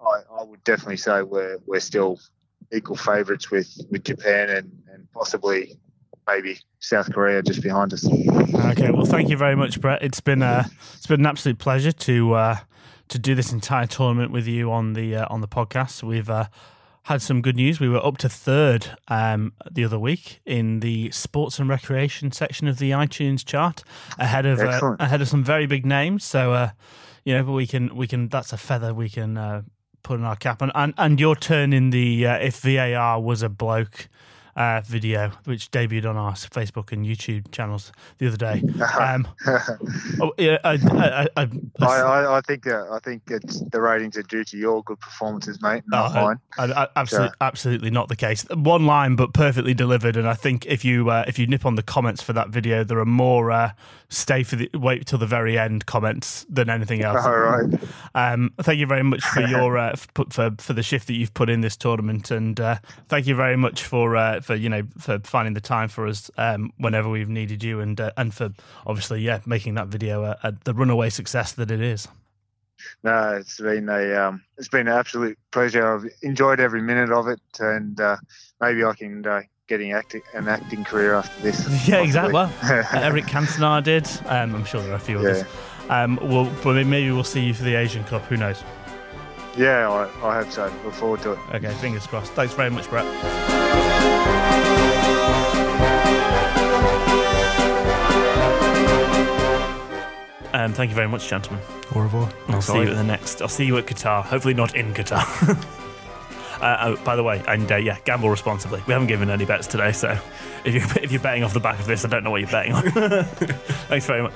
I, 0.00 0.40
I, 0.40 0.44
would 0.44 0.62
definitely 0.64 0.98
say 0.98 1.22
we're 1.22 1.58
we're 1.66 1.80
still 1.80 2.20
equal 2.72 2.96
favourites 2.96 3.50
with, 3.50 3.70
with 3.90 4.04
Japan 4.04 4.50
and, 4.50 4.82
and 4.92 5.10
possibly 5.12 5.78
maybe 6.26 6.58
South 6.80 7.12
Korea 7.12 7.42
just 7.42 7.62
behind 7.62 7.92
us. 7.92 8.06
Okay, 8.06 8.90
well, 8.90 9.04
thank 9.04 9.28
you 9.28 9.36
very 9.36 9.56
much, 9.56 9.80
Brett. 9.80 10.02
It's 10.02 10.20
been 10.20 10.42
uh, 10.42 10.64
it's 10.94 11.06
been 11.06 11.20
an 11.20 11.26
absolute 11.26 11.58
pleasure 11.58 11.92
to 11.92 12.34
uh, 12.34 12.56
to 13.08 13.18
do 13.18 13.34
this 13.34 13.52
entire 13.52 13.86
tournament 13.86 14.32
with 14.32 14.46
you 14.46 14.72
on 14.72 14.94
the 14.94 15.16
uh, 15.16 15.26
on 15.30 15.40
the 15.40 15.48
podcast. 15.48 16.02
We've 16.02 16.30
uh, 16.30 16.46
had 17.04 17.20
some 17.20 17.42
good 17.42 17.56
news. 17.56 17.80
We 17.80 17.88
were 17.88 18.04
up 18.04 18.18
to 18.18 18.28
third 18.28 18.96
um, 19.08 19.52
the 19.70 19.84
other 19.84 19.98
week 19.98 20.40
in 20.46 20.80
the 20.80 21.10
sports 21.10 21.58
and 21.58 21.68
recreation 21.68 22.32
section 22.32 22.66
of 22.66 22.78
the 22.78 22.90
iTunes 22.90 23.44
chart, 23.44 23.84
ahead 24.18 24.46
of 24.46 24.60
uh, 24.60 24.96
ahead 24.98 25.20
of 25.20 25.28
some 25.28 25.44
very 25.44 25.66
big 25.66 25.84
names. 25.84 26.24
So, 26.24 26.52
uh, 26.52 26.70
you 27.24 27.34
know, 27.34 27.44
we 27.44 27.66
can 27.66 27.94
we 27.94 28.06
can 28.06 28.28
that's 28.28 28.52
a 28.52 28.56
feather 28.56 28.94
we 28.94 29.10
can 29.10 29.36
uh, 29.36 29.62
put 30.02 30.18
in 30.18 30.24
our 30.24 30.36
cap. 30.36 30.62
And 30.62 30.72
and, 30.74 30.94
and 30.96 31.20
your 31.20 31.36
turn 31.36 31.72
in 31.72 31.90
the 31.90 32.26
uh, 32.26 32.36
if 32.38 32.60
VAR 32.60 33.20
was 33.20 33.42
a 33.42 33.48
bloke 33.50 34.08
uh, 34.56 34.80
video 34.84 35.30
which 35.44 35.70
debuted 35.70 36.08
on 36.08 36.16
our 36.16 36.32
Facebook 36.32 36.92
and 36.92 37.04
YouTube 37.04 37.50
channels 37.50 37.92
the 38.18 38.28
other 38.28 38.36
day. 38.36 38.62
Um, 38.98 39.26
oh, 40.20 40.32
yeah, 40.38 40.58
I, 40.64 40.78
I, 41.36 41.42
I, 41.42 41.48
I, 41.80 42.36
I 42.36 42.40
think 42.42 42.66
uh, 42.66 42.90
I 42.90 42.98
think 43.00 43.22
it's 43.28 43.60
the 43.70 43.80
ratings 43.80 44.16
are 44.16 44.22
due 44.22 44.44
to 44.44 44.56
your 44.56 44.82
good 44.82 45.00
performances, 45.00 45.60
mate, 45.62 45.82
not 45.86 46.12
oh, 46.16 46.36
mine. 46.58 46.88
absolutely, 46.96 47.28
so. 47.28 47.34
absolutely 47.40 47.90
not 47.90 48.08
the 48.08 48.16
case. 48.16 48.46
One 48.50 48.86
line, 48.86 49.16
but 49.16 49.34
perfectly 49.34 49.74
delivered. 49.74 50.16
And 50.16 50.28
I 50.28 50.34
think 50.34 50.66
if 50.66 50.84
you 50.84 51.10
uh, 51.10 51.24
if 51.26 51.38
you 51.38 51.46
nip 51.46 51.66
on 51.66 51.74
the 51.74 51.82
comments 51.82 52.22
for 52.22 52.32
that 52.32 52.48
video, 52.48 52.84
there 52.84 52.98
are 52.98 53.04
more 53.04 53.50
uh, 53.50 53.72
stay 54.08 54.42
for 54.42 54.56
the 54.56 54.70
wait 54.74 55.06
till 55.06 55.18
the 55.18 55.26
very 55.26 55.58
end 55.58 55.86
comments 55.86 56.46
than 56.48 56.70
anything 56.70 57.02
else. 57.04 57.24
All 57.24 57.36
right. 57.36 57.80
Um, 58.14 58.52
thank 58.58 58.78
you 58.78 58.86
very 58.86 59.02
much 59.02 59.24
for 59.24 59.40
your 59.46 59.76
uh, 59.76 59.96
for 59.96 60.50
for 60.58 60.72
the 60.72 60.82
shift 60.82 61.06
that 61.08 61.14
you've 61.14 61.34
put 61.34 61.50
in 61.50 61.60
this 61.60 61.76
tournament, 61.76 62.30
and 62.30 62.58
uh, 62.60 62.78
thank 63.08 63.26
you 63.26 63.34
very 63.34 63.56
much 63.56 63.82
for 63.82 64.16
uh, 64.16 64.40
for 64.44 64.54
you 64.54 64.68
know 64.68 64.82
for 64.98 65.18
finding 65.20 65.54
the 65.54 65.60
time 65.60 65.88
for 65.88 66.06
us 66.06 66.30
um, 66.36 66.72
whenever 66.78 67.08
we've 67.08 67.28
needed 67.28 67.62
you, 67.62 67.80
and 67.80 68.00
uh, 68.00 68.12
and 68.16 68.32
for 68.32 68.50
obviously 68.86 69.20
yeah 69.20 69.40
making 69.46 69.74
that 69.74 69.88
video 69.88 70.24
a, 70.24 70.38
a, 70.42 70.52
the 70.64 70.74
runaway 70.74 71.10
success 71.10 71.52
that 71.52 71.70
it 71.70 71.80
is. 71.80 72.06
No, 73.02 73.36
it's 73.36 73.60
been 73.60 73.88
a 73.88 74.14
um, 74.14 74.42
it's 74.58 74.68
been 74.68 74.88
an 74.88 74.94
absolute 74.94 75.38
pleasure. 75.50 75.86
I've 75.86 76.06
enjoyed 76.22 76.60
every 76.60 76.82
minute 76.82 77.10
of 77.10 77.28
it, 77.28 77.40
and 77.58 77.98
uh, 78.00 78.16
maybe 78.60 78.84
I 78.84 78.94
can 78.94 79.26
uh, 79.26 79.42
getting 79.66 79.92
acting 79.92 80.22
an 80.34 80.48
acting 80.48 80.84
career 80.84 81.14
after 81.14 81.42
this. 81.42 81.60
Yeah, 81.86 81.98
possibly. 81.98 82.04
exactly. 82.04 82.32
Well, 82.34 82.52
Eric 82.92 83.24
Cantona 83.24 83.82
did. 83.82 84.06
Um, 84.26 84.54
I'm 84.54 84.64
sure 84.64 84.80
there 84.82 84.92
are 84.92 84.96
a 84.96 85.00
few 85.00 85.18
others. 85.18 85.42
Yeah. 85.42 86.02
Um, 86.02 86.18
well, 86.22 86.50
but 86.62 86.86
maybe 86.86 87.10
we'll 87.10 87.24
see 87.24 87.44
you 87.44 87.54
for 87.54 87.64
the 87.64 87.74
Asian 87.74 88.04
Cup. 88.04 88.22
Who 88.22 88.36
knows? 88.36 88.62
Yeah, 89.56 89.88
I, 89.88 90.04
I 90.26 90.42
hope 90.42 90.50
so. 90.50 90.72
Look 90.84 90.94
forward 90.94 91.22
to 91.22 91.32
it. 91.32 91.38
Okay, 91.54 91.72
fingers 91.74 92.06
crossed. 92.06 92.32
Thanks 92.32 92.54
very 92.54 92.70
much, 92.70 92.88
Brett. 92.90 93.04
Um, 100.54 100.72
thank 100.72 100.88
you 100.88 100.94
very 100.94 101.08
much, 101.08 101.28
gentlemen. 101.28 101.60
Au 101.94 102.00
revoir. 102.00 102.32
I'll 102.48 102.62
see 102.62 102.74
you 102.74 102.88
at 102.88 102.96
the 102.96 103.04
next. 103.04 103.42
I'll 103.42 103.48
see 103.48 103.66
you 103.66 103.76
at 103.76 103.86
Qatar. 103.86 104.22
Hopefully, 104.24 104.54
not 104.54 104.74
in 104.74 104.94
Qatar. 104.94 105.58
Uh, 106.60 106.96
oh, 106.96 107.04
by 107.04 107.14
the 107.14 107.22
way, 107.22 107.42
and 107.46 107.70
uh, 107.70 107.76
yeah, 107.76 107.98
gamble 108.06 108.30
responsibly. 108.30 108.82
We 108.86 108.94
haven't 108.94 109.08
given 109.08 109.28
any 109.28 109.44
bets 109.44 109.66
today, 109.66 109.92
so 109.92 110.16
if 110.64 110.72
you're, 110.72 110.82
if 111.04 111.12
you're 111.12 111.20
betting 111.20 111.42
off 111.42 111.52
the 111.52 111.60
back 111.60 111.78
of 111.78 111.84
this, 111.84 112.06
I 112.06 112.08
don't 112.08 112.24
know 112.24 112.30
what 112.30 112.40
you're 112.40 112.50
betting 112.50 112.72
on. 112.72 112.82
Thanks 113.88 114.06
very 114.06 114.22
much. 114.22 114.32